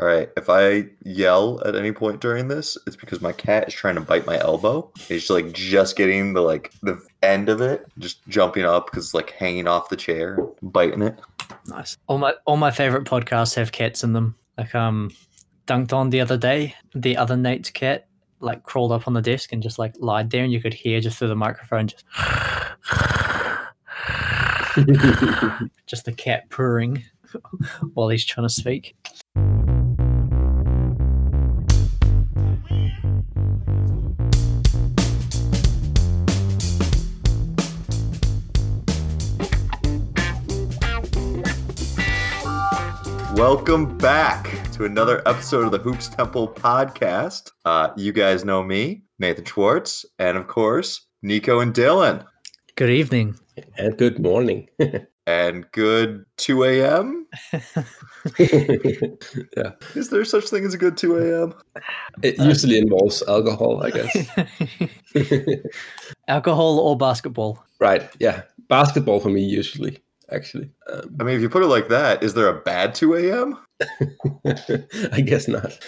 All 0.00 0.06
right. 0.06 0.30
If 0.34 0.48
I 0.48 0.86
yell 1.04 1.60
at 1.66 1.76
any 1.76 1.92
point 1.92 2.22
during 2.22 2.48
this, 2.48 2.78
it's 2.86 2.96
because 2.96 3.20
my 3.20 3.32
cat 3.32 3.68
is 3.68 3.74
trying 3.74 3.96
to 3.96 4.00
bite 4.00 4.24
my 4.24 4.38
elbow. 4.38 4.90
He's 4.98 5.28
like 5.28 5.52
just 5.52 5.94
getting 5.94 6.32
the 6.32 6.40
like 6.40 6.72
the 6.82 6.98
end 7.22 7.50
of 7.50 7.60
it, 7.60 7.86
just 7.98 8.26
jumping 8.26 8.64
up 8.64 8.86
because 8.86 9.06
it's 9.06 9.14
like 9.14 9.32
hanging 9.32 9.68
off 9.68 9.90
the 9.90 9.96
chair, 9.96 10.38
biting 10.62 11.02
it. 11.02 11.20
Nice. 11.66 11.98
All 12.06 12.16
my 12.16 12.32
all 12.46 12.56
my 12.56 12.70
favorite 12.70 13.04
podcasts 13.04 13.54
have 13.56 13.72
cats 13.72 14.02
in 14.02 14.14
them. 14.14 14.36
Like 14.56 14.74
um, 14.74 15.10
dunked 15.66 15.92
on 15.92 16.08
the 16.08 16.22
other 16.22 16.38
day, 16.38 16.74
the 16.94 17.18
other 17.18 17.36
Nate's 17.36 17.68
cat 17.68 18.06
like 18.40 18.62
crawled 18.62 18.92
up 18.92 19.06
on 19.06 19.12
the 19.12 19.20
desk 19.20 19.52
and 19.52 19.62
just 19.62 19.78
like 19.78 19.92
lied 19.98 20.30
there, 20.30 20.44
and 20.44 20.52
you 20.52 20.62
could 20.62 20.72
hear 20.72 20.98
just 21.00 21.18
through 21.18 21.28
the 21.28 21.36
microphone 21.36 21.88
just 21.88 22.06
just 25.86 26.06
the 26.06 26.12
cat 26.16 26.48
purring 26.48 27.04
while 27.92 28.08
he's 28.08 28.24
trying 28.24 28.46
to 28.46 28.52
speak. 28.52 28.96
Welcome 43.40 43.96
back 43.96 44.70
to 44.72 44.84
another 44.84 45.26
episode 45.26 45.64
of 45.64 45.70
the 45.72 45.78
Hoops 45.78 46.08
Temple 46.08 46.46
podcast. 46.46 47.50
Uh, 47.64 47.88
you 47.96 48.12
guys 48.12 48.44
know 48.44 48.62
me, 48.62 49.04
Nathan 49.18 49.46
Schwartz, 49.46 50.04
and 50.18 50.36
of 50.36 50.46
course, 50.46 51.06
Nico 51.22 51.60
and 51.60 51.72
Dylan. 51.72 52.22
Good 52.76 52.90
evening. 52.90 53.36
And 53.78 53.96
good 53.96 54.18
morning. 54.18 54.68
And 55.26 55.70
good 55.72 56.24
2 56.38 56.64
a.m. 56.64 57.26
yeah. 58.38 59.72
Is 59.94 60.10
there 60.10 60.24
such 60.24 60.48
thing 60.48 60.64
as 60.64 60.74
a 60.74 60.78
good 60.78 60.96
2 60.96 61.18
a.m.? 61.18 61.54
It 62.22 62.36
usually 62.38 62.78
involves 62.78 63.22
alcohol, 63.28 63.82
I 63.84 63.90
guess. 63.90 64.28
Alcohol 66.28 66.80
or 66.80 66.96
basketball? 66.96 67.64
right. 67.78 68.10
Yeah. 68.18 68.42
Basketball 68.68 69.20
for 69.20 69.28
me, 69.28 69.42
usually, 69.42 69.98
actually. 70.32 70.70
Um, 70.90 71.16
I 71.20 71.24
mean, 71.24 71.36
if 71.36 71.42
you 71.42 71.48
put 71.48 71.62
it 71.62 71.66
like 71.66 71.88
that, 71.88 72.22
is 72.22 72.34
there 72.34 72.48
a 72.48 72.60
bad 72.60 72.94
2 72.94 73.14
a.m.? 73.14 73.58
I 75.12 75.20
guess 75.20 75.48
not. 75.48 75.78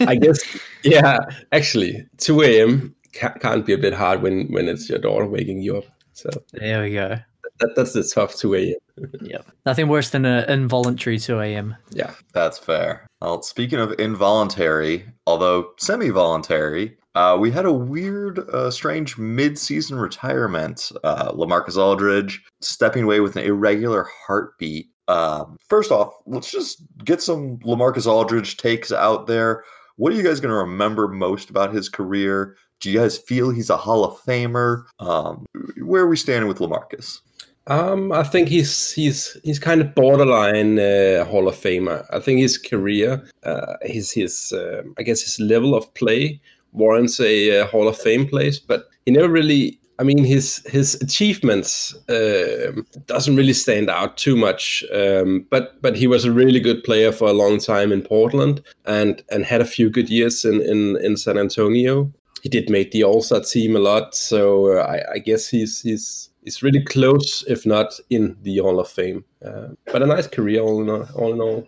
I 0.00 0.16
guess, 0.16 0.40
yeah, 0.82 1.18
actually, 1.52 2.06
2 2.18 2.42
a.m. 2.42 2.94
Ca- 3.14 3.34
can't 3.40 3.64
be 3.66 3.72
a 3.72 3.78
bit 3.78 3.94
hard 3.94 4.22
when, 4.22 4.46
when 4.52 4.68
it's 4.68 4.88
your 4.88 4.98
daughter 4.98 5.26
waking 5.26 5.60
you 5.60 5.78
up. 5.78 5.84
So 6.12 6.30
There 6.52 6.82
we 6.82 6.92
go. 6.92 7.16
that, 7.60 7.74
that's 7.76 7.92
the 7.92 8.02
tough 8.04 8.34
2 8.36 8.54
a.m. 8.54 8.74
Yep. 9.20 9.46
Nothing 9.64 9.88
worse 9.88 10.10
than 10.10 10.24
an 10.24 10.50
involuntary 10.50 11.18
2 11.20 11.40
a.m. 11.40 11.76
Yeah. 11.92 12.14
That's 12.32 12.58
fair. 12.58 13.06
Well, 13.20 13.42
speaking 13.42 13.78
of 13.78 13.92
involuntary, 13.98 15.06
although 15.26 15.70
semi 15.78 16.10
voluntary, 16.10 16.96
uh, 17.18 17.36
we 17.36 17.50
had 17.50 17.66
a 17.66 17.72
weird, 17.72 18.38
uh, 18.50 18.70
strange 18.70 19.18
mid 19.18 19.58
season 19.58 19.98
retirement. 19.98 20.92
Uh, 21.02 21.32
Lamarcus 21.32 21.76
Aldridge 21.76 22.40
stepping 22.60 23.02
away 23.02 23.18
with 23.18 23.34
an 23.34 23.42
irregular 23.42 24.06
heartbeat. 24.24 24.88
Um, 25.08 25.56
first 25.68 25.90
off, 25.90 26.12
let's 26.26 26.48
just 26.48 26.80
get 27.04 27.20
some 27.20 27.58
Lamarcus 27.58 28.06
Aldridge 28.06 28.56
takes 28.56 28.92
out 28.92 29.26
there. 29.26 29.64
What 29.96 30.12
are 30.12 30.16
you 30.16 30.22
guys 30.22 30.38
going 30.38 30.52
to 30.52 30.56
remember 30.58 31.08
most 31.08 31.50
about 31.50 31.74
his 31.74 31.88
career? 31.88 32.56
Do 32.78 32.88
you 32.88 33.00
guys 33.00 33.18
feel 33.18 33.50
he's 33.50 33.68
a 33.68 33.76
Hall 33.76 34.04
of 34.04 34.16
Famer? 34.20 34.84
Um, 35.00 35.44
where 35.82 36.02
are 36.02 36.08
we 36.08 36.16
standing 36.16 36.46
with 36.46 36.58
Lamarcus? 36.58 37.18
Um, 37.66 38.12
I 38.12 38.22
think 38.22 38.48
he's 38.48 38.92
he's 38.92 39.36
he's 39.42 39.58
kind 39.58 39.80
of 39.80 39.94
borderline 39.96 40.78
uh, 40.78 41.24
Hall 41.24 41.48
of 41.48 41.56
Famer. 41.56 42.06
I 42.10 42.20
think 42.20 42.38
his 42.38 42.56
career, 42.56 43.28
uh, 43.42 43.74
his 43.82 44.12
his 44.12 44.52
uh, 44.52 44.82
I 44.98 45.02
guess 45.02 45.22
his 45.22 45.40
level 45.40 45.74
of 45.74 45.92
play 45.94 46.40
warrants 46.72 47.20
a 47.20 47.60
uh, 47.60 47.66
Hall 47.66 47.88
of 47.88 47.98
Fame 47.98 48.26
place, 48.26 48.58
but 48.58 48.88
he 49.06 49.12
never 49.12 49.28
really. 49.28 49.78
I 50.00 50.04
mean, 50.04 50.22
his 50.22 50.62
his 50.66 50.94
achievements 51.02 51.92
um 52.08 52.86
doesn't 53.06 53.34
really 53.34 53.52
stand 53.52 53.90
out 53.90 54.16
too 54.16 54.36
much. 54.36 54.84
Um, 54.94 55.44
but 55.50 55.82
but 55.82 55.96
he 55.96 56.06
was 56.06 56.24
a 56.24 56.32
really 56.32 56.60
good 56.60 56.84
player 56.84 57.10
for 57.10 57.28
a 57.28 57.32
long 57.32 57.58
time 57.58 57.90
in 57.92 58.02
Portland, 58.02 58.62
and 58.84 59.22
and 59.30 59.44
had 59.44 59.60
a 59.60 59.64
few 59.64 59.90
good 59.90 60.08
years 60.08 60.44
in 60.44 60.60
in, 60.62 60.96
in 61.04 61.16
San 61.16 61.36
Antonio. 61.36 62.12
He 62.42 62.48
did 62.48 62.70
make 62.70 62.92
the 62.92 63.02
All 63.02 63.22
Star 63.22 63.40
team 63.40 63.74
a 63.74 63.80
lot, 63.80 64.14
so 64.14 64.78
uh, 64.78 64.82
I, 64.82 65.14
I 65.14 65.18
guess 65.18 65.48
he's 65.48 65.80
he's 65.80 66.30
he's 66.44 66.62
really 66.62 66.84
close, 66.84 67.44
if 67.48 67.66
not 67.66 67.98
in 68.10 68.36
the 68.42 68.58
Hall 68.58 68.80
of 68.80 68.88
Fame. 68.88 69.24
Uh, 69.44 69.68
but 69.86 70.02
a 70.02 70.06
nice 70.06 70.26
career, 70.26 70.60
all 70.60 70.80
in 70.80 70.88
all. 70.88 71.08
all, 71.14 71.32
in 71.32 71.40
all. 71.40 71.66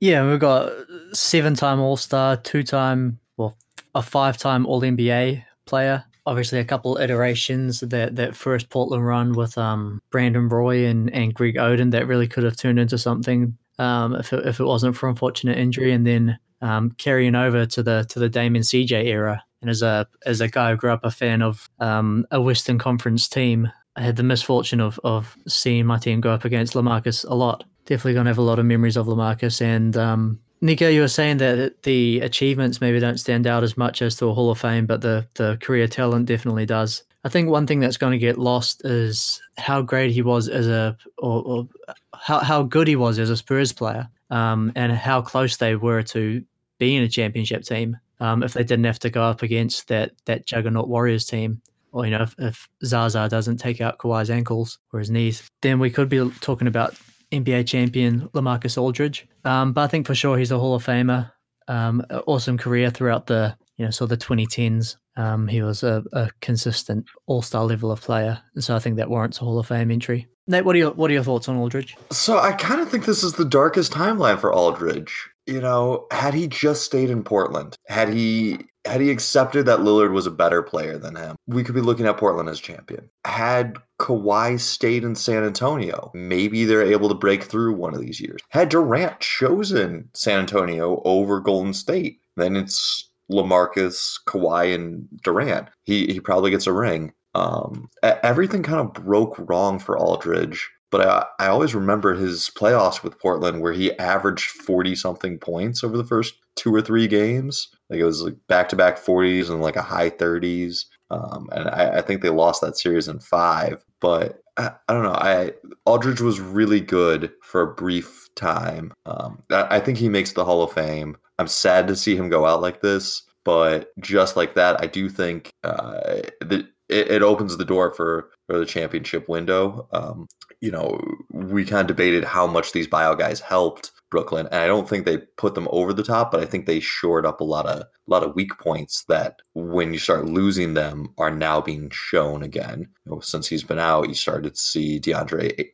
Yeah, 0.00 0.28
we've 0.28 0.38
got 0.38 0.72
seven 1.12 1.54
time 1.54 1.80
All 1.80 1.96
Star, 1.96 2.36
two 2.36 2.62
time, 2.62 3.18
well, 3.36 3.56
a 3.94 4.02
five 4.02 4.36
time 4.38 4.66
All 4.66 4.80
NBA 4.80 5.44
player. 5.66 6.04
Obviously, 6.26 6.58
a 6.58 6.64
couple 6.64 6.98
iterations 6.98 7.80
that 7.80 8.16
that 8.16 8.36
first 8.36 8.68
Portland 8.68 9.06
run 9.06 9.32
with 9.32 9.56
um, 9.56 10.00
Brandon 10.10 10.48
Roy 10.48 10.86
and, 10.86 11.12
and 11.12 11.34
Greg 11.34 11.56
Oden 11.56 11.90
that 11.92 12.06
really 12.06 12.28
could 12.28 12.44
have 12.44 12.56
turned 12.56 12.78
into 12.78 12.98
something 12.98 13.56
um, 13.78 14.14
if 14.14 14.32
it, 14.32 14.46
if 14.46 14.60
it 14.60 14.64
wasn't 14.64 14.96
for 14.96 15.08
unfortunate 15.08 15.58
injury, 15.58 15.92
and 15.92 16.06
then 16.06 16.38
um, 16.60 16.90
carrying 16.98 17.34
over 17.34 17.66
to 17.66 17.82
the 17.82 18.06
to 18.10 18.18
the 18.18 18.28
Damon 18.28 18.62
CJ 18.62 19.06
era. 19.06 19.42
And 19.62 19.70
as 19.70 19.82
a 19.82 20.06
as 20.26 20.40
a 20.40 20.48
guy 20.48 20.70
who 20.70 20.76
grew 20.76 20.92
up 20.92 21.04
a 21.04 21.10
fan 21.10 21.42
of 21.42 21.68
um, 21.80 22.26
a 22.30 22.40
Western 22.40 22.78
Conference 22.78 23.28
team, 23.28 23.70
I 23.96 24.02
had 24.02 24.16
the 24.16 24.22
misfortune 24.22 24.80
of 24.80 25.00
of 25.02 25.36
seeing 25.48 25.86
my 25.86 25.98
team 25.98 26.20
go 26.20 26.30
up 26.30 26.44
against 26.44 26.74
Lamarcus 26.74 27.24
a 27.28 27.34
lot. 27.34 27.64
Definitely 27.86 28.14
gonna 28.14 28.30
have 28.30 28.38
a 28.38 28.42
lot 28.42 28.58
of 28.58 28.66
memories 28.66 28.96
of 28.96 29.06
Lamarcus. 29.06 29.62
And 29.62 29.96
um, 29.96 30.40
Nico, 30.62 30.88
you 30.88 31.00
were 31.00 31.08
saying 31.08 31.38
that 31.38 31.82
the 31.84 32.20
achievements 32.20 32.80
maybe 32.80 33.00
don't 33.00 33.18
stand 33.18 33.46
out 33.46 33.64
as 33.64 33.76
much 33.76 34.02
as 34.02 34.16
to 34.16 34.26
a 34.26 34.34
Hall 34.34 34.50
of 34.50 34.60
Fame, 34.60 34.86
but 34.86 35.00
the 35.00 35.26
the 35.34 35.56
career 35.60 35.86
talent 35.86 36.26
definitely 36.26 36.66
does. 36.66 37.02
I 37.24 37.28
think 37.28 37.48
one 37.48 37.66
thing 37.66 37.80
that's 37.80 37.96
going 37.96 38.12
to 38.12 38.18
get 38.18 38.38
lost 38.38 38.84
is 38.84 39.42
how 39.58 39.82
great 39.82 40.10
he 40.10 40.22
was 40.22 40.48
as 40.48 40.66
a, 40.68 40.96
or, 41.18 41.42
or 41.42 41.68
how 42.14 42.40
how 42.40 42.62
good 42.62 42.88
he 42.88 42.96
was 42.96 43.18
as 43.18 43.30
a 43.30 43.36
Spurs 43.36 43.72
player, 43.72 44.08
um, 44.30 44.72
and 44.74 44.92
how 44.92 45.22
close 45.22 45.56
they 45.56 45.76
were 45.76 46.02
to 46.04 46.44
being 46.78 47.02
a 47.02 47.08
championship 47.08 47.64
team. 47.64 47.96
Um, 48.20 48.42
if 48.42 48.52
they 48.52 48.64
didn't 48.64 48.84
have 48.84 48.98
to 49.00 49.10
go 49.10 49.22
up 49.22 49.42
against 49.42 49.88
that 49.88 50.12
that 50.26 50.44
juggernaut 50.44 50.88
Warriors 50.88 51.24
team, 51.24 51.62
or 51.92 52.04
you 52.04 52.10
know, 52.10 52.22
if, 52.22 52.34
if 52.38 52.68
Zaza 52.84 53.28
doesn't 53.30 53.56
take 53.56 53.80
out 53.80 53.98
Kawhi's 53.98 54.30
ankles 54.30 54.78
or 54.92 54.98
his 54.98 55.10
knees, 55.10 55.48
then 55.62 55.78
we 55.78 55.90
could 55.90 56.10
be 56.10 56.30
talking 56.40 56.68
about 56.68 56.94
NBA 57.32 57.66
champion 57.66 58.28
Lamarcus 58.30 58.76
Aldridge. 58.80 59.26
Um, 59.44 59.72
but 59.72 59.82
I 59.82 59.86
think 59.86 60.06
for 60.06 60.14
sure 60.14 60.36
he's 60.36 60.50
a 60.50 60.58
Hall 60.58 60.74
of 60.74 60.84
Famer. 60.84 61.30
Um, 61.68 62.04
awesome 62.26 62.58
career 62.58 62.90
throughout 62.90 63.26
the 63.26 63.56
you 63.76 63.84
know 63.84 63.90
of 64.00 64.08
the 64.08 64.16
2010s. 64.16 64.96
Um, 65.16 65.48
he 65.48 65.62
was 65.62 65.82
a, 65.82 66.02
a 66.12 66.30
consistent 66.40 67.06
All 67.26 67.42
Star 67.42 67.64
level 67.64 67.90
of 67.90 68.00
player, 68.00 68.42
and 68.54 68.64
so 68.64 68.74
I 68.74 68.78
think 68.78 68.96
that 68.96 69.10
warrants 69.10 69.40
a 69.40 69.44
Hall 69.44 69.58
of 69.58 69.66
Fame 69.66 69.90
entry. 69.90 70.28
Nate, 70.46 70.64
what 70.64 70.74
are 70.74 70.78
your 70.78 70.92
what 70.92 71.10
are 71.10 71.14
your 71.14 71.22
thoughts 71.22 71.48
on 71.48 71.56
Aldridge? 71.56 71.96
So 72.10 72.38
I 72.38 72.52
kind 72.52 72.80
of 72.80 72.90
think 72.90 73.04
this 73.04 73.22
is 73.22 73.34
the 73.34 73.44
darkest 73.44 73.92
timeline 73.92 74.40
for 74.40 74.52
Aldridge. 74.52 75.28
You 75.50 75.60
know, 75.60 76.06
had 76.12 76.32
he 76.32 76.46
just 76.46 76.84
stayed 76.84 77.10
in 77.10 77.24
Portland, 77.24 77.76
had 77.88 78.08
he 78.08 78.58
had 78.84 79.00
he 79.00 79.10
accepted 79.10 79.66
that 79.66 79.80
Lillard 79.80 80.12
was 80.12 80.26
a 80.26 80.30
better 80.30 80.62
player 80.62 80.96
than 80.96 81.16
him, 81.16 81.34
we 81.48 81.64
could 81.64 81.74
be 81.74 81.80
looking 81.80 82.06
at 82.06 82.18
Portland 82.18 82.48
as 82.48 82.60
champion. 82.60 83.10
Had 83.26 83.76
Kawhi 83.98 84.60
stayed 84.60 85.02
in 85.02 85.16
San 85.16 85.42
Antonio, 85.42 86.12
maybe 86.14 86.64
they're 86.64 86.82
able 86.82 87.08
to 87.08 87.16
break 87.16 87.42
through 87.42 87.74
one 87.74 87.94
of 87.94 88.00
these 88.00 88.20
years. 88.20 88.40
Had 88.50 88.68
Durant 88.68 89.18
chosen 89.18 90.08
San 90.14 90.38
Antonio 90.38 91.02
over 91.04 91.40
Golden 91.40 91.74
State, 91.74 92.20
then 92.36 92.54
it's 92.54 93.10
Lamarcus, 93.28 94.20
Kawhi, 94.28 94.72
and 94.72 95.08
Durant. 95.24 95.68
He 95.82 96.06
he 96.06 96.20
probably 96.20 96.52
gets 96.52 96.68
a 96.68 96.72
ring. 96.72 97.12
Um, 97.34 97.88
everything 98.02 98.62
kind 98.62 98.80
of 98.80 98.92
broke 98.92 99.36
wrong 99.38 99.80
for 99.80 99.98
Aldridge, 99.98 100.70
but 100.90 101.06
I, 101.06 101.44
I 101.44 101.48
always 101.48 101.74
remember 101.74 102.14
his 102.14 102.50
playoffs 102.56 103.02
with 103.02 103.18
Portland 103.18 103.60
where 103.60 103.72
he 103.72 103.96
averaged 103.98 104.50
40 104.50 104.94
something 104.94 105.38
points 105.38 105.84
over 105.84 105.96
the 105.96 106.04
first 106.04 106.34
two 106.56 106.74
or 106.74 106.82
three 106.82 107.06
games. 107.06 107.68
Like 107.88 108.00
it 108.00 108.04
was 108.04 108.22
like 108.22 108.36
back 108.48 108.68
to 108.70 108.76
back 108.76 108.98
40s 108.98 109.48
and 109.48 109.60
like 109.60 109.76
a 109.76 109.82
high 109.82 110.10
30s. 110.10 110.84
Um, 111.10 111.48
and 111.52 111.68
I, 111.68 111.98
I 111.98 112.00
think 112.02 112.22
they 112.22 112.28
lost 112.28 112.60
that 112.62 112.76
series 112.76 113.08
in 113.08 113.20
five. 113.20 113.84
But 114.00 114.42
I, 114.56 114.72
I 114.88 114.92
don't 114.92 115.04
know. 115.04 115.12
I 115.12 115.52
Aldridge 115.86 116.20
was 116.20 116.40
really 116.40 116.80
good 116.80 117.32
for 117.42 117.62
a 117.62 117.74
brief 117.74 118.28
time. 118.34 118.92
Um, 119.06 119.42
I, 119.50 119.76
I 119.76 119.80
think 119.80 119.98
he 119.98 120.08
makes 120.08 120.32
the 120.32 120.44
Hall 120.44 120.62
of 120.62 120.72
Fame. 120.72 121.16
I'm 121.38 121.48
sad 121.48 121.86
to 121.88 121.96
see 121.96 122.16
him 122.16 122.28
go 122.28 122.46
out 122.46 122.60
like 122.60 122.82
this, 122.82 123.22
but 123.44 123.92
just 124.00 124.36
like 124.36 124.54
that, 124.54 124.80
I 124.82 124.86
do 124.86 125.08
think 125.08 125.50
uh, 125.64 126.20
that 126.40 126.66
it, 126.90 127.10
it 127.10 127.22
opens 127.22 127.56
the 127.56 127.64
door 127.64 127.92
for 127.92 128.30
for 128.50 128.58
the 128.58 128.66
championship 128.66 129.28
window. 129.28 129.86
Um, 129.92 130.26
you 130.60 130.72
know, 130.72 131.00
we 131.30 131.64
kind 131.64 131.88
of 131.88 131.96
debated 131.96 132.24
how 132.24 132.48
much 132.48 132.72
these 132.72 132.88
buyout 132.88 133.18
guys 133.18 133.38
helped 133.38 133.92
Brooklyn, 134.10 134.46
and 134.46 134.56
I 134.60 134.66
don't 134.66 134.88
think 134.88 135.04
they 135.04 135.18
put 135.18 135.54
them 135.54 135.68
over 135.70 135.92
the 135.92 136.02
top, 136.02 136.32
but 136.32 136.40
I 136.40 136.46
think 136.46 136.66
they 136.66 136.80
shored 136.80 137.24
up 137.24 137.40
a 137.40 137.44
lot 137.44 137.66
of 137.66 137.82
a 137.82 137.86
lot 138.08 138.24
of 138.24 138.34
weak 138.34 138.58
points 138.58 139.04
that 139.04 139.36
when 139.54 139.92
you 139.92 140.00
start 140.00 140.24
losing 140.24 140.74
them 140.74 141.14
are 141.16 141.30
now 141.30 141.60
being 141.60 141.90
shown 141.90 142.42
again. 142.42 142.88
You 143.06 143.12
know, 143.12 143.20
since 143.20 143.46
he's 143.46 143.62
been 143.62 143.78
out, 143.78 144.08
you 144.08 144.14
started 144.14 144.54
to 144.54 144.60
see 144.60 144.98
DeAndre 144.98 145.70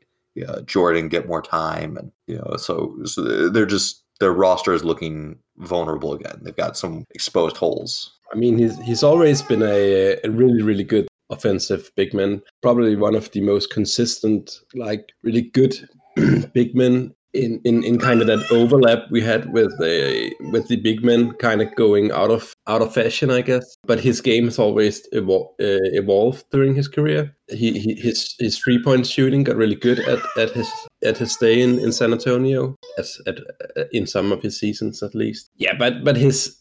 uh, 0.46 0.60
Jordan 0.62 1.08
get 1.08 1.26
more 1.26 1.40
time, 1.40 1.96
and 1.96 2.12
you 2.26 2.36
know, 2.36 2.56
so, 2.58 2.94
so 3.04 3.48
they're 3.48 3.64
just 3.64 4.04
their 4.20 4.32
roster 4.32 4.74
is 4.74 4.84
looking 4.84 5.38
vulnerable 5.56 6.12
again. 6.12 6.40
They've 6.42 6.54
got 6.54 6.76
some 6.76 7.04
exposed 7.14 7.56
holes. 7.56 8.12
I 8.30 8.36
mean, 8.36 8.58
he's 8.58 8.78
he's 8.80 9.02
always 9.02 9.40
been 9.40 9.62
a, 9.62 10.18
a 10.22 10.30
really 10.30 10.60
really 10.60 10.84
good 10.84 11.08
offensive 11.30 11.90
big 11.96 12.14
man. 12.14 12.42
Probably 12.62 12.96
one 12.96 13.14
of 13.14 13.30
the 13.32 13.40
most 13.40 13.70
consistent, 13.70 14.60
like 14.74 15.12
really 15.22 15.42
good 15.42 15.76
big 16.52 16.74
men 16.74 17.14
in, 17.36 17.60
in, 17.64 17.84
in 17.84 17.98
kind 17.98 18.20
of 18.20 18.26
that 18.26 18.50
overlap 18.50 19.10
we 19.10 19.20
had 19.20 19.52
with 19.52 19.70
the 19.78 20.34
with 20.52 20.68
the 20.68 20.76
big 20.76 21.04
men 21.04 21.32
kind 21.34 21.60
of 21.60 21.74
going 21.74 22.10
out 22.10 22.30
of 22.30 22.54
out 22.66 22.82
of 22.82 22.94
fashion, 22.94 23.30
I 23.30 23.42
guess. 23.42 23.76
But 23.84 24.00
his 24.00 24.20
game 24.20 24.44
has 24.44 24.58
always 24.58 25.00
uh, 25.12 25.20
evolved 25.58 26.44
during 26.50 26.74
his 26.74 26.88
career. 26.88 27.36
He, 27.48 27.78
he 27.78 27.94
his 27.94 28.34
his 28.38 28.58
three 28.58 28.82
point 28.82 29.06
shooting 29.06 29.44
got 29.44 29.56
really 29.56 29.74
good 29.74 30.00
at, 30.00 30.18
at 30.36 30.50
his 30.50 30.70
at 31.04 31.18
his 31.18 31.32
stay 31.32 31.60
in, 31.60 31.78
in 31.78 31.92
San 31.92 32.12
Antonio, 32.12 32.74
as 32.98 33.20
at 33.26 33.38
uh, 33.76 33.84
in 33.92 34.06
some 34.06 34.32
of 34.32 34.42
his 34.42 34.58
seasons 34.58 35.02
at 35.02 35.14
least. 35.14 35.50
Yeah, 35.56 35.74
but 35.78 36.04
but 36.04 36.16
his 36.16 36.56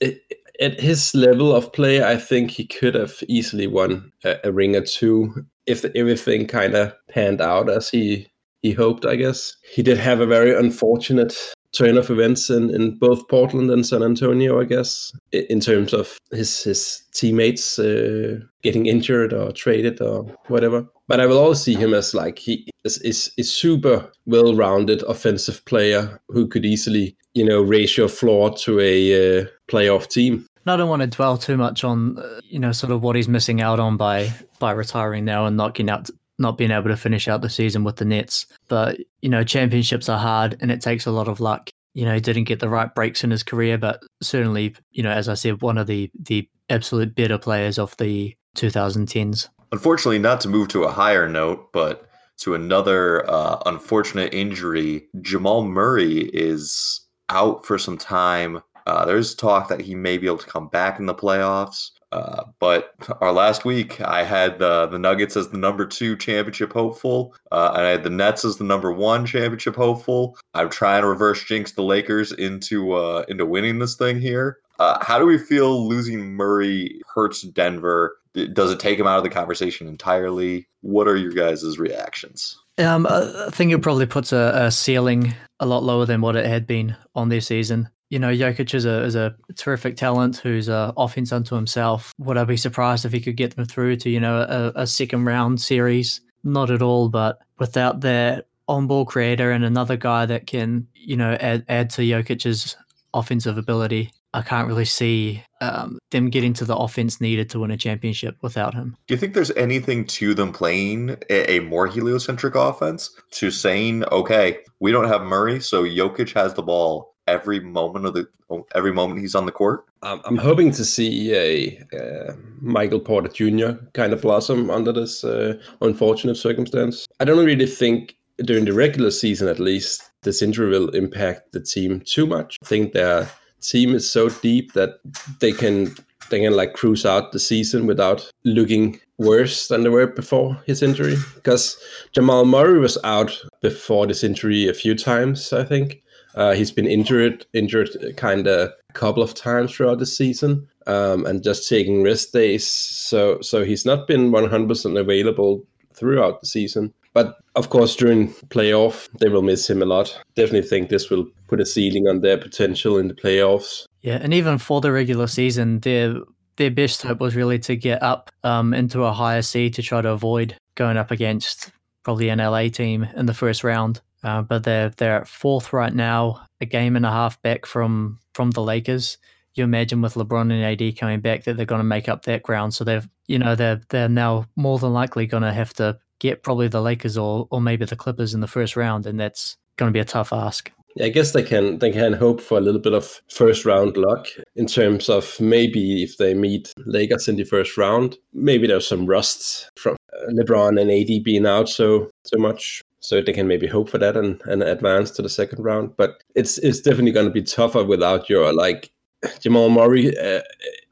at 0.60 0.80
his 0.80 1.14
level 1.14 1.56
of 1.56 1.72
play, 1.74 2.04
I 2.04 2.18
think 2.18 2.52
he 2.52 2.66
could 2.66 2.96
have 2.96 3.24
easily 3.28 3.68
won 3.68 4.12
a, 4.24 4.38
a 4.46 4.52
ring 4.52 4.76
or 4.76 4.82
two 4.82 5.46
if 5.66 5.84
everything 5.96 6.48
kind 6.48 6.76
of 6.76 6.94
panned 7.10 7.42
out 7.42 7.70
as 7.70 7.90
he 7.90 8.28
he 8.62 8.72
hoped, 8.72 9.06
I 9.06 9.16
guess. 9.16 9.56
He 9.74 9.84
did 9.84 10.00
have 10.00 10.22
a 10.22 10.26
very 10.26 10.58
unfortunate 10.58 11.36
turn 11.76 11.98
of 11.98 12.10
events 12.10 12.50
in, 12.50 12.74
in 12.74 12.98
both 12.98 13.28
Portland 13.28 13.70
and 13.70 13.86
San 13.86 14.02
Antonio, 14.02 14.60
I 14.60 14.64
guess, 14.64 15.12
in 15.32 15.60
terms 15.60 15.94
of 15.94 16.18
his 16.32 16.64
his 16.64 17.04
teammates 17.14 17.78
uh, 17.78 18.40
getting 18.64 18.88
injured 18.88 19.34
or 19.34 19.52
traded 19.52 20.02
or 20.02 20.24
whatever. 20.48 20.88
But 21.08 21.20
I 21.20 21.28
will 21.28 21.38
always 21.38 21.62
see 21.62 21.76
him 21.76 21.94
as 21.94 22.14
like 22.14 22.40
he 22.40 22.68
is 22.84 22.98
is, 23.00 23.32
super 23.54 24.12
well 24.26 24.56
rounded 24.56 25.04
offensive 25.04 25.64
player 25.66 26.20
who 26.30 26.48
could 26.48 26.66
easily 26.66 27.16
you 27.34 27.46
know 27.46 27.62
raise 27.62 27.98
your 27.98 28.10
floor 28.10 28.56
to 28.58 28.80
a 28.80 29.42
uh, 29.42 29.46
playoff 29.68 30.08
team. 30.08 30.48
I 30.68 30.78
don't 30.78 30.90
want 30.90 31.02
to 31.02 31.08
dwell 31.08 31.38
too 31.38 31.58
much 31.58 31.84
on 31.84 32.18
uh, 32.18 32.40
you 32.44 32.58
know 32.60 32.72
sort 32.72 32.92
of 32.92 33.04
what 33.04 33.16
he's 33.16 33.28
missing 33.28 33.62
out 33.62 33.80
on 33.80 33.98
by 33.98 34.34
by 34.60 34.72
retiring 34.72 35.24
now 35.26 35.46
and 35.46 35.56
knocking 35.56 35.90
out 35.90 36.10
not 36.38 36.58
being 36.58 36.72
able 36.72 36.90
to 36.90 36.98
finish 36.98 37.28
out 37.28 37.42
the 37.42 37.50
season 37.50 37.84
with 37.84 37.98
the 37.98 38.06
Nets. 38.06 38.46
But, 38.68 38.98
you 39.22 39.30
know, 39.30 39.44
championships 39.44 40.10
are 40.10 40.20
hard 40.20 40.58
and 40.62 40.72
it 40.72 40.82
takes 40.82 41.06
a 41.06 41.12
lot 41.12 41.28
of 41.28 41.40
luck. 41.40 41.70
You 41.94 42.06
know, 42.06 42.14
he 42.14 42.20
didn't 42.20 42.44
get 42.44 42.60
the 42.60 42.70
right 42.70 42.94
breaks 42.94 43.24
in 43.24 43.32
his 43.32 43.44
career, 43.44 43.78
but 43.78 44.02
certainly, 44.22 44.76
you 44.92 45.02
know, 45.02 45.12
as 45.12 45.30
I 45.30 45.34
said, 45.34 45.62
one 45.62 45.78
of 45.78 45.88
the 45.88 46.12
the 46.20 46.48
absolute 46.70 47.16
better 47.16 47.38
players 47.38 47.80
of 47.80 47.96
the 47.98 48.36
2010s. 48.58 49.48
Unfortunately, 49.72 50.20
not 50.20 50.42
to 50.42 50.50
move 50.50 50.68
to 50.70 50.84
a 50.84 50.92
higher 50.92 51.30
note, 51.30 51.72
but 51.72 52.10
to 52.38 52.54
another 52.54 53.30
uh, 53.30 53.62
unfortunate 53.66 54.34
injury, 54.34 55.08
Jamal 55.22 55.64
Murray 55.64 56.30
is 56.34 57.00
out 57.30 57.66
for 57.66 57.78
some 57.78 57.98
time. 57.98 58.62
Uh, 58.86 59.06
there's 59.06 59.34
talk 59.36 59.68
that 59.70 59.82
he 59.82 59.96
may 59.96 60.18
be 60.18 60.28
able 60.28 60.38
to 60.38 60.48
come 60.48 60.68
back 60.68 61.00
in 61.00 61.06
the 61.06 61.14
playoffs. 61.14 61.92
Uh, 62.12 62.44
but 62.60 62.94
our 63.20 63.34
last 63.34 63.66
week, 63.66 64.00
I 64.00 64.24
had 64.24 64.60
the 64.60 64.86
the 64.88 65.00
Nuggets 65.00 65.36
as 65.36 65.50
the 65.50 65.58
number 65.58 65.86
two 65.86 66.16
championship 66.16 66.72
hopeful, 66.72 67.36
uh, 67.52 67.74
and 67.76 67.86
I 67.86 67.90
had 67.90 68.04
the 68.04 68.10
Nets 68.10 68.46
as 68.46 68.58
the 68.58 68.64
number 68.64 68.94
one 68.94 69.26
championship 69.26 69.76
hopeful. 69.76 70.38
I'm 70.54 70.70
trying 70.70 71.02
to 71.02 71.10
reverse 71.10 71.44
jinx 71.44 71.74
the 71.74 71.84
Lakers 71.84 72.32
into 72.32 72.94
uh, 72.94 73.26
into 73.28 73.46
winning 73.46 73.80
this 73.80 73.96
thing 73.96 74.22
here. 74.22 74.60
Uh, 74.80 75.04
how 75.04 75.20
do 75.20 75.26
we 75.26 75.38
feel 75.38 75.88
losing 75.88 76.36
Murray 76.36 77.02
hurts 77.14 77.42
Denver? 77.42 78.18
Does 78.54 78.72
it 78.72 78.80
take 78.80 79.00
him 79.00 79.08
out 79.08 79.18
of 79.18 79.24
the 79.24 79.30
conversation 79.30 79.88
entirely? 79.88 80.68
What 80.82 81.08
are 81.08 81.18
your 81.18 81.32
guys' 81.32 81.80
reactions? 81.80 82.58
Um, 82.78 83.08
I 83.10 83.50
think 83.52 83.72
it 83.72 83.82
probably 83.82 84.06
puts 84.06 84.34
a, 84.34 84.52
a 84.54 84.72
ceiling 84.72 85.34
a 85.62 85.66
lot 85.66 85.84
lower 85.84 86.06
than 86.06 86.20
what 86.20 86.36
it 86.36 86.46
had 86.46 86.68
been 86.68 86.96
on 87.16 87.30
this 87.30 87.48
season 87.48 87.90
you 88.10 88.20
know, 88.20 88.30
Jokic 88.30 88.74
is 88.74 88.86
a 88.86 89.04
is 89.04 89.16
a 89.16 89.36
terrific 89.56 89.96
talent 89.96 90.38
who's 90.38 90.68
a 90.68 90.94
offense 90.98 91.32
unto 91.32 91.56
himself. 91.56 92.14
Would 92.20 92.38
I 92.38 92.44
be 92.44 92.58
surprised 92.58 93.06
if 93.06 93.12
he 93.12 93.22
could 93.22 93.38
get 93.38 93.56
them 93.56 93.66
through 93.66 93.98
to 93.98 94.10
you 94.10 94.20
know 94.20 94.42
a, 94.42 94.82
a 94.82 94.88
second 94.88 95.26
round 95.26 95.62
series? 95.62 96.22
Not 96.44 96.70
at 96.70 96.82
all. 96.82 97.10
But 97.10 97.40
without 97.58 98.02
their 98.02 98.44
on 98.68 98.88
ball 98.88 99.06
creator 99.06 99.52
and 99.52 99.64
another 99.64 99.98
guy 99.98 100.26
that 100.26 100.48
can 100.48 100.88
you 100.94 101.18
know 101.18 101.34
add 101.40 101.66
add 101.68 101.90
to 101.92 102.02
Jokic's 102.02 102.76
offensive 103.14 103.58
ability, 103.58 104.12
I 104.36 104.42
can't 104.42 104.68
really 104.68 104.86
see 104.86 105.42
um, 105.62 105.98
them 106.12 106.30
getting 106.30 106.54
to 106.56 106.66
the 106.66 106.76
offense 106.76 107.22
needed 107.22 107.50
to 107.52 107.60
win 107.60 107.72
a 107.72 107.78
championship 107.78 108.38
without 108.42 108.74
him. 108.74 108.98
Do 109.08 109.14
you 109.14 109.18
think 109.18 109.34
there's 109.34 109.52
anything 109.52 110.06
to 110.08 110.34
them 110.34 110.52
playing 110.52 111.12
a, 111.30 111.56
a, 111.56 111.60
more 111.62 111.88
heliocentric 111.88 112.54
offense 112.54 113.16
to 113.32 113.50
saying, 113.50 114.04
okay, 114.12 114.60
we 114.82 114.92
don't 114.92 115.08
have 115.08 115.22
Murray, 115.22 115.62
so 115.62 115.86
Jokic 115.86 116.34
has 116.34 116.54
the 116.54 116.62
ball 116.62 117.15
every 117.28 117.60
moment 117.60 118.06
of 118.06 118.14
the 118.14 118.28
every 118.74 118.94
moment 118.94 119.20
he's 119.20 119.36
on 119.36 119.46
the 119.46 119.52
court? 119.52 119.86
I'm 120.04 120.38
hoping 120.38 120.72
to 120.74 120.86
see 120.86 121.34
a, 121.34 121.84
a 121.98 122.36
Michael 122.62 123.00
Porter 123.00 123.30
Jr. 123.30 123.80
kind 123.94 124.14
of 124.14 124.22
blossom 124.22 124.70
under 124.70 124.92
this 124.92 125.24
uh, 125.24 125.58
unfortunate 125.82 126.36
circumstance. 126.36 127.08
I 127.20 127.26
don't 127.26 127.44
really 127.44 127.66
think 127.66 128.16
during 128.44 128.66
the 128.66 128.74
regular 128.74 129.12
season, 129.12 129.48
at 129.48 129.60
least, 129.60 130.12
this 130.22 130.42
injury 130.42 130.70
will 130.70 130.90
impact 130.90 131.54
the 131.54 131.60
team 131.60 132.02
too 132.02 132.26
much. 132.26 132.58
I 132.62 132.66
think 132.66 132.94
their 132.94 133.30
team 133.62 133.96
is 133.96 134.10
so 134.10 134.30
deep 134.30 134.74
that 134.74 135.00
they 135.40 135.52
can 135.52 135.96
they 136.30 136.42
can 136.42 136.56
like 136.56 136.74
cruise 136.74 137.06
out 137.06 137.32
the 137.32 137.40
season 137.40 137.86
without 137.86 138.32
looking 138.44 139.00
worse 139.18 139.68
than 139.68 139.84
they 139.84 139.90
were 139.90 140.08
before 140.08 140.60
his 140.66 140.82
injury. 140.82 141.16
Because 141.36 141.78
Jamal 142.12 142.46
Murray 142.46 142.80
was 142.80 142.98
out 143.04 143.40
before 143.62 144.08
this 144.08 144.24
injury 144.24 144.68
a 144.68 144.74
few 144.74 144.96
times, 144.96 145.54
I 145.54 145.64
think. 145.64 146.02
Uh, 146.36 146.54
he's 146.54 146.72
been 146.72 146.88
injured, 146.88 147.46
injured 147.54 147.90
kind 148.18 148.46
of 148.48 148.70
a 148.90 148.94
couple 148.94 149.24
of 149.24 149.34
times 149.34 149.74
throughout 149.74 150.00
the 150.00 150.06
season, 150.06 150.68
um, 150.86 151.26
and 151.26 151.44
just 151.44 151.68
taking 151.68 152.04
rest 152.04 152.34
days. 152.34 152.68
So, 152.68 153.40
so 153.42 153.64
he's 153.64 153.86
not 153.86 154.08
been 154.08 154.32
100% 154.32 155.00
available 155.00 155.64
throughout 155.94 156.42
the 156.42 156.48
season. 156.48 156.94
But 157.14 157.38
of 157.56 157.70
course, 157.70 157.96
during 157.96 158.34
playoff, 158.50 159.08
they 159.20 159.30
will 159.30 159.42
miss 159.42 159.70
him 159.70 159.82
a 159.82 159.86
lot. 159.86 160.22
Definitely 160.36 160.68
think 160.68 160.90
this 160.90 161.10
will 161.10 161.26
put 161.48 161.62
a 161.62 161.66
ceiling 161.66 162.08
on 162.10 162.20
their 162.20 162.38
potential 162.38 162.98
in 162.98 163.08
the 163.08 163.14
playoffs. 163.14 163.86
Yeah, 164.02 164.20
and 164.22 164.34
even 164.34 164.58
for 164.58 164.82
the 164.82 164.92
regular 164.92 165.28
season, 165.28 165.80
their 165.80 166.16
their 166.58 166.72
best 166.72 167.02
hope 167.02 167.20
was 167.20 167.36
really 167.36 167.60
to 167.60 167.76
get 167.76 168.04
up 168.04 168.32
um, 168.44 168.74
into 168.74 169.04
a 169.04 169.14
higher 169.14 169.42
seed 169.42 169.74
to 169.76 169.82
try 169.82 170.02
to 170.02 170.10
avoid 170.10 170.58
going 170.76 170.98
up 170.98 171.12
against 171.12 171.72
probably 172.04 172.30
an 172.30 172.40
LA 172.40 172.68
team 172.68 173.08
in 173.16 173.26
the 173.26 173.34
first 173.34 173.64
round. 173.64 174.02
Uh, 174.26 174.42
but 174.42 174.64
they're 174.64 174.90
they're 174.90 175.18
at 175.22 175.28
fourth 175.28 175.72
right 175.72 175.94
now, 175.94 176.42
a 176.60 176.66
game 176.66 176.96
and 176.96 177.06
a 177.06 177.12
half 177.12 177.40
back 177.44 177.68
from 177.68 178.18
from 178.34 178.50
the 178.50 178.62
Lakers. 178.62 179.20
You 179.54 179.64
imagine 179.64 180.02
with 180.02 180.16
LeBron 180.16 180.52
and 180.52 180.82
AD 180.82 180.98
coming 180.98 181.22
back 181.22 181.44
that 181.44 181.56
they're 181.56 181.66
going 181.66 181.80
to 181.80 181.84
make 181.84 182.10
up 182.10 182.26
that 182.26 182.42
ground. 182.42 182.74
So 182.74 182.84
they've 182.84 183.08
you 183.28 183.38
know 183.38 183.56
they're 183.56 183.82
they're 183.90 184.10
now 184.10 184.48
more 184.56 184.80
than 184.80 184.94
likely 184.94 185.28
going 185.28 185.44
to 185.44 185.54
have 185.54 185.76
to 185.76 186.00
get 186.18 186.42
probably 186.42 186.68
the 186.68 186.82
Lakers 186.82 187.20
or 187.20 187.48
or 187.52 187.62
maybe 187.62 187.86
the 187.86 187.96
Clippers 187.96 188.34
in 188.34 188.42
the 188.42 188.48
first 188.48 188.76
round, 188.76 189.06
and 189.06 189.20
that's 189.20 189.58
going 189.78 189.90
to 189.90 189.94
be 189.94 190.00
a 190.00 190.06
tough 190.06 190.34
ask. 190.34 190.72
I 191.00 191.10
guess 191.10 191.34
they 191.34 191.44
can 191.44 191.78
they 191.78 191.92
can 191.92 192.14
hope 192.14 192.42
for 192.42 192.58
a 192.58 192.62
little 192.62 192.82
bit 192.82 192.94
of 192.94 193.22
first 193.30 193.64
round 193.64 193.96
luck 193.96 194.28
in 194.56 194.66
terms 194.66 195.08
of 195.08 195.40
maybe 195.40 196.02
if 196.02 196.18
they 196.18 196.34
meet 196.34 196.74
Lakers 196.88 197.28
in 197.28 197.36
the 197.36 197.44
first 197.44 197.78
round, 197.78 198.18
maybe 198.34 198.66
there's 198.66 198.88
some 198.88 199.06
rust 199.06 199.70
from 199.76 199.98
LeBron 200.32 200.82
and 200.82 200.90
AD 200.90 201.24
being 201.24 201.46
out 201.46 201.70
so 201.70 202.10
so 202.24 202.40
much 202.40 202.82
so 203.08 203.22
they 203.22 203.34
can 203.34 203.48
maybe 203.48 203.68
hope 203.68 203.90
for 203.90 203.98
that 203.98 204.18
and, 204.18 204.42
and 204.46 204.64
advance 204.64 205.12
to 205.12 205.22
the 205.22 205.30
second 205.30 205.64
round. 205.64 205.96
But 205.98 206.24
it's 206.36 206.58
it's 206.60 206.82
definitely 206.82 207.12
going 207.12 207.28
to 207.28 207.32
be 207.32 207.44
tougher 207.44 207.84
without 207.84 208.30
your 208.30 208.54
like 208.54 208.92
Jamal 209.40 209.70
Murray. 209.70 210.18
Uh, 210.18 210.42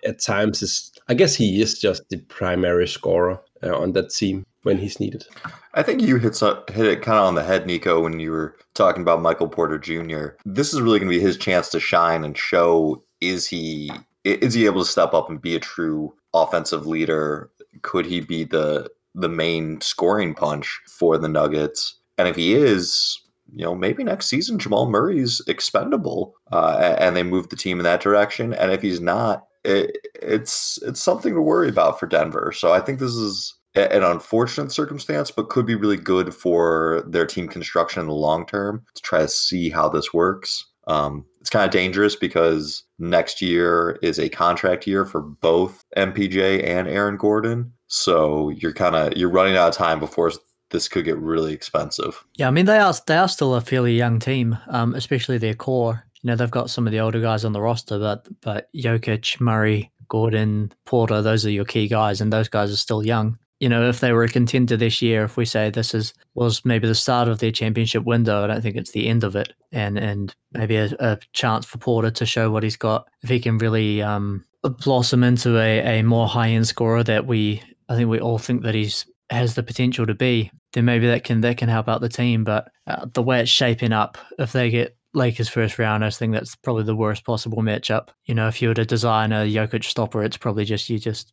at 0.06 0.20
times 0.20 0.62
is 0.62 0.92
I 1.08 1.14
guess 1.14 1.36
he 1.36 1.62
is 1.62 1.80
just 1.80 2.08
the 2.10 2.18
primary 2.18 2.88
scorer 2.88 3.42
uh, 3.62 3.76
on 3.78 3.94
that 3.94 4.10
team 4.10 4.46
when 4.64 4.78
he's 4.78 5.00
needed. 5.00 5.26
I 5.74 5.84
think 5.84 6.02
you 6.02 6.18
hit 6.18 6.40
hit 6.40 6.86
it 6.86 7.02
kind 7.02 7.20
of 7.20 7.26
on 7.26 7.36
the 7.36 7.44
head, 7.44 7.66
Nico, 7.66 8.02
when 8.02 8.20
you 8.20 8.32
were 8.32 8.56
talking 8.74 9.02
about 9.02 9.22
Michael 9.22 9.48
Porter 9.48 9.78
Jr. 9.78 10.36
This 10.46 10.74
is 10.74 10.82
really 10.82 11.00
going 11.00 11.12
to 11.12 11.18
be 11.18 11.22
his 11.22 11.38
chance 11.38 11.70
to 11.70 11.80
shine 11.80 12.24
and 12.24 12.38
show 12.38 13.04
is 13.22 13.48
he 13.48 13.92
is 14.24 14.54
he 14.54 14.66
able 14.66 14.84
to 14.84 14.90
step 14.90 15.14
up 15.14 15.30
and 15.30 15.42
be 15.42 15.56
a 15.56 15.60
true 15.60 16.14
offensive 16.34 16.88
leader? 16.88 17.50
Could 17.82 18.06
he 18.06 18.22
be 18.22 18.44
the 18.44 18.90
the 19.16 19.30
main 19.30 19.82
scoring 19.82 20.34
punch 20.34 20.82
for 20.88 21.18
the 21.18 21.28
Nuggets? 21.28 21.96
And 22.18 22.28
if 22.28 22.36
he 22.36 22.54
is, 22.54 23.20
you 23.52 23.64
know, 23.64 23.76
maybe 23.76 24.04
next 24.04 24.28
season 24.28 24.60
Jamal 24.60 24.90
Murray's 24.90 25.42
expendable, 25.48 26.36
uh, 26.52 26.96
and 27.00 27.16
they 27.16 27.24
move 27.24 27.50
the 27.50 27.56
team 27.56 27.80
in 27.80 27.84
that 27.84 28.02
direction. 28.02 28.54
And 28.54 28.72
if 28.72 28.82
he's 28.82 29.02
not, 29.02 29.46
it, 29.64 29.98
it's 30.22 30.80
it's 30.84 31.02
something 31.02 31.34
to 31.34 31.42
worry 31.42 31.70
about 31.70 32.00
for 32.00 32.08
Denver. 32.08 32.52
So 32.52 32.74
I 32.74 32.80
think 32.80 33.00
this 33.00 33.14
is 33.14 33.56
an 33.76 34.04
unfortunate 34.04 34.72
circumstance, 34.72 35.32
but 35.32 35.50
could 35.50 35.66
be 35.66 35.76
really 35.76 35.98
good 35.98 36.34
for 36.34 37.04
their 37.08 37.26
team 37.26 37.48
construction 37.48 38.02
in 38.02 38.08
the 38.08 38.14
long 38.14 38.46
term 38.46 38.86
to 38.96 39.02
try 39.02 39.20
to 39.20 39.28
see 39.28 39.70
how 39.70 39.90
this 39.90 40.14
works. 40.14 40.66
Um, 40.86 41.26
it's 41.40 41.50
kind 41.50 41.66
of 41.66 41.72
dangerous 41.72 42.16
because 42.16 42.84
next 43.00 43.42
year 43.42 43.98
is 44.02 44.20
a 44.20 44.30
contract 44.30 44.86
year 44.86 45.06
for 45.06 45.22
both 45.22 45.84
MPJ 45.98 46.64
and 46.68 46.88
Aaron 46.88 47.18
Gordon. 47.18 47.74
So 47.88 48.50
you're 48.50 48.74
kind 48.74 48.96
of 48.96 49.14
you're 49.18 49.30
running 49.30 49.56
out 49.56 49.70
of 49.70 49.76
time 49.76 50.00
before 50.00 50.32
this 50.74 50.90
could 50.90 51.06
get 51.06 51.18
really 51.18 51.54
expensive. 51.54 52.26
Yeah, 52.36 52.50
I 52.50 52.52
mean 52.52 52.66
they 52.66 52.80
are 52.80 52.94
they 53.08 53.16
are 53.16 53.30
still 53.30 53.56
a 53.56 53.62
fairly 53.62 53.96
young 53.96 54.20
team, 54.20 54.58
um, 54.68 54.94
especially 54.96 55.38
their 55.38 55.54
core. 55.54 56.04
You 56.22 56.28
know, 56.28 56.36
they've 56.36 56.52
got 56.52 56.70
some 56.70 56.86
of 56.86 56.92
the 56.92 57.00
older 57.00 57.22
guys 57.22 57.46
on 57.46 57.54
the 57.54 57.62
roster, 57.62 57.98
but 57.98 58.28
but 58.42 58.68
Jokic, 58.76 59.40
Murray, 59.40 59.92
Gordon, 60.10 60.74
Porter, 60.86 61.22
those 61.22 61.46
are 61.46 61.52
your 61.52 61.66
key 61.66 61.88
guys, 61.88 62.20
and 62.20 62.34
those 62.34 62.50
guys 62.50 62.74
are 62.74 62.78
still 62.78 63.06
young. 63.06 63.38
You 63.60 63.70
know, 63.70 63.88
if 63.88 64.02
they 64.02 64.12
were 64.12 64.24
a 64.24 64.30
contender 64.30 64.76
this 64.76 65.02
year, 65.02 65.24
if 65.24 65.38
we 65.38 65.46
say 65.46 65.70
this 65.70 65.94
is 65.94 66.14
was 66.34 66.66
maybe 66.66 66.88
the 66.88 66.96
start 66.96 67.30
of 67.30 67.40
their 67.40 67.52
championship 67.52 68.04
window, 68.04 68.44
I 68.44 68.48
don't 68.48 68.62
think 68.62 68.76
it's 68.76 68.92
the 68.92 69.08
end 69.08 69.24
of 69.24 69.38
it, 69.38 69.54
and 69.72 69.98
and 69.98 70.36
maybe 70.52 70.76
a, 70.76 70.90
a 71.00 71.20
chance 71.32 71.66
for 71.66 71.78
Porter 71.78 72.12
to 72.12 72.26
show 72.26 72.52
what 72.52 72.64
he's 72.64 72.76
got 72.76 73.08
if 73.22 73.30
he 73.30 73.40
can 73.40 73.58
really 73.60 74.02
um, 74.02 74.44
blossom 74.64 75.24
into 75.24 75.58
a, 75.58 76.00
a 76.00 76.04
more 76.04 76.28
high 76.28 76.50
end 76.50 76.68
scorer 76.68 77.04
that 77.04 77.28
we 77.28 77.62
I 77.90 77.96
think 77.96 78.10
we 78.10 78.20
all 78.20 78.38
think 78.40 78.64
that 78.64 78.76
he's 78.76 79.06
has 79.30 79.56
the 79.56 79.64
potential 79.64 80.06
to 80.06 80.14
be, 80.14 80.52
then 80.74 80.86
maybe 80.86 81.08
that 81.08 81.24
can 81.24 81.42
that 81.42 81.58
can 81.58 81.70
help 81.70 81.88
out 81.88 82.02
the 82.02 82.10
team. 82.10 82.44
But 82.44 82.70
uh, 82.88 83.06
the 83.14 83.24
way 83.24 83.42
it's 83.42 83.50
shaping 83.50 83.94
up, 83.94 84.18
if 84.38 84.52
they 84.52 84.70
get 84.70 84.96
Lakers 85.14 85.50
first 85.50 85.80
round, 85.80 86.04
I 86.04 86.10
think 86.10 86.34
that's 86.34 86.56
probably 86.56 86.84
the 86.84 86.96
worst 86.96 87.26
possible 87.26 87.60
matchup. 87.60 88.10
You 88.26 88.36
know, 88.36 88.48
if 88.48 88.62
you 88.62 88.70
were 88.70 88.74
to 88.74 88.86
design 88.86 89.32
a 89.32 89.46
Jokic 89.46 89.84
stopper, 89.84 90.24
it's 90.24 90.38
probably 90.38 90.66
just 90.66 90.90
you 90.90 91.00
just 91.00 91.32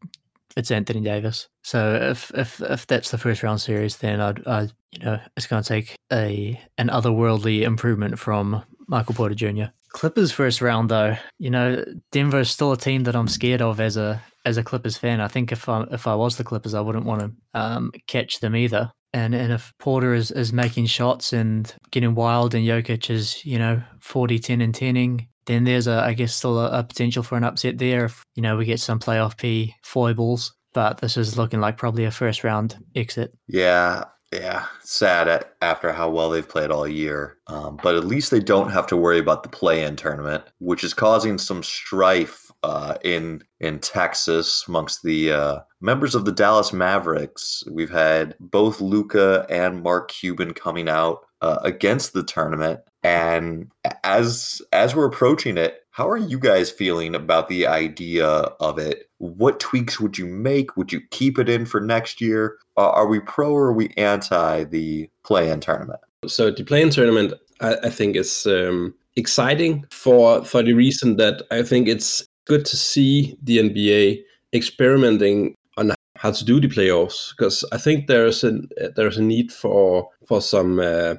it's 0.56 0.70
Anthony 0.70 1.00
Davis. 1.00 1.48
So 1.62 1.94
if 1.94 2.30
if 2.34 2.60
if 2.60 2.86
that's 2.86 3.10
the 3.10 3.18
first 3.18 3.42
round 3.42 3.60
series, 3.60 3.96
then 3.98 4.20
I'd, 4.20 4.46
I 4.46 4.68
you 4.92 5.04
know 5.04 5.20
it's 5.36 5.46
going 5.46 5.62
to 5.62 5.68
take 5.68 5.96
a 6.12 6.60
an 6.78 6.88
otherworldly 6.88 7.62
improvement 7.62 8.18
from 8.18 8.62
Michael 8.86 9.14
Porter 9.14 9.34
Jr. 9.34 9.70
Clippers 9.90 10.30
first 10.30 10.60
round 10.60 10.88
though, 10.88 11.16
you 11.38 11.50
know 11.50 11.84
Denver 12.12 12.40
is 12.40 12.50
still 12.50 12.72
a 12.72 12.76
team 12.76 13.04
that 13.04 13.16
I'm 13.16 13.28
scared 13.28 13.62
of 13.62 13.80
as 13.80 13.96
a 13.96 14.22
as 14.44 14.56
a 14.56 14.62
Clippers 14.62 14.96
fan. 14.96 15.20
I 15.20 15.28
think 15.28 15.52
if 15.52 15.68
I 15.68 15.84
if 15.90 16.06
I 16.06 16.14
was 16.14 16.36
the 16.36 16.44
Clippers, 16.44 16.74
I 16.74 16.80
wouldn't 16.80 17.06
want 17.06 17.20
to 17.20 17.60
um, 17.60 17.92
catch 18.06 18.40
them 18.40 18.56
either. 18.56 18.90
And 19.12 19.34
and 19.34 19.52
if 19.52 19.72
Porter 19.78 20.14
is, 20.14 20.30
is 20.30 20.52
making 20.52 20.86
shots 20.86 21.32
and 21.32 21.72
getting 21.90 22.14
wild 22.14 22.54
and 22.54 22.66
Jokic 22.66 23.10
is, 23.10 23.44
you 23.44 23.58
know, 23.58 23.82
40, 24.00 24.38
10 24.38 24.60
and 24.60 24.74
10ing, 24.74 25.26
then 25.46 25.64
there's 25.64 25.86
a 25.86 26.00
I 26.00 26.14
guess 26.14 26.34
still 26.34 26.58
a, 26.58 26.78
a 26.78 26.84
potential 26.84 27.22
for 27.22 27.36
an 27.36 27.44
upset 27.44 27.78
there 27.78 28.04
if, 28.04 28.22
you 28.34 28.42
know, 28.42 28.56
we 28.56 28.64
get 28.64 28.80
some 28.80 29.00
playoff 29.00 29.36
P 29.36 29.74
foibles. 29.82 30.54
But 30.72 30.98
this 30.98 31.16
is 31.16 31.36
looking 31.36 31.60
like 31.60 31.76
probably 31.76 32.04
a 32.04 32.12
first 32.12 32.44
round 32.44 32.78
exit. 32.94 33.32
Yeah, 33.48 34.04
yeah, 34.32 34.66
sad 34.82 35.26
at, 35.26 35.54
after 35.60 35.92
how 35.92 36.08
well 36.08 36.30
they've 36.30 36.48
played 36.48 36.70
all 36.70 36.86
year. 36.86 37.38
Um, 37.48 37.80
but 37.82 37.96
at 37.96 38.04
least 38.04 38.30
they 38.30 38.38
don't 38.38 38.70
have 38.70 38.86
to 38.88 38.96
worry 38.96 39.18
about 39.18 39.42
the 39.42 39.48
play-in 39.48 39.96
tournament, 39.96 40.44
which 40.58 40.84
is 40.84 40.94
causing 40.94 41.36
some 41.36 41.64
strife 41.64 42.49
uh, 42.62 42.96
in 43.04 43.42
in 43.60 43.78
Texas 43.78 44.64
amongst 44.68 45.02
the 45.02 45.32
uh, 45.32 45.60
members 45.80 46.14
of 46.14 46.24
the 46.24 46.32
Dallas 46.32 46.72
Mavericks. 46.72 47.62
We've 47.70 47.90
had 47.90 48.34
both 48.40 48.80
Luka 48.80 49.46
and 49.48 49.82
Mark 49.82 50.10
Cuban 50.10 50.54
coming 50.54 50.88
out 50.88 51.26
uh, 51.40 51.58
against 51.62 52.12
the 52.12 52.22
tournament, 52.22 52.80
and 53.02 53.70
as 54.04 54.62
as 54.72 54.94
we're 54.94 55.06
approaching 55.06 55.56
it, 55.56 55.84
how 55.90 56.08
are 56.08 56.16
you 56.16 56.38
guys 56.38 56.70
feeling 56.70 57.14
about 57.14 57.48
the 57.48 57.66
idea 57.66 58.26
of 58.26 58.78
it? 58.78 59.08
What 59.18 59.60
tweaks 59.60 60.00
would 60.00 60.18
you 60.18 60.26
make? 60.26 60.76
Would 60.76 60.92
you 60.92 61.00
keep 61.10 61.38
it 61.38 61.48
in 61.48 61.66
for 61.66 61.80
next 61.80 62.20
year? 62.20 62.56
are 62.76 63.06
we 63.06 63.20
pro 63.20 63.52
or 63.52 63.66
are 63.66 63.72
we 63.74 63.92
anti 63.98 64.64
the 64.64 65.08
play-in 65.22 65.60
tournament? 65.60 66.00
So 66.26 66.50
the 66.50 66.64
play-in 66.64 66.90
tournament, 66.90 67.34
I, 67.60 67.76
I 67.84 67.90
think, 67.90 68.16
is 68.16 68.46
um, 68.46 68.94
exciting 69.16 69.84
for 69.90 70.44
for 70.44 70.62
the 70.62 70.72
reason 70.72 71.16
that 71.16 71.42
I 71.50 71.62
think 71.62 71.88
it's 71.88 72.24
good 72.50 72.64
to 72.64 72.76
see 72.76 73.38
the 73.44 73.58
NBA 73.58 74.24
experimenting 74.52 75.54
on 75.76 75.92
how 76.16 76.32
to 76.32 76.44
do 76.44 76.60
the 76.60 76.66
playoffs 76.66 77.30
because 77.30 77.64
I 77.70 77.78
think 77.78 78.08
there's 78.08 78.42
a 78.42 78.60
there's 78.96 79.18
a 79.18 79.22
need 79.22 79.52
for 79.52 80.08
for 80.26 80.40
some 80.42 80.80
uh, 80.80 81.14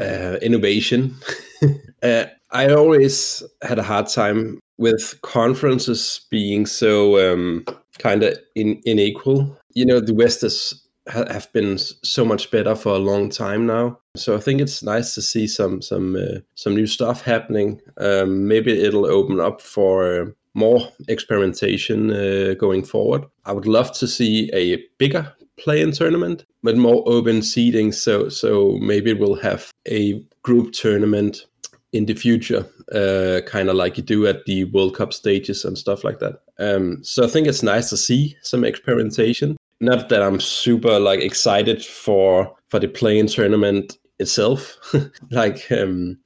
uh, 0.00 0.36
innovation. 0.42 1.14
uh, 2.02 2.24
I 2.50 2.74
always 2.74 3.44
had 3.62 3.78
a 3.78 3.84
hard 3.84 4.08
time 4.08 4.58
with 4.76 5.14
conferences 5.22 6.26
being 6.28 6.66
so 6.66 6.92
um, 7.24 7.64
kind 8.00 8.24
of 8.24 8.36
in, 8.56 8.82
unequal. 8.84 9.56
You 9.74 9.86
know, 9.86 10.00
the 10.00 10.14
West 10.14 10.42
is 10.42 10.84
have 11.06 11.52
been 11.52 11.78
so 11.78 12.24
much 12.24 12.50
better 12.50 12.74
for 12.74 12.94
a 12.94 13.06
long 13.10 13.30
time 13.30 13.64
now. 13.66 14.00
So 14.16 14.34
I 14.36 14.40
think 14.40 14.60
it's 14.60 14.82
nice 14.82 15.14
to 15.14 15.22
see 15.22 15.46
some 15.46 15.80
some 15.82 16.16
uh, 16.16 16.40
some 16.56 16.74
new 16.74 16.88
stuff 16.88 17.22
happening. 17.22 17.80
Um, 17.98 18.48
maybe 18.48 18.72
it'll 18.72 19.06
open 19.06 19.38
up 19.38 19.60
for 19.60 20.34
more 20.54 20.88
experimentation 21.08 22.10
uh, 22.10 22.54
going 22.54 22.84
forward. 22.84 23.24
I 23.44 23.52
would 23.52 23.66
love 23.66 23.92
to 23.98 24.06
see 24.06 24.50
a 24.52 24.82
bigger 24.98 25.32
play-in 25.56 25.92
tournament, 25.92 26.44
but 26.62 26.76
more 26.76 27.02
open 27.06 27.42
seeding. 27.42 27.92
So 27.92 28.28
so 28.28 28.78
maybe 28.80 29.12
we'll 29.12 29.36
have 29.36 29.70
a 29.88 30.24
group 30.42 30.72
tournament 30.72 31.46
in 31.92 32.06
the 32.06 32.14
future, 32.14 32.66
uh, 32.92 33.40
kind 33.46 33.68
of 33.68 33.76
like 33.76 33.96
you 33.96 34.02
do 34.02 34.26
at 34.26 34.44
the 34.46 34.64
World 34.64 34.96
Cup 34.96 35.12
stages 35.12 35.64
and 35.64 35.78
stuff 35.78 36.02
like 36.02 36.18
that. 36.18 36.40
Um, 36.58 36.98
so 37.04 37.24
I 37.24 37.28
think 37.28 37.46
it's 37.46 37.62
nice 37.62 37.88
to 37.90 37.96
see 37.96 38.36
some 38.42 38.64
experimentation. 38.64 39.56
Not 39.80 40.08
that 40.08 40.22
I'm 40.22 40.40
super 40.40 40.98
like 40.98 41.20
excited 41.20 41.84
for 41.84 42.52
for 42.68 42.80
the 42.80 42.88
play-in 42.88 43.28
tournament 43.28 43.96
itself. 44.18 44.76
like 45.30 45.70
um, 45.70 46.18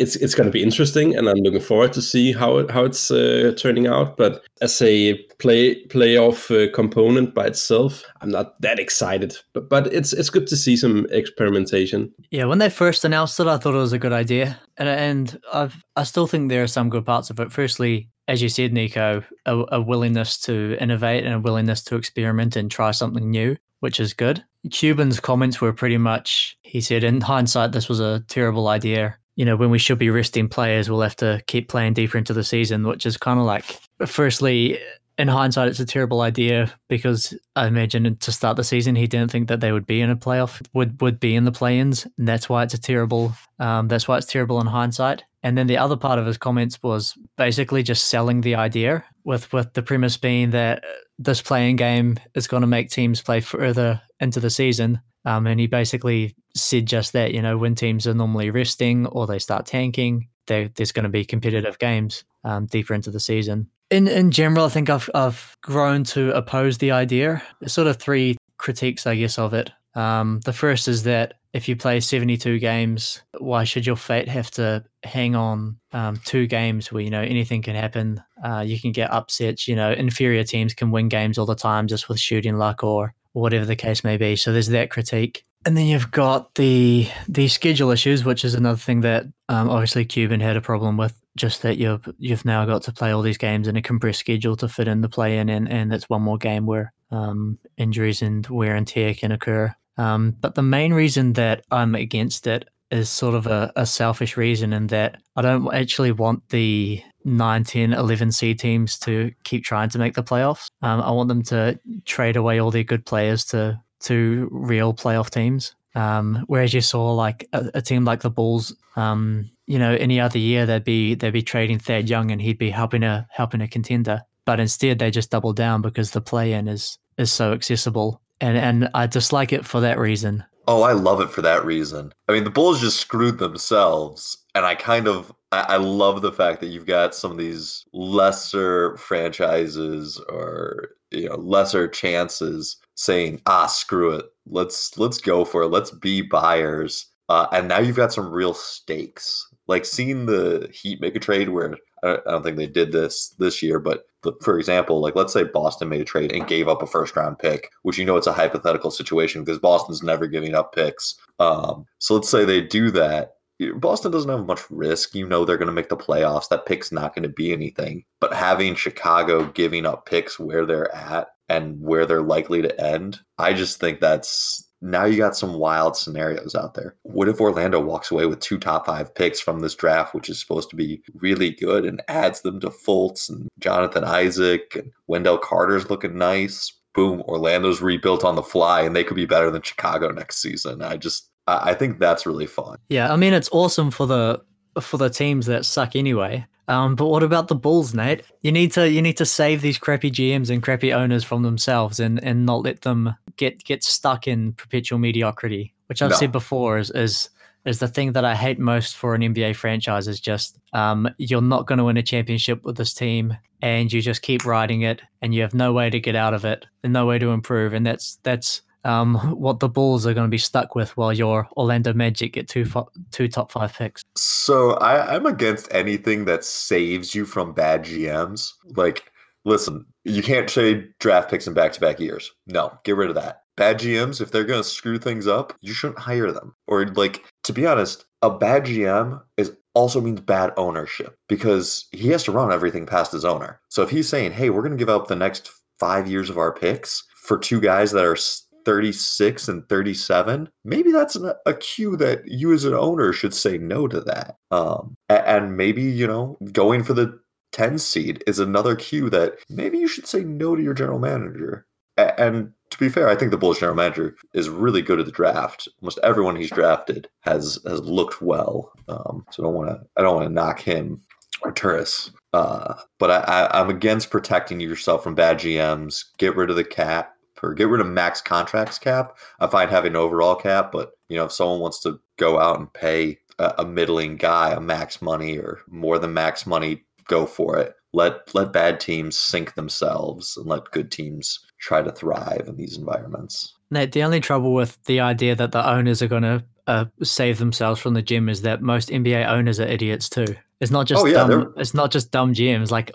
it's 0.00 0.16
it's 0.16 0.34
going 0.34 0.46
to 0.46 0.52
be 0.52 0.62
interesting, 0.62 1.14
and 1.14 1.28
I'm 1.28 1.36
looking 1.36 1.60
forward 1.60 1.92
to 1.92 2.02
see 2.02 2.32
how 2.32 2.56
it, 2.58 2.70
how 2.70 2.84
it's 2.84 3.10
uh, 3.10 3.52
turning 3.56 3.86
out. 3.86 4.16
But 4.16 4.42
as 4.62 4.80
a 4.80 5.14
play 5.38 5.84
playoff 5.86 6.50
uh, 6.50 6.72
component 6.72 7.34
by 7.34 7.46
itself, 7.46 8.02
I'm 8.22 8.30
not 8.30 8.60
that 8.62 8.78
excited. 8.78 9.36
But 9.52 9.68
but 9.68 9.92
it's 9.92 10.12
it's 10.12 10.30
good 10.30 10.46
to 10.48 10.56
see 10.56 10.76
some 10.76 11.06
experimentation. 11.10 12.12
Yeah, 12.30 12.46
when 12.46 12.58
they 12.58 12.70
first 12.70 13.04
announced 13.04 13.38
it, 13.38 13.46
I 13.46 13.58
thought 13.58 13.74
it 13.74 13.78
was 13.78 13.92
a 13.92 13.98
good 13.98 14.12
idea, 14.12 14.58
and 14.78 14.88
and 14.88 15.40
I've 15.52 15.76
I 15.96 16.04
still 16.04 16.26
think 16.26 16.48
there 16.48 16.62
are 16.62 16.66
some 16.66 16.88
good 16.88 17.04
parts 17.04 17.28
of 17.28 17.38
it. 17.38 17.52
Firstly, 17.52 18.08
as 18.26 18.40
you 18.40 18.48
said, 18.48 18.72
Nico, 18.72 19.22
a, 19.44 19.64
a 19.72 19.80
willingness 19.82 20.38
to 20.42 20.78
innovate 20.80 21.24
and 21.24 21.34
a 21.34 21.40
willingness 21.40 21.84
to 21.84 21.96
experiment 21.96 22.56
and 22.56 22.70
try 22.70 22.90
something 22.90 23.30
new, 23.30 23.56
which 23.80 24.00
is 24.00 24.14
good. 24.14 24.42
Cuban's 24.70 25.20
comments 25.20 25.60
were 25.60 25.72
pretty 25.72 25.96
much 25.98 26.56
he 26.62 26.80
said, 26.80 27.02
in 27.02 27.20
hindsight, 27.20 27.72
this 27.72 27.88
was 27.88 27.98
a 27.98 28.20
terrible 28.28 28.68
idea 28.68 29.18
you 29.40 29.46
know, 29.46 29.56
when 29.56 29.70
we 29.70 29.78
should 29.78 29.98
be 29.98 30.10
resting 30.10 30.50
players, 30.50 30.90
we'll 30.90 31.00
have 31.00 31.16
to 31.16 31.42
keep 31.46 31.70
playing 31.70 31.94
deeper 31.94 32.18
into 32.18 32.34
the 32.34 32.44
season, 32.44 32.86
which 32.86 33.06
is 33.06 33.16
kind 33.16 33.40
of 33.40 33.46
like, 33.46 33.64
firstly, 34.04 34.78
in 35.16 35.28
hindsight, 35.28 35.68
it's 35.68 35.80
a 35.80 35.86
terrible 35.86 36.20
idea 36.20 36.70
because 36.90 37.32
I 37.56 37.66
imagine 37.66 38.14
to 38.14 38.32
start 38.32 38.58
the 38.58 38.64
season, 38.64 38.96
he 38.96 39.06
didn't 39.06 39.30
think 39.30 39.48
that 39.48 39.60
they 39.60 39.72
would 39.72 39.86
be 39.86 40.02
in 40.02 40.10
a 40.10 40.16
playoff, 40.16 40.60
would 40.74 41.00
would 41.00 41.18
be 41.18 41.34
in 41.34 41.46
the 41.46 41.52
play-ins, 41.52 42.06
and 42.18 42.28
that's 42.28 42.50
why 42.50 42.64
it's 42.64 42.74
a 42.74 42.78
terrible. 42.78 43.32
Um, 43.58 43.88
that's 43.88 44.06
why 44.06 44.18
it's 44.18 44.26
terrible 44.26 44.60
in 44.60 44.66
hindsight. 44.66 45.24
And 45.42 45.56
then 45.56 45.68
the 45.68 45.78
other 45.78 45.96
part 45.96 46.18
of 46.18 46.26
his 46.26 46.36
comments 46.36 46.78
was 46.82 47.16
basically 47.38 47.82
just 47.82 48.08
selling 48.08 48.42
the 48.42 48.56
idea, 48.56 49.02
with 49.24 49.50
with 49.54 49.72
the 49.72 49.82
premise 49.82 50.18
being 50.18 50.50
that 50.50 50.84
this 51.18 51.40
playing 51.40 51.76
game 51.76 52.18
is 52.34 52.46
going 52.46 52.60
to 52.60 52.66
make 52.66 52.90
teams 52.90 53.22
play 53.22 53.40
further 53.40 54.02
into 54.20 54.38
the 54.38 54.50
season, 54.50 55.00
um, 55.24 55.46
and 55.46 55.60
he 55.60 55.66
basically 55.66 56.34
said 56.54 56.86
just 56.86 57.12
that, 57.12 57.32
you 57.32 57.42
know, 57.42 57.58
when 57.58 57.74
teams 57.74 58.06
are 58.06 58.14
normally 58.14 58.50
resting 58.50 59.06
or 59.06 59.26
they 59.26 59.38
start 59.38 59.66
tanking, 59.66 60.28
there's 60.46 60.92
going 60.92 61.04
to 61.04 61.08
be 61.08 61.24
competitive 61.24 61.78
games 61.78 62.24
um, 62.44 62.66
deeper 62.66 62.94
into 62.94 63.10
the 63.10 63.20
season. 63.20 63.68
In 63.90 64.06
in 64.08 64.30
general, 64.30 64.66
I 64.66 64.68
think 64.68 64.88
I've 64.88 65.10
I've 65.14 65.56
grown 65.62 66.04
to 66.04 66.30
oppose 66.36 66.78
the 66.78 66.92
idea. 66.92 67.42
There's 67.60 67.72
sort 67.72 67.88
of 67.88 67.96
three 67.96 68.36
critiques, 68.56 69.06
I 69.06 69.16
guess, 69.16 69.38
of 69.38 69.52
it. 69.54 69.70
Um, 69.94 70.40
the 70.44 70.52
first 70.52 70.86
is 70.86 71.02
that 71.04 71.34
if 71.52 71.68
you 71.68 71.74
play 71.74 71.98
72 71.98 72.60
games, 72.60 73.22
why 73.38 73.64
should 73.64 73.84
your 73.84 73.96
fate 73.96 74.28
have 74.28 74.50
to 74.52 74.84
hang 75.02 75.34
on 75.34 75.78
um, 75.92 76.20
two 76.24 76.46
games 76.46 76.92
where 76.92 77.02
you 77.02 77.10
know 77.10 77.22
anything 77.22 77.62
can 77.62 77.74
happen? 77.74 78.22
Uh, 78.44 78.60
you 78.60 78.80
can 78.80 78.92
get 78.92 79.10
upsets. 79.10 79.66
You 79.66 79.74
know, 79.74 79.90
inferior 79.90 80.44
teams 80.44 80.74
can 80.74 80.92
win 80.92 81.08
games 81.08 81.38
all 81.38 81.46
the 81.46 81.56
time 81.56 81.88
just 81.88 82.08
with 82.08 82.20
shooting 82.20 82.56
luck 82.56 82.84
or 82.84 83.14
whatever 83.32 83.64
the 83.64 83.76
case 83.76 84.04
may 84.04 84.16
be. 84.16 84.36
So 84.36 84.52
there's 84.52 84.68
that 84.68 84.90
critique. 84.90 85.44
And 85.66 85.76
then 85.76 85.86
you've 85.86 86.10
got 86.10 86.54
the 86.54 87.06
the 87.28 87.48
schedule 87.48 87.90
issues, 87.90 88.24
which 88.24 88.44
is 88.44 88.54
another 88.54 88.78
thing 88.78 89.02
that 89.02 89.24
um, 89.48 89.68
obviously 89.68 90.06
Cuban 90.06 90.40
had 90.40 90.56
a 90.56 90.62
problem 90.62 90.96
with. 90.96 91.14
Just 91.36 91.62
that 91.62 91.76
you've 91.76 92.08
you've 92.18 92.44
now 92.44 92.64
got 92.64 92.82
to 92.84 92.92
play 92.92 93.12
all 93.12 93.22
these 93.22 93.38
games 93.38 93.68
in 93.68 93.76
a 93.76 93.82
compressed 93.82 94.20
schedule 94.20 94.56
to 94.56 94.68
fit 94.68 94.88
in 94.88 95.02
the 95.02 95.08
play 95.08 95.38
in, 95.38 95.48
and 95.48 95.70
and 95.70 95.92
that's 95.92 96.08
one 96.08 96.22
more 96.22 96.38
game 96.38 96.64
where 96.66 96.92
um, 97.10 97.58
injuries 97.76 98.22
and 98.22 98.46
wear 98.46 98.74
and 98.74 98.86
tear 98.86 99.14
can 99.14 99.32
occur. 99.32 99.74
Um, 99.96 100.34
but 100.40 100.54
the 100.54 100.62
main 100.62 100.94
reason 100.94 101.34
that 101.34 101.64
I'm 101.70 101.94
against 101.94 102.46
it 102.46 102.68
is 102.90 103.08
sort 103.08 103.34
of 103.34 103.46
a, 103.46 103.72
a 103.76 103.86
selfish 103.86 104.36
reason 104.36 104.72
in 104.72 104.88
that 104.88 105.20
I 105.36 105.42
don't 105.42 105.72
actually 105.72 106.12
want 106.12 106.48
the 106.48 107.02
9, 107.24 107.64
10, 107.64 107.92
11 107.92 108.32
C 108.32 108.54
teams 108.54 108.98
to 109.00 109.32
keep 109.44 109.64
trying 109.64 109.90
to 109.90 109.98
make 109.98 110.14
the 110.14 110.22
playoffs. 110.22 110.70
Um, 110.82 111.00
I 111.00 111.10
want 111.10 111.28
them 111.28 111.42
to 111.44 111.78
trade 112.04 112.36
away 112.36 112.58
all 112.58 112.70
their 112.70 112.84
good 112.84 113.06
players 113.06 113.44
to 113.46 113.80
to 114.00 114.48
real 114.50 114.94
playoff 114.94 115.30
teams. 115.30 115.74
Um, 115.94 116.44
whereas 116.46 116.72
you 116.72 116.80
saw 116.80 117.12
like 117.12 117.48
a, 117.52 117.70
a 117.74 117.82
team 117.82 118.04
like 118.04 118.22
the 118.22 118.30
Bulls, 118.30 118.74
um, 118.96 119.50
you 119.66 119.78
know, 119.78 119.94
any 119.94 120.20
other 120.20 120.38
year 120.38 120.64
they'd 120.64 120.84
be 120.84 121.14
they'd 121.14 121.32
be 121.32 121.42
trading 121.42 121.78
Thad 121.78 122.08
Young 122.08 122.30
and 122.30 122.40
he'd 122.40 122.58
be 122.58 122.70
helping 122.70 123.02
a 123.02 123.26
helping 123.30 123.60
a 123.60 123.68
contender. 123.68 124.22
But 124.44 124.60
instead 124.60 124.98
they 124.98 125.10
just 125.10 125.30
double 125.30 125.52
down 125.52 125.82
because 125.82 126.12
the 126.12 126.20
play 126.20 126.52
in 126.52 126.68
is 126.68 126.98
is 127.18 127.30
so 127.30 127.52
accessible. 127.52 128.20
And 128.40 128.56
and 128.56 128.88
I 128.94 129.06
dislike 129.06 129.52
it 129.52 129.66
for 129.66 129.80
that 129.80 129.98
reason. 129.98 130.44
Oh, 130.66 130.82
I 130.82 130.92
love 130.92 131.20
it 131.20 131.30
for 131.30 131.42
that 131.42 131.64
reason. 131.64 132.12
I 132.28 132.32
mean, 132.32 132.44
the 132.44 132.50
Bulls 132.50 132.80
just 132.80 133.00
screwed 133.00 133.38
themselves, 133.38 134.38
and 134.54 134.64
I 134.64 134.74
kind 134.74 135.08
of 135.08 135.32
I, 135.52 135.76
love 135.78 136.22
the 136.22 136.32
fact 136.32 136.60
that 136.60 136.68
you've 136.68 136.86
got 136.86 137.14
some 137.14 137.32
of 137.32 137.38
these 137.38 137.84
lesser 137.92 138.96
franchises 138.96 140.22
or 140.28 140.90
you 141.10 141.28
know 141.28 141.34
lesser 141.36 141.88
chances 141.88 142.76
saying 142.94 143.40
ah 143.46 143.66
screw 143.66 144.12
it. 144.12 144.26
Let's 144.46 144.96
let's 144.96 145.18
go 145.18 145.44
for 145.44 145.62
it. 145.62 145.68
Let's 145.68 145.90
be 145.90 146.22
buyers. 146.22 147.06
Uh, 147.28 147.46
and 147.52 147.68
now 147.68 147.80
you've 147.80 147.96
got 147.96 148.12
some 148.12 148.30
real 148.30 148.54
stakes. 148.54 149.46
Like 149.66 149.84
seeing 149.84 150.26
the 150.26 150.68
heat 150.72 151.00
make 151.00 151.16
a 151.16 151.20
trade 151.20 151.48
where 151.48 151.76
I 152.02 152.18
don't 152.26 152.42
think 152.42 152.56
they 152.56 152.66
did 152.66 152.92
this 152.92 153.34
this 153.38 153.62
year, 153.62 153.78
but 153.78 154.06
for 154.42 154.58
example, 154.58 155.00
like 155.00 155.16
let's 155.16 155.32
say 155.32 155.44
Boston 155.44 155.88
made 155.88 156.00
a 156.00 156.04
trade 156.04 156.32
and 156.32 156.46
gave 156.46 156.68
up 156.68 156.82
a 156.82 156.86
first 156.86 157.16
round 157.16 157.38
pick, 157.38 157.70
which 157.82 157.98
you 157.98 158.04
know 158.04 158.16
it's 158.16 158.26
a 158.26 158.32
hypothetical 158.32 158.90
situation 158.90 159.44
because 159.44 159.58
Boston's 159.58 160.02
never 160.02 160.26
giving 160.26 160.54
up 160.54 160.74
picks. 160.74 161.16
Um, 161.38 161.86
so 161.98 162.14
let's 162.14 162.28
say 162.28 162.44
they 162.44 162.60
do 162.60 162.90
that. 162.92 163.34
Boston 163.74 164.10
doesn't 164.10 164.30
have 164.30 164.46
much 164.46 164.62
risk. 164.70 165.14
You 165.14 165.26
know 165.26 165.44
they're 165.44 165.58
going 165.58 165.66
to 165.66 165.72
make 165.72 165.90
the 165.90 165.96
playoffs. 165.96 166.48
That 166.48 166.66
pick's 166.66 166.92
not 166.92 167.14
going 167.14 167.24
to 167.24 167.28
be 167.28 167.52
anything. 167.52 168.04
But 168.18 168.32
having 168.32 168.74
Chicago 168.74 169.44
giving 169.52 169.84
up 169.84 170.06
picks 170.06 170.38
where 170.38 170.64
they're 170.64 170.94
at 170.94 171.28
and 171.50 171.80
where 171.80 172.06
they're 172.06 172.22
likely 172.22 172.62
to 172.62 172.80
end, 172.80 173.20
I 173.38 173.52
just 173.52 173.78
think 173.78 174.00
that's 174.00 174.66
now 174.82 175.04
you 175.04 175.16
got 175.16 175.36
some 175.36 175.54
wild 175.54 175.96
scenarios 175.96 176.54
out 176.54 176.74
there. 176.74 176.96
What 177.02 177.28
if 177.28 177.40
Orlando 177.40 177.80
walks 177.80 178.10
away 178.10 178.26
with 178.26 178.40
two 178.40 178.58
top 178.58 178.86
five 178.86 179.14
picks 179.14 179.40
from 179.40 179.60
this 179.60 179.74
draft, 179.74 180.14
which 180.14 180.28
is 180.28 180.40
supposed 180.40 180.70
to 180.70 180.76
be 180.76 181.02
really 181.14 181.50
good, 181.50 181.84
and 181.84 182.02
adds 182.08 182.42
them 182.42 182.60
to 182.60 182.70
Fultz 182.70 183.28
and 183.28 183.48
Jonathan 183.58 184.04
Isaac 184.04 184.76
and 184.76 184.90
Wendell 185.06 185.38
Carter's 185.38 185.90
looking 185.90 186.16
nice? 186.16 186.72
Boom, 186.94 187.22
Orlando's 187.22 187.80
rebuilt 187.80 188.24
on 188.24 188.34
the 188.34 188.42
fly, 188.42 188.82
and 188.82 188.96
they 188.96 189.04
could 189.04 189.16
be 189.16 189.26
better 189.26 189.50
than 189.50 189.62
Chicago 189.62 190.10
next 190.10 190.42
season. 190.42 190.82
I 190.82 190.96
just, 190.96 191.30
I 191.46 191.74
think 191.74 191.98
that's 191.98 192.26
really 192.26 192.46
fun. 192.46 192.78
Yeah, 192.88 193.12
I 193.12 193.16
mean, 193.16 193.32
it's 193.32 193.48
awesome 193.52 193.90
for 193.90 194.06
the 194.06 194.42
for 194.80 194.96
the 194.96 195.10
teams 195.10 195.46
that 195.46 195.64
suck 195.64 195.96
anyway. 195.96 196.46
Um, 196.68 196.94
but 196.94 197.08
what 197.08 197.24
about 197.24 197.48
the 197.48 197.56
Bulls, 197.56 197.94
Nate? 197.94 198.22
You 198.42 198.52
need 198.52 198.70
to 198.72 198.88
you 198.88 199.02
need 199.02 199.16
to 199.16 199.26
save 199.26 199.60
these 199.60 199.76
crappy 199.76 200.10
GMs 200.10 200.50
and 200.50 200.62
crappy 200.62 200.92
owners 200.92 201.24
from 201.24 201.42
themselves, 201.42 201.98
and 201.98 202.22
and 202.22 202.46
not 202.46 202.62
let 202.62 202.82
them 202.82 203.14
get 203.36 203.64
get 203.64 203.82
stuck 203.82 204.28
in 204.28 204.52
perpetual 204.52 205.00
mediocrity. 205.00 205.74
Which 205.86 206.00
I've 206.00 206.10
no. 206.10 206.16
said 206.16 206.30
before 206.30 206.78
is 206.78 206.90
is 206.92 207.28
is 207.64 207.80
the 207.80 207.88
thing 207.88 208.12
that 208.12 208.24
I 208.24 208.34
hate 208.34 208.58
most 208.60 208.96
for 208.96 209.14
an 209.14 209.20
NBA 209.20 209.56
franchise 209.56 210.06
is 210.06 210.20
just 210.20 210.58
um, 210.72 211.08
you're 211.18 211.42
not 211.42 211.66
going 211.66 211.78
to 211.78 211.84
win 211.84 211.96
a 211.96 212.02
championship 212.02 212.64
with 212.64 212.76
this 212.76 212.94
team, 212.94 213.36
and 213.60 213.92
you 213.92 214.00
just 214.00 214.22
keep 214.22 214.46
riding 214.46 214.82
it, 214.82 215.02
and 215.20 215.34
you 215.34 215.42
have 215.42 215.54
no 215.54 215.72
way 215.72 215.90
to 215.90 215.98
get 215.98 216.14
out 216.14 216.34
of 216.34 216.44
it, 216.44 216.66
and 216.84 216.92
no 216.92 217.04
way 217.04 217.18
to 217.18 217.30
improve, 217.30 217.72
and 217.72 217.84
that's 217.84 218.18
that's 218.22 218.62
um, 218.84 219.16
what 219.38 219.60
the 219.60 219.68
Bulls 219.68 220.06
are 220.06 220.14
going 220.14 220.26
to 220.26 220.30
be 220.30 220.38
stuck 220.38 220.74
with 220.74 220.96
while 220.96 221.12
your 221.12 221.48
Orlando 221.56 221.92
Magic 221.92 222.32
get 222.32 222.48
two 222.48 222.66
two 223.10 223.28
top 223.28 223.52
five 223.52 223.72
picks. 223.72 224.02
So 224.16 224.72
I, 224.74 225.14
I'm 225.14 225.26
against 225.26 225.68
anything 225.72 226.24
that 226.26 226.44
saves 226.44 227.14
you 227.14 227.24
from 227.24 227.52
bad 227.52 227.84
GMs. 227.84 228.52
Like, 228.76 229.10
listen, 229.44 229.84
you 230.04 230.22
can't 230.22 230.48
trade 230.48 230.92
draft 230.98 231.30
picks 231.30 231.46
in 231.46 231.54
back 231.54 231.72
to 231.72 231.80
back 231.80 232.00
years. 232.00 232.32
No, 232.46 232.76
get 232.84 232.96
rid 232.96 233.10
of 233.10 233.16
that. 233.16 233.42
Bad 233.56 233.78
GMs, 233.78 234.20
if 234.20 234.30
they're 234.30 234.44
going 234.44 234.62
to 234.62 234.68
screw 234.68 234.98
things 234.98 235.26
up, 235.26 235.52
you 235.60 235.74
shouldn't 235.74 235.98
hire 235.98 236.32
them. 236.32 236.54
Or, 236.66 236.86
like, 236.86 237.22
to 237.44 237.52
be 237.52 237.66
honest, 237.66 238.06
a 238.22 238.30
bad 238.30 238.64
GM 238.64 239.20
is 239.36 239.52
also 239.74 240.00
means 240.00 240.20
bad 240.20 240.52
ownership 240.56 241.14
because 241.28 241.86
he 241.92 242.08
has 242.08 242.24
to 242.24 242.32
run 242.32 242.52
everything 242.52 242.86
past 242.86 243.12
his 243.12 243.24
owner. 243.24 243.60
So 243.68 243.82
if 243.82 243.90
he's 243.90 244.08
saying, 244.08 244.32
"Hey, 244.32 244.50
we're 244.50 244.62
going 244.62 244.72
to 244.72 244.78
give 244.78 244.88
up 244.88 245.08
the 245.08 245.16
next 245.16 245.50
five 245.78 246.08
years 246.08 246.30
of 246.30 246.38
our 246.38 246.52
picks 246.52 247.04
for 247.14 247.38
two 247.38 247.60
guys 247.60 247.92
that 247.92 248.04
are 248.04 248.16
36 248.64 249.48
and 249.48 249.68
37, 249.68 250.48
maybe 250.64 250.92
that's 250.92 251.16
an, 251.16 251.32
a 251.46 251.54
cue 251.54 251.96
that 251.96 252.26
you 252.26 252.52
as 252.52 252.64
an 252.64 252.74
owner 252.74 253.12
should 253.12 253.34
say 253.34 253.58
no 253.58 253.88
to 253.88 254.00
that. 254.00 254.36
Um, 254.50 254.96
and 255.08 255.56
maybe, 255.56 255.82
you 255.82 256.06
know, 256.06 256.36
going 256.52 256.82
for 256.82 256.94
the 256.94 257.18
10 257.52 257.78
seed 257.78 258.22
is 258.26 258.38
another 258.38 258.76
cue 258.76 259.10
that 259.10 259.34
maybe 259.48 259.78
you 259.78 259.88
should 259.88 260.06
say 260.06 260.20
no 260.20 260.54
to 260.54 260.62
your 260.62 260.74
general 260.74 260.98
manager. 260.98 261.66
And 261.96 262.52
to 262.70 262.78
be 262.78 262.88
fair, 262.88 263.08
I 263.08 263.16
think 263.16 263.30
the 263.30 263.36
Bulls 263.36 263.58
general 263.58 263.76
manager 263.76 264.16
is 264.32 264.48
really 264.48 264.80
good 264.80 265.00
at 265.00 265.06
the 265.06 265.12
draft. 265.12 265.68
Almost 265.82 265.98
everyone 266.02 266.36
he's 266.36 266.50
drafted 266.50 267.08
has 267.20 267.58
has 267.66 267.80
looked 267.80 268.22
well. 268.22 268.72
Um, 268.88 269.26
so 269.30 269.42
I 269.42 269.46
don't 269.46 269.54
want 269.54 269.68
to 269.70 269.86
I 269.96 270.02
don't 270.02 270.16
want 270.16 270.28
to 270.28 270.32
knock 270.32 270.60
him 270.60 271.02
or 271.42 271.52
Turris. 271.52 272.10
Uh, 272.32 272.74
but 272.98 273.10
I, 273.10 273.18
I, 273.20 273.60
I'm 273.60 273.70
against 273.70 274.10
protecting 274.10 274.60
yourself 274.60 275.02
from 275.02 275.14
bad 275.14 275.38
GMs. 275.38 276.04
Get 276.18 276.36
rid 276.36 276.50
of 276.50 276.56
the 276.56 276.64
cap 276.64 277.14
or 277.42 277.54
get 277.54 277.68
rid 277.68 277.80
of 277.80 277.86
max 277.86 278.20
contracts 278.20 278.78
cap. 278.78 279.16
I 279.38 279.46
find 279.46 279.70
having 279.70 279.92
an 279.92 279.96
overall 279.96 280.34
cap, 280.34 280.72
but 280.72 280.92
you 281.08 281.16
know, 281.16 281.24
if 281.24 281.32
someone 281.32 281.60
wants 281.60 281.80
to 281.80 282.00
go 282.16 282.38
out 282.38 282.58
and 282.58 282.72
pay 282.72 283.18
a, 283.38 283.54
a 283.58 283.64
middling 283.64 284.16
guy 284.16 284.52
a 284.52 284.60
max 284.60 285.02
money 285.02 285.38
or 285.38 285.60
more 285.68 285.98
than 285.98 286.14
max 286.14 286.46
money, 286.46 286.84
go 287.06 287.26
for 287.26 287.58
it. 287.58 287.74
Let 287.92 288.32
let 288.34 288.52
bad 288.52 288.78
teams 288.78 289.18
sink 289.18 289.54
themselves 289.54 290.36
and 290.36 290.46
let 290.46 290.70
good 290.70 290.92
teams 290.92 291.40
try 291.58 291.82
to 291.82 291.90
thrive 291.90 292.44
in 292.46 292.56
these 292.56 292.78
environments. 292.78 293.54
Nate, 293.70 293.92
the 293.92 294.04
only 294.04 294.20
trouble 294.20 294.54
with 294.54 294.82
the 294.84 295.00
idea 295.00 295.34
that 295.34 295.52
the 295.52 295.68
owners 295.68 296.00
are 296.00 296.08
going 296.08 296.22
to 296.22 296.44
uh, 296.66 296.84
save 297.02 297.38
themselves 297.38 297.80
from 297.80 297.94
the 297.94 298.02
gym 298.02 298.28
is 298.28 298.42
that 298.42 298.62
most 298.62 298.90
NBA 298.90 299.28
owners 299.28 299.58
are 299.58 299.66
idiots 299.66 300.08
too. 300.08 300.36
It's 300.60 300.70
not 300.70 300.86
just 300.86 301.02
oh, 301.02 301.06
yeah, 301.06 301.26
dumb. 301.26 301.54
It's 301.56 301.74
not 301.74 301.90
just 301.90 302.12
dumb 302.12 302.32
GMs. 302.32 302.70
Like 302.70 302.92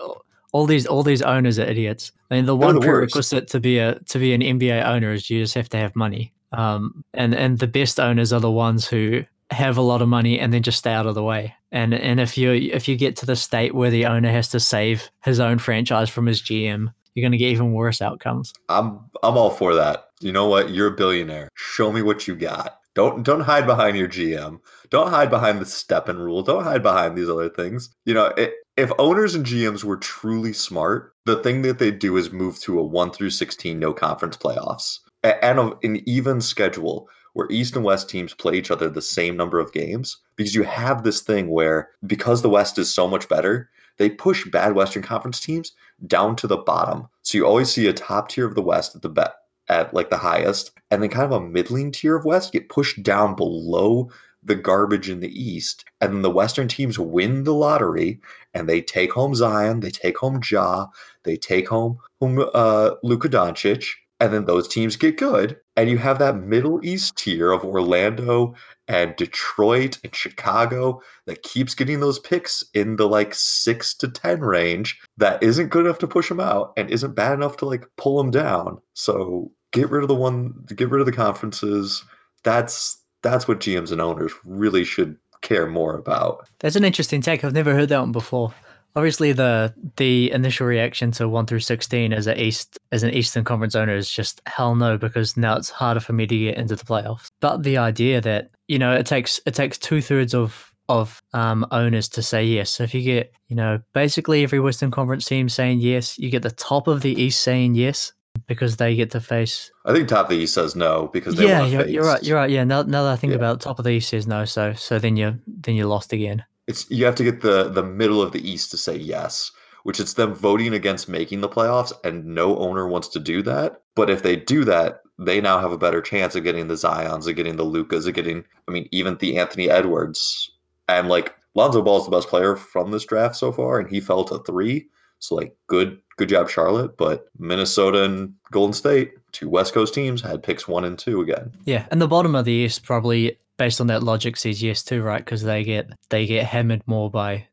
all 0.52 0.66
these 0.66 0.86
all 0.86 1.02
these 1.02 1.22
owners 1.22 1.58
are 1.58 1.66
idiots. 1.66 2.12
I 2.30 2.36
mean, 2.36 2.46
the 2.46 2.56
one 2.56 2.76
the 2.76 2.80
prerequisite 2.80 3.44
worst. 3.44 3.52
to 3.52 3.60
be 3.60 3.78
a 3.78 3.98
to 4.00 4.18
be 4.18 4.32
an 4.32 4.40
NBA 4.40 4.84
owner 4.84 5.12
is 5.12 5.30
you 5.30 5.42
just 5.42 5.54
have 5.54 5.68
to 5.70 5.76
have 5.76 5.94
money. 5.96 6.32
Um, 6.52 7.04
and 7.14 7.34
and 7.34 7.58
the 7.58 7.66
best 7.66 8.00
owners 8.00 8.32
are 8.32 8.40
the 8.40 8.50
ones 8.50 8.86
who 8.86 9.24
have 9.50 9.76
a 9.76 9.82
lot 9.82 10.02
of 10.02 10.08
money 10.08 10.40
and 10.40 10.52
then 10.52 10.62
just 10.62 10.78
stay 10.78 10.92
out 10.92 11.06
of 11.06 11.14
the 11.14 11.22
way. 11.22 11.54
And 11.72 11.94
and 11.94 12.20
if 12.20 12.36
you 12.38 12.52
if 12.52 12.88
you 12.88 12.96
get 12.96 13.16
to 13.16 13.26
the 13.26 13.36
state 13.36 13.74
where 13.74 13.90
the 13.90 14.06
owner 14.06 14.30
has 14.30 14.48
to 14.48 14.60
save 14.60 15.10
his 15.24 15.40
own 15.40 15.58
franchise 15.58 16.08
from 16.08 16.26
his 16.26 16.42
GM, 16.42 16.92
you're 17.14 17.22
going 17.22 17.32
to 17.32 17.38
get 17.38 17.50
even 17.50 17.72
worse 17.72 18.00
outcomes. 18.02 18.52
I'm 18.68 19.00
I'm 19.22 19.36
all 19.36 19.50
for 19.50 19.74
that. 19.74 20.08
You 20.20 20.32
know 20.32 20.48
what? 20.48 20.70
You're 20.70 20.88
a 20.88 20.96
billionaire. 20.96 21.48
Show 21.54 21.92
me 21.92 22.02
what 22.02 22.26
you 22.26 22.34
got. 22.36 22.78
Don't 22.94 23.22
don't 23.22 23.40
hide 23.40 23.66
behind 23.66 23.96
your 23.96 24.08
GM. 24.08 24.58
Don't 24.90 25.10
hide 25.10 25.30
behind 25.30 25.60
the 25.60 25.64
Stepien 25.64 26.18
rule. 26.18 26.42
Don't 26.42 26.64
hide 26.64 26.82
behind 26.82 27.16
these 27.16 27.28
other 27.28 27.50
things. 27.50 27.90
You 28.04 28.14
know, 28.14 28.26
it, 28.36 28.54
if 28.76 28.92
owners 28.98 29.34
and 29.34 29.44
GMs 29.44 29.84
were 29.84 29.96
truly 29.96 30.52
smart, 30.52 31.14
the 31.24 31.42
thing 31.42 31.62
that 31.62 31.78
they'd 31.78 31.98
do 31.98 32.16
is 32.16 32.30
move 32.30 32.58
to 32.60 32.78
a 32.78 32.82
1 32.82 33.10
through 33.10 33.30
16 33.30 33.78
no 33.78 33.92
conference 33.92 34.36
playoffs 34.36 35.00
and 35.22 35.58
an 35.58 36.02
even 36.08 36.40
schedule 36.40 37.08
where 37.32 37.48
East 37.50 37.76
and 37.76 37.84
West 37.84 38.08
teams 38.08 38.32
play 38.32 38.54
each 38.54 38.70
other 38.70 38.88
the 38.88 39.02
same 39.02 39.36
number 39.36 39.58
of 39.58 39.72
games 39.72 40.18
because 40.36 40.54
you 40.54 40.62
have 40.62 41.02
this 41.02 41.20
thing 41.20 41.48
where 41.48 41.90
because 42.06 42.42
the 42.42 42.48
West 42.48 42.78
is 42.78 42.92
so 42.92 43.06
much 43.06 43.28
better, 43.28 43.68
they 43.98 44.08
push 44.08 44.48
bad 44.50 44.74
Western 44.74 45.02
Conference 45.02 45.40
teams 45.40 45.72
down 46.06 46.36
to 46.36 46.46
the 46.46 46.56
bottom. 46.56 47.08
So 47.22 47.38
you 47.38 47.46
always 47.46 47.70
see 47.70 47.86
a 47.86 47.92
top 47.92 48.28
tier 48.28 48.46
of 48.46 48.54
the 48.54 48.62
West 48.62 48.94
at 48.94 49.02
the 49.02 49.08
bet 49.08 49.34
at 49.68 49.92
like 49.92 50.10
the 50.10 50.16
highest, 50.16 50.70
and 50.90 51.02
then 51.02 51.10
kind 51.10 51.24
of 51.24 51.32
a 51.32 51.44
middling 51.44 51.90
tier 51.90 52.16
of 52.16 52.24
West 52.24 52.52
get 52.52 52.68
pushed 52.68 53.02
down 53.02 53.34
below 53.34 54.08
the 54.46 54.54
garbage 54.54 55.10
in 55.10 55.20
the 55.20 55.42
East, 55.42 55.84
and 56.00 56.24
the 56.24 56.30
Western 56.30 56.68
teams 56.68 56.98
win 56.98 57.44
the 57.44 57.54
lottery, 57.54 58.20
and 58.54 58.68
they 58.68 58.80
take 58.80 59.12
home 59.12 59.34
Zion, 59.34 59.80
they 59.80 59.90
take 59.90 60.16
home 60.16 60.40
Ja, 60.48 60.86
they 61.24 61.36
take 61.36 61.68
home, 61.68 61.98
uh, 62.22 62.92
Luka 63.02 63.28
Doncic, 63.28 63.86
and 64.18 64.32
then 64.32 64.46
those 64.46 64.66
teams 64.66 64.96
get 64.96 65.18
good, 65.18 65.58
and 65.76 65.90
you 65.90 65.98
have 65.98 66.18
that 66.18 66.36
Middle 66.36 66.80
East 66.82 67.18
tier 67.18 67.52
of 67.52 67.64
Orlando 67.64 68.54
and 68.88 69.14
Detroit 69.16 69.98
and 70.04 70.14
Chicago 70.14 71.02
that 71.26 71.42
keeps 71.42 71.74
getting 71.74 72.00
those 72.00 72.18
picks 72.18 72.64
in 72.72 72.96
the 72.96 73.06
like 73.08 73.34
six 73.34 73.92
to 73.94 74.08
ten 74.08 74.40
range 74.40 74.98
that 75.18 75.42
isn't 75.42 75.68
good 75.68 75.84
enough 75.84 75.98
to 75.98 76.06
push 76.06 76.28
them 76.28 76.40
out 76.40 76.72
and 76.76 76.88
isn't 76.88 77.14
bad 77.14 77.34
enough 77.34 77.56
to 77.58 77.66
like 77.66 77.84
pull 77.96 78.16
them 78.16 78.30
down. 78.30 78.78
So 78.94 79.50
get 79.72 79.90
rid 79.90 80.02
of 80.02 80.08
the 80.08 80.14
one, 80.14 80.64
get 80.74 80.88
rid 80.88 81.00
of 81.00 81.06
the 81.06 81.12
conferences. 81.12 82.04
That's 82.44 82.98
that's 83.30 83.48
what 83.48 83.60
GMs 83.60 83.92
and 83.92 84.00
owners 84.00 84.32
really 84.44 84.84
should 84.84 85.16
care 85.42 85.66
more 85.66 85.96
about. 85.96 86.48
That's 86.60 86.76
an 86.76 86.84
interesting 86.84 87.20
take. 87.20 87.44
I've 87.44 87.52
never 87.52 87.74
heard 87.74 87.88
that 87.90 88.00
one 88.00 88.12
before. 88.12 88.52
Obviously, 88.94 89.32
the 89.32 89.74
the 89.96 90.32
initial 90.32 90.66
reaction 90.66 91.10
to 91.12 91.28
one 91.28 91.44
through 91.44 91.60
sixteen 91.60 92.14
as 92.14 92.26
a 92.26 92.42
East 92.42 92.78
as 92.92 93.02
an 93.02 93.10
Eastern 93.10 93.44
Conference 93.44 93.74
owner 93.74 93.94
is 93.94 94.10
just 94.10 94.40
hell 94.46 94.74
no 94.74 94.96
because 94.96 95.36
now 95.36 95.56
it's 95.56 95.68
harder 95.68 96.00
for 96.00 96.14
me 96.14 96.26
to 96.26 96.38
get 96.38 96.56
into 96.56 96.76
the 96.76 96.84
playoffs. 96.84 97.30
But 97.40 97.62
the 97.62 97.76
idea 97.76 98.22
that 98.22 98.50
you 98.68 98.78
know 98.78 98.94
it 98.94 99.04
takes 99.04 99.38
it 99.44 99.54
takes 99.54 99.76
two 99.76 100.00
thirds 100.00 100.34
of 100.34 100.72
of 100.88 101.20
um, 101.34 101.66
owners 101.72 102.08
to 102.08 102.22
say 102.22 102.44
yes. 102.44 102.70
So 102.70 102.84
if 102.84 102.94
you 102.94 103.02
get 103.02 103.34
you 103.48 103.56
know 103.56 103.80
basically 103.92 104.42
every 104.42 104.60
Western 104.60 104.90
Conference 104.90 105.26
team 105.26 105.50
saying 105.50 105.80
yes, 105.80 106.18
you 106.18 106.30
get 106.30 106.42
the 106.42 106.50
top 106.50 106.88
of 106.88 107.02
the 107.02 107.20
East 107.20 107.42
saying 107.42 107.74
yes, 107.74 108.14
because 108.46 108.76
they 108.76 108.94
get 108.94 109.10
to 109.12 109.20
face. 109.20 109.70
I 109.84 109.92
think 109.92 110.08
top 110.08 110.26
of 110.26 110.30
the 110.30 110.36
East 110.36 110.54
says 110.54 110.76
no 110.76 111.08
because 111.12 111.36
they 111.36 111.46
yeah, 111.46 111.64
you're, 111.64 111.86
you're, 111.86 112.04
right. 112.04 112.22
You're 112.22 112.36
right. 112.36 112.50
Yeah. 112.50 112.64
Now, 112.64 112.82
now 112.82 113.04
that 113.04 113.12
I 113.12 113.16
think 113.16 113.32
yeah. 113.32 113.38
about 113.38 113.56
it, 113.56 113.60
top 113.60 113.78
of 113.78 113.84
the 113.84 113.92
East 113.92 114.10
says 114.10 114.26
no. 114.26 114.44
So 114.44 114.72
so 114.74 114.98
then 114.98 115.16
you 115.16 115.38
then 115.46 115.74
you're 115.74 115.86
lost 115.86 116.12
again. 116.12 116.44
It's 116.66 116.90
you 116.90 117.04
have 117.04 117.14
to 117.16 117.24
get 117.24 117.42
the 117.42 117.68
the 117.68 117.82
middle 117.82 118.20
of 118.20 118.32
the 118.32 118.48
East 118.48 118.70
to 118.72 118.76
say 118.76 118.96
yes, 118.96 119.52
which 119.84 120.00
it's 120.00 120.14
them 120.14 120.34
voting 120.34 120.74
against 120.74 121.08
making 121.08 121.40
the 121.40 121.48
playoffs, 121.48 121.92
and 122.04 122.24
no 122.24 122.58
owner 122.58 122.88
wants 122.88 123.08
to 123.08 123.20
do 123.20 123.42
that. 123.42 123.82
But 123.94 124.10
if 124.10 124.22
they 124.22 124.36
do 124.36 124.64
that, 124.64 125.00
they 125.18 125.40
now 125.40 125.60
have 125.60 125.72
a 125.72 125.78
better 125.78 126.02
chance 126.02 126.34
of 126.34 126.44
getting 126.44 126.68
the 126.68 126.76
Zion's, 126.76 127.26
of 127.26 127.36
getting 127.36 127.56
the 127.56 127.62
Lukas, 127.62 128.06
of 128.06 128.14
getting. 128.14 128.44
I 128.68 128.72
mean, 128.72 128.88
even 128.90 129.16
the 129.16 129.38
Anthony 129.38 129.70
Edwards, 129.70 130.50
and 130.88 131.08
like 131.08 131.34
Lonzo 131.54 131.82
Ball 131.82 131.98
is 131.98 132.04
the 132.04 132.10
best 132.10 132.28
player 132.28 132.56
from 132.56 132.90
this 132.90 133.04
draft 133.04 133.36
so 133.36 133.52
far, 133.52 133.78
and 133.78 133.88
he 133.88 134.00
fell 134.00 134.24
to 134.24 134.38
three. 134.40 134.88
So 135.18 135.34
like 135.34 135.56
good 135.66 135.98
good 136.16 136.28
job 136.28 136.48
Charlotte, 136.48 136.96
but 136.96 137.28
Minnesota 137.38 138.04
and 138.04 138.34
Golden 138.50 138.72
State, 138.72 139.12
two 139.32 139.48
West 139.48 139.74
Coast 139.74 139.94
teams, 139.94 140.22
had 140.22 140.42
picks 140.42 140.66
one 140.66 140.84
and 140.84 140.98
two 140.98 141.20
again. 141.20 141.52
Yeah, 141.64 141.86
and 141.90 142.00
the 142.00 142.08
bottom 142.08 142.34
of 142.34 142.44
the 142.44 142.52
East 142.52 142.84
probably 142.84 143.38
based 143.56 143.80
on 143.80 143.86
that 143.88 144.02
logic 144.02 144.36
says 144.36 144.62
yes 144.62 144.82
too, 144.82 145.02
right? 145.02 145.24
Because 145.24 145.42
they 145.42 145.64
get 145.64 145.90
they 146.10 146.26
get 146.26 146.46
hammered 146.46 146.82
more 146.86 147.10
by 147.10 147.46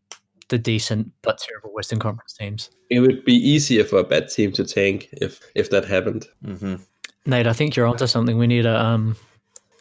the 0.49 0.57
decent 0.57 1.11
but 1.21 1.39
terrible 1.39 1.73
Western 1.73 1.99
Conference 1.99 2.33
teams. 2.33 2.69
It 2.89 2.99
would 2.99 3.23
be 3.25 3.35
easier 3.35 3.83
for 3.83 3.99
a 3.99 4.03
bad 4.03 4.29
team 4.29 4.51
to 4.53 4.63
tank 4.63 5.09
if 5.13 5.39
if 5.55 5.69
that 5.71 5.85
happened. 5.85 6.27
Mm-hmm. 6.45 6.75
Nate, 7.25 7.47
I 7.47 7.53
think 7.53 7.75
you're 7.75 7.87
onto 7.87 8.07
something. 8.07 8.37
We 8.37 8.47
need 8.47 8.65
a 8.65 8.79
um, 8.79 9.15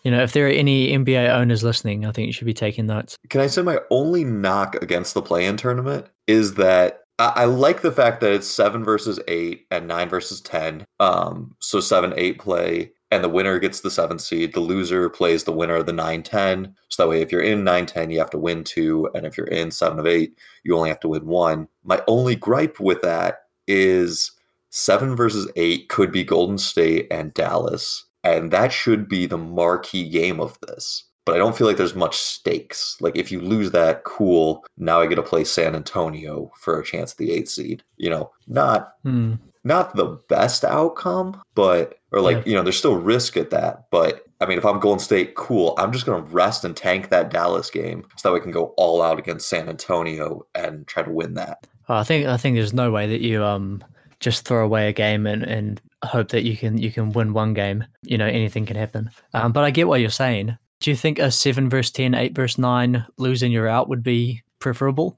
you 0.05 0.11
know, 0.11 0.23
if 0.23 0.33
there 0.33 0.47
are 0.47 0.51
any 0.51 0.92
NBA 0.92 1.31
owners 1.31 1.62
listening, 1.62 2.05
I 2.05 2.12
think 2.12 2.27
you 2.27 2.33
should 2.33 2.47
be 2.47 2.55
taking 2.55 2.87
notes. 2.87 3.16
Can 3.29 3.40
I 3.40 3.47
say 3.47 3.62
my 3.62 3.79
only 3.90 4.25
knock 4.25 4.75
against 4.83 5.14
the 5.14 5.23
play-in 5.23 5.57
tournament 5.57 6.07
is 6.27 6.55
that 6.55 7.02
I, 7.18 7.44
like 7.44 7.83
the 7.83 7.92
fact 7.92 8.20
that 8.20 8.33
it's 8.33 8.48
seven 8.48 8.83
versus 8.83 9.20
eight 9.29 9.66
and 9.70 9.87
nine 9.87 10.09
versus 10.09 10.40
ten. 10.40 10.85
Um, 10.98 11.55
so 11.61 11.81
seven 11.81 12.12
eight 12.16 12.38
play, 12.38 12.90
and 13.12 13.22
the 13.22 13.29
winner 13.29 13.59
gets 13.59 13.81
the 13.81 13.90
seven 13.90 14.18
seed. 14.18 14.55
The 14.55 14.61
loser 14.61 15.11
plays 15.11 15.44
the 15.44 15.53
winner 15.53 15.77
of 15.77 15.87
the 15.87 15.92
9 15.92 16.22
10. 16.22 16.75
So 16.88 17.03
that 17.03 17.09
way, 17.11 17.20
if 17.20 17.31
you're 17.31 17.42
in 17.42 17.62
9 17.62 17.85
10, 17.85 18.11
you 18.11 18.18
have 18.18 18.31
to 18.31 18.38
win 18.38 18.64
two. 18.64 19.11
And 19.14 19.27
if 19.27 19.37
you're 19.37 19.46
in 19.48 19.70
seven 19.70 19.98
of 19.98 20.07
eight, 20.07 20.38
you 20.64 20.75
only 20.75 20.88
have 20.88 21.01
to 21.01 21.09
win 21.09 21.27
one. 21.27 21.68
My 21.85 22.03
only 22.09 22.35
gripe 22.35 22.81
with 22.81 23.03
that 23.03 23.42
is 23.68 24.33
seven 24.70 25.14
versus 25.14 25.46
eight 25.57 25.90
could 25.90 26.11
be 26.11 26.25
Golden 26.25 26.57
State 26.57 27.07
and 27.11 27.35
Dallas. 27.35 28.07
And 28.25 28.51
that 28.51 28.72
should 28.72 29.09
be 29.09 29.27
the 29.27 29.37
marquee 29.37 30.09
game 30.09 30.40
of 30.40 30.59
this. 30.66 31.05
But 31.25 31.35
I 31.37 31.39
don't 31.39 31.57
feel 31.57 31.67
like 31.69 31.77
there's 31.77 31.95
much 31.95 32.17
stakes. 32.17 32.97
Like 33.01 33.17
if 33.17 33.31
you 33.31 33.41
lose 33.41 33.71
that, 33.73 34.03
cool. 34.05 34.65
Now 34.77 35.01
I 35.01 35.07
get 35.07 35.15
to 35.17 35.23
play 35.23 35.45
San 35.45 35.75
Antonio 35.77 36.51
for 36.59 36.81
a 36.81 36.85
chance 36.85 37.13
at 37.13 37.19
the 37.19 37.33
eighth 37.33 37.49
seed. 37.51 37.83
You 37.97 38.11
know, 38.11 38.31
not 38.49 38.95
Hmm. 39.05 39.35
not 39.65 39.95
the 39.95 40.19
best 40.29 40.65
outcome, 40.65 41.41
but 41.55 41.95
or 42.11 42.21
like 42.21 42.39
Yeah. 42.39 42.43
you 42.47 42.55
know, 42.57 42.63
there's 42.63 42.77
still 42.77 42.97
risk 42.97 43.37
at 43.37 43.51
that. 43.51 43.85
But 43.91 44.25
I 44.41 44.47
mean, 44.47 44.59
if 44.59 44.65
I'm 44.67 44.81
Golden 44.81 44.99
State, 44.99 45.37
cool. 45.37 45.75
I'm 45.79 45.93
just 45.93 46.05
gonna 46.07 46.25
rest 46.25 46.65
and 46.65 46.77
tank 46.77 47.11
that 47.11 47.31
Dallas 47.31 47.71
game 47.71 48.05
so 48.17 48.29
that 48.29 48.35
we 48.35 48.41
can 48.41 48.51
go 48.51 48.75
all 48.77 49.01
out 49.01 49.21
against 49.21 49.49
San 49.49 49.69
Antonio 49.69 50.45
and 50.57 50.87
try 50.89 51.05
to 51.05 51.11
win 51.11 51.35
that. 51.35 51.67
Oh, 51.89 51.95
I 51.95 52.03
think 52.05 52.27
I 52.27 52.37
think 52.37 52.57
there's 52.57 52.75
no 52.75 52.91
way 52.91 53.07
that 53.07 53.21
you 53.21 53.45
um 53.45 53.85
just 54.19 54.45
throw 54.47 54.65
away 54.65 54.89
a 54.89 54.93
game 54.93 55.27
and, 55.27 55.43
and 55.45 55.81
hope 56.05 56.29
that 56.31 56.43
you 56.45 56.57
can 56.57 56.79
you 56.79 56.91
can 56.91 57.11
win 57.13 57.33
one 57.33 57.55
game. 57.55 57.85
You 58.03 58.19
know, 58.19 58.27
anything 58.27 58.67
can 58.67 58.77
happen. 58.77 59.11
Um, 59.35 59.53
but 59.53 59.63
I 59.63 59.71
get 59.71 59.87
what 59.87 60.01
you're 60.01 60.11
saying. 60.11 60.57
Do 60.83 60.90
you 60.90 60.97
think 60.97 61.21
a 61.21 61.31
seven 61.31 61.71
versus 61.71 61.92
10, 61.92 62.14
8 62.14 62.35
versus 62.35 62.59
nine, 62.59 63.07
losing 63.16 63.53
you're 63.53 63.68
out 63.68 63.88
would 63.88 64.03
be 64.03 64.42
preferable? 64.59 65.16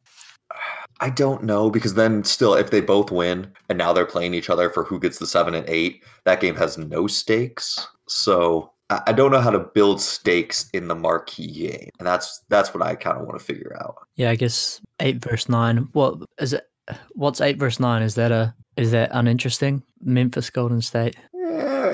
I 1.01 1.09
don't 1.09 1.43
know 1.43 1.71
because 1.71 1.95
then 1.95 2.23
still, 2.23 2.55
if 2.55 2.71
they 2.71 2.83
both 2.83 3.11
win 3.11 3.51
and 3.71 3.79
now 3.79 3.95
they're 3.95 4.05
playing 4.05 4.35
each 4.35 4.51
other 4.51 4.69
for 4.69 4.85
who 4.85 5.01
gets 5.01 5.19
the 5.19 5.27
seven 5.27 5.55
and 5.55 5.67
eight, 5.67 6.05
that 6.25 6.43
game 6.43 6.55
has 6.57 6.77
no 6.77 7.07
stakes. 7.07 7.89
So 8.07 8.73
I 8.91 9.01
I 9.07 9.13
don't 9.13 9.33
know 9.33 9.41
how 9.41 9.51
to 9.51 9.59
build 9.59 10.03
stakes 10.03 10.69
in 10.75 10.87
the 10.87 10.95
marquee 10.95 11.51
game, 11.51 11.89
and 11.99 12.07
that's 12.07 12.43
that's 12.51 12.75
what 12.75 12.83
I 12.83 12.95
kind 12.95 13.19
of 13.19 13.27
want 13.27 13.39
to 13.39 13.45
figure 13.45 13.77
out. 13.81 13.97
Yeah, 14.17 14.31
I 14.31 14.37
guess 14.37 14.83
eight 15.01 15.17
versus 15.17 15.49
nine. 15.49 15.89
What 15.93 16.19
is 16.39 16.53
it? 16.53 16.69
What's 17.13 17.41
eight 17.41 17.59
versus 17.59 17.81
nine? 17.81 18.03
Is 18.03 18.15
that 18.15 18.33
a 18.33 18.55
is 18.77 18.91
that 18.93 19.11
uninteresting? 19.13 19.83
Memphis, 20.03 20.51
Golden 20.51 20.83
State. 20.83 21.17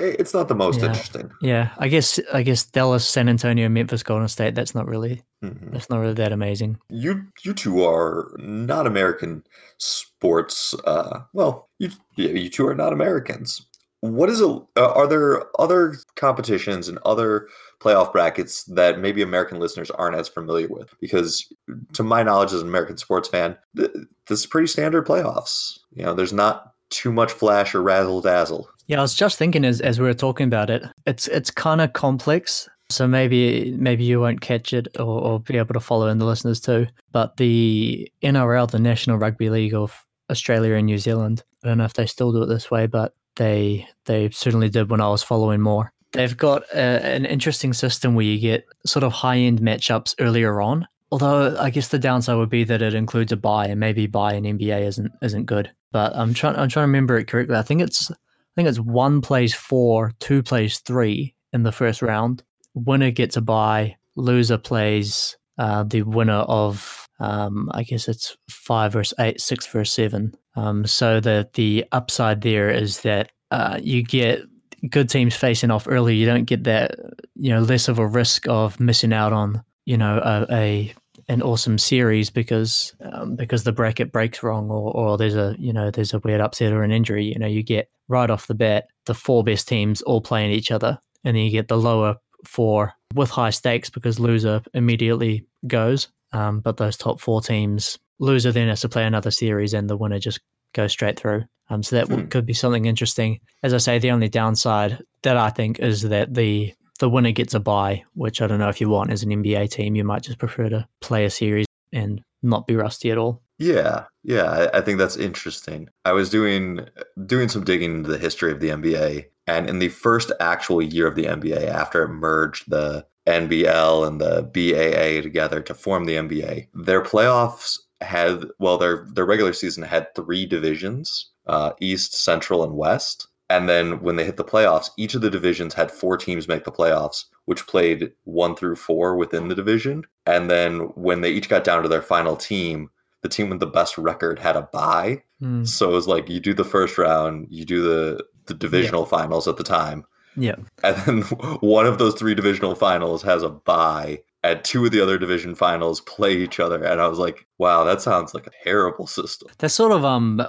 It's 0.01 0.35
not 0.35 0.49
the 0.49 0.55
most 0.55 0.81
Yeah. 0.81 0.87
interesting. 0.87 1.31
Yeah, 1.41 1.71
I 1.79 1.89
guess 1.89 2.19
I 2.33 2.43
guess 2.43 2.65
Dallas, 2.67 3.07
San 3.07 3.29
Antonio, 3.29 3.69
Memphis, 3.69 4.03
Golden 4.03 4.29
State. 4.29 4.55
That's 4.55 4.75
not 4.75 4.87
really 4.87 5.23
Mhm. 5.45 5.73
that's 5.73 5.89
not 5.91 6.01
really 6.01 6.15
that 6.15 6.33
amazing. 6.33 6.79
You 6.89 7.23
you 7.45 7.53
two 7.55 7.85
are 7.85 8.31
not 8.39 8.87
American 8.87 9.45
sports. 9.79 10.75
Uh, 10.85 11.21
well, 11.33 11.69
you 11.79 11.91
yeah, 12.17 12.29
you 12.31 12.49
two 12.49 12.67
are 12.67 12.75
not 12.75 12.93
Americans. 12.93 13.67
What 14.03 14.31
is 14.31 14.41
a? 14.41 14.47
Uh, 14.77 14.93
are 14.95 15.07
there 15.07 15.45
other 15.61 15.95
competitions 16.17 16.89
and 16.89 16.99
other 17.05 17.49
playoff 17.81 18.13
brackets 18.13 18.65
that 18.65 18.99
maybe 18.99 19.21
American 19.21 19.59
listeners 19.61 19.91
aren't 19.91 20.17
as 20.17 20.27
familiar 20.29 20.69
with? 20.69 20.89
Because 21.03 21.53
to 21.93 22.03
my 22.03 22.23
knowledge, 22.23 22.53
as 22.55 22.63
an 22.63 22.69
American 22.69 22.97
sports 22.97 23.29
fan, 23.29 23.59
th- 23.77 23.91
this 24.27 24.41
is 24.41 24.47
pretty 24.47 24.69
standard 24.69 25.07
playoffs. 25.07 25.81
You 25.93 26.05
know, 26.05 26.15
there's 26.15 26.33
not 26.33 26.73
too 26.91 27.13
much 27.13 27.33
flash 27.33 27.75
or 27.75 27.83
razzle 27.83 28.21
dazzle. 28.21 28.69
Yeah, 28.87 28.99
I 28.99 29.03
was 29.03 29.15
just 29.15 29.39
thinking 29.39 29.65
as 29.65 29.81
as 29.81 30.01
we 30.01 30.07
were 30.07 30.15
talking 30.15 30.47
about 30.47 30.71
it, 30.71 30.83
it's 31.07 31.29
it's 31.29 31.51
kind 31.51 31.81
of 31.81 31.93
complex. 31.93 32.69
So 32.89 33.07
maybe 33.07 33.73
maybe 33.79 34.05
you 34.05 34.21
won't 34.21 34.41
catch 34.41 34.73
it 34.73 34.89
or, 34.99 35.23
or 35.23 35.41
be 35.41 35.59
able 35.59 35.75
to 35.75 35.81
follow 35.81 36.09
in 36.09 36.19
the 36.19 36.27
listeners 36.27 36.61
too. 36.61 36.89
But 37.13 37.37
the 37.37 38.11
NRL, 38.23 38.71
the 38.71 38.81
National 38.81 39.17
Rugby 39.17 39.49
League 39.49 39.75
of 39.75 40.05
Australia 40.29 40.75
and 40.75 40.87
New 40.87 40.99
Zealand, 40.99 41.45
I 41.63 41.69
don't 41.69 41.79
know 41.79 41.85
if 41.85 41.95
they 41.95 42.07
still 42.07 42.33
do 42.33 42.43
it 42.43 42.47
this 42.47 42.71
way, 42.71 42.87
but 42.87 43.15
they 43.37 43.89
they 44.07 44.31
certainly 44.31 44.69
did 44.69 44.91
when 44.91 45.01
I 45.01 45.09
was 45.09 45.23
following 45.23 45.61
more. 45.61 45.93
They've 46.13 46.37
got 46.37 46.65
a, 46.75 46.79
an 46.79 47.25
interesting 47.25 47.73
system 47.73 48.17
where 48.17 48.27
you 48.27 48.41
get 48.41 48.67
sort 48.85 49.05
of 49.05 49.13
high 49.13 49.39
end 49.39 49.61
matchups 49.61 50.17
earlier 50.19 50.61
on. 50.61 50.89
Although 51.13 51.57
I 51.59 51.71
guess 51.71 51.89
the 51.89 51.99
downside 51.99 52.37
would 52.37 52.51
be 52.51 52.65
that 52.65 52.83
it 52.83 52.95
includes 52.95 53.33
a 53.33 53.37
bye, 53.37 53.67
and 53.67 53.81
maybe 53.81 54.07
bye 54.07 54.35
in 54.35 54.45
NBA 54.45 54.83
isn't 54.87 55.13
isn't 55.23 55.47
good. 55.47 55.71
But 55.93 56.15
I'm 56.15 56.35
trying 56.35 56.57
I'm 56.57 56.69
trying 56.69 56.85
to 56.85 56.89
remember 56.89 57.19
it 57.19 57.27
correctly. 57.27 57.57
I 57.57 57.63
think 57.63 57.81
it's 57.81 58.11
I 58.11 58.15
think 58.55 58.69
it's 58.69 58.79
one 58.79 59.21
plays 59.21 59.55
four, 59.55 60.13
two 60.21 60.43
plays 60.43 60.79
three 60.79 61.35
in 61.53 61.63
the 61.63 61.73
first 61.73 62.03
round. 62.03 62.43
Winner 62.75 63.11
gets 63.11 63.37
a 63.37 63.41
bye. 63.41 63.97
Loser 64.17 64.59
plays 64.59 65.37
uh, 65.59 65.83
the 65.85 66.03
winner 66.03 66.33
of 66.33 67.09
um, 67.21 67.71
I 67.73 67.83
guess 67.83 68.09
it's 68.09 68.37
five 68.49 68.93
versus 68.93 69.15
eight, 69.19 69.41
six 69.41 69.67
versus 69.67 69.93
seven. 69.93 70.35
Um, 70.57 70.87
so 70.87 71.21
the 71.21 71.49
the 71.55 71.85
upside 71.93 72.41
there 72.41 72.71
is 72.71 73.01
that 73.03 73.31
uh, 73.51 73.79
you 73.83 74.03
get 74.03 74.43
good 74.89 75.09
teams 75.09 75.37
facing 75.37 75.71
off 75.71 75.87
early. 75.89 76.17
You 76.17 76.27
don't 76.27 76.45
get 76.45 76.65
that 76.65 76.93
you 77.35 77.51
know 77.51 77.61
less 77.61 77.89
of 77.89 77.99
a 77.99 78.07
risk 78.07 78.49
of 78.49 78.81
missing 78.81 79.13
out 79.13 79.33
on 79.33 79.63
you 79.85 79.97
know 79.97 80.19
a, 80.19 80.47
a 80.51 80.95
an 81.31 81.43
awesome 81.43 81.79
series 81.79 82.29
because 82.29 82.95
um, 83.13 83.37
because 83.37 83.63
the 83.65 83.73
bracket 83.73 84.11
breaks 84.13 84.43
wrong 84.43 84.69
or, 84.69 84.93
or 84.95 85.17
there's 85.17 85.37
a 85.37 85.55
you 85.59 85.73
know 85.73 85.91
there's 85.91 86.13
a 86.13 86.19
weird 86.19 86.41
upset 86.41 86.73
or 86.73 86.83
an 86.83 86.91
injury. 86.91 87.25
You 87.25 87.39
know 87.39 87.47
you 87.47 87.63
get 87.63 87.89
right 88.09 88.29
off 88.29 88.49
the 88.49 88.55
bat 88.55 88.89
the 89.07 89.15
four 89.15 89.45
best 89.45 89.69
teams 89.69 90.03
all 90.03 90.21
playing 90.21 90.51
each 90.51 90.71
other, 90.71 90.99
and 91.25 91.37
then 91.37 91.45
you 91.45 91.51
get 91.51 91.69
the 91.69 91.79
lower 91.79 92.17
four 92.45 92.93
with 93.15 93.31
high 93.31 93.51
stakes 93.51 93.91
because 93.91 94.19
loser 94.19 94.61
immediately 94.75 95.47
goes. 95.67 96.09
Um, 96.33 96.61
but 96.61 96.77
those 96.77 96.97
top 96.97 97.21
four 97.21 97.41
teams, 97.41 97.99
loser 98.19 98.53
then 98.53 98.69
has 98.69 98.81
to 98.83 98.89
play 98.89 99.05
another 99.05 99.31
series, 99.31 99.73
and 99.73 99.89
the 99.89 99.97
winner 99.97 100.19
just 100.19 100.41
goes 100.75 100.93
straight 100.93 101.19
through. 101.19 101.45
Um, 101.69 101.83
so 101.85 101.97
that 101.97 102.09
Hmm. 102.09 102.27
could 102.27 102.47
be 102.47 102.53
something 102.53 102.87
interesting. 102.87 103.39
As 103.63 103.73
I 103.73 103.79
say, 103.79 103.99
the 104.01 104.11
only 104.11 104.29
downside 104.29 104.99
that 105.23 105.37
I 105.37 105.51
think 105.51 105.79
is 105.79 106.03
that 106.03 106.35
the 106.35 106.73
the 107.01 107.11
winner 107.11 107.33
gets 107.33 107.55
a 107.55 107.61
bye, 107.61 108.05
which 108.15 108.41
I 108.41 108.47
don't 108.47 108.61
know 108.61 108.69
if 108.69 108.81
you 108.81 108.89
want 108.89 109.11
as 109.11 109.23
an 109.23 109.31
NBA 109.31 109.71
team. 109.71 109.97
You 109.97 110.05
might 110.05 110.23
just 110.23 110.39
prefer 110.39 110.69
to 110.69 110.87
play 111.01 111.25
a 111.25 111.31
series 111.31 111.67
and 111.93 112.23
not 112.43 112.67
be 112.67 112.77
rusty 112.77 113.11
at 113.11 113.19
all. 113.19 113.43
Yeah, 113.59 114.05
yeah, 114.23 114.69
I, 114.73 114.81
think 114.81 114.99
that's 114.99 115.17
interesting. 115.17 115.89
I 116.07 116.13
was 116.13 116.31
doing 116.31 116.81
doing 117.27 117.49
some 117.49 117.65
digging 117.65 117.97
into 117.97 118.11
the 118.11 118.19
history 118.19 118.53
of 118.53 118.61
the 118.61 118.71
NBA, 118.71 119.27
and 119.47 119.69
in 119.69 119.81
the 119.81 119.89
first 119.89 120.33
actual 120.41 120.81
year 120.81 121.07
of 121.07 121.15
the 121.15 121.25
NBA, 121.25 121.69
after 121.69 122.05
it 122.05 122.09
merged 122.09 122.71
the 122.71 123.05
NBL 123.27 124.07
and 124.07 124.21
the 124.21 124.43
BAA 124.43 125.23
together 125.23 125.61
to 125.61 125.75
form 125.75 126.05
the 126.05 126.17
NBA, 126.17 126.69
their 126.73 127.03
playoffs 127.03 127.79
had 128.01 128.45
well, 128.59 128.79
their 128.79 129.07
their 129.13 129.27
regular 129.27 129.53
season 129.53 129.83
had 129.83 130.15
three 130.15 130.47
divisions: 130.47 131.31
uh, 131.47 131.73
East, 131.81 132.15
Central, 132.15 132.65
and 132.65 132.75
West. 132.75 133.29
And 133.51 133.69
then 133.69 134.01
when 134.01 134.17
they 134.17 134.25
hit 134.25 134.37
the 134.39 134.45
playoffs, 134.45 134.91
each 134.97 135.15
of 135.15 135.21
the 135.21 135.29
divisions 135.31 135.75
had 135.75 135.91
four 135.91 136.17
teams 136.17 136.49
make 136.49 136.65
the 136.65 136.73
playoffs, 136.73 137.25
which 137.47 137.67
played 137.67 138.13
one 138.25 138.55
through 138.57 138.77
four 138.77 139.17
within 139.17 139.49
the 139.49 139.55
division. 139.55 140.05
And 140.25 140.49
then 140.49 140.79
when 140.95 141.21
they 141.21 141.31
each 141.33 141.49
got 141.49 141.65
down 141.65 141.83
to 141.83 141.89
their 141.89 142.01
final 142.01 142.37
team, 142.37 142.89
the 143.23 143.29
team 143.29 143.51
with 143.51 143.61
the 143.61 143.67
best 143.67 143.99
record 143.99 144.39
had 144.39 144.57
a 144.57 144.63
bye. 144.73 145.23
Hmm. 145.41 145.65
So 145.65 145.91
it 145.91 145.95
was 145.95 146.09
like 146.09 146.31
you 146.31 146.41
do 146.41 146.55
the 146.55 146.65
first 146.65 146.97
round, 146.97 147.49
you 147.51 147.65
do 147.67 147.83
the 147.83 148.25
the 148.47 148.55
divisional 148.55 149.05
finals 149.05 149.47
at 149.47 149.59
the 149.59 149.63
time, 149.65 150.05
Yeah. 150.37 150.57
and 150.83 150.97
then 150.97 151.23
one 151.61 151.87
of 151.87 151.99
those 151.99 152.15
three 152.15 152.35
divisional 152.35 152.75
finals 152.75 153.23
has 153.23 153.43
a 153.43 153.49
bye, 153.51 154.23
and 154.43 154.65
two 154.65 154.85
of 154.87 154.91
the 154.93 155.01
other 155.01 155.19
division 155.19 155.55
finals 155.55 156.01
play 156.01 156.37
each 156.37 156.59
other. 156.59 156.83
And 156.83 157.01
I 157.01 157.07
was 157.09 157.19
like, 157.19 157.47
wow, 157.59 157.85
that 157.85 158.01
sounds 158.01 158.33
like 158.35 158.47
a 158.47 158.65
terrible 158.65 159.07
system. 159.07 159.49
That's 159.59 159.75
sort 159.75 159.93
of 159.93 160.05
um 160.05 160.41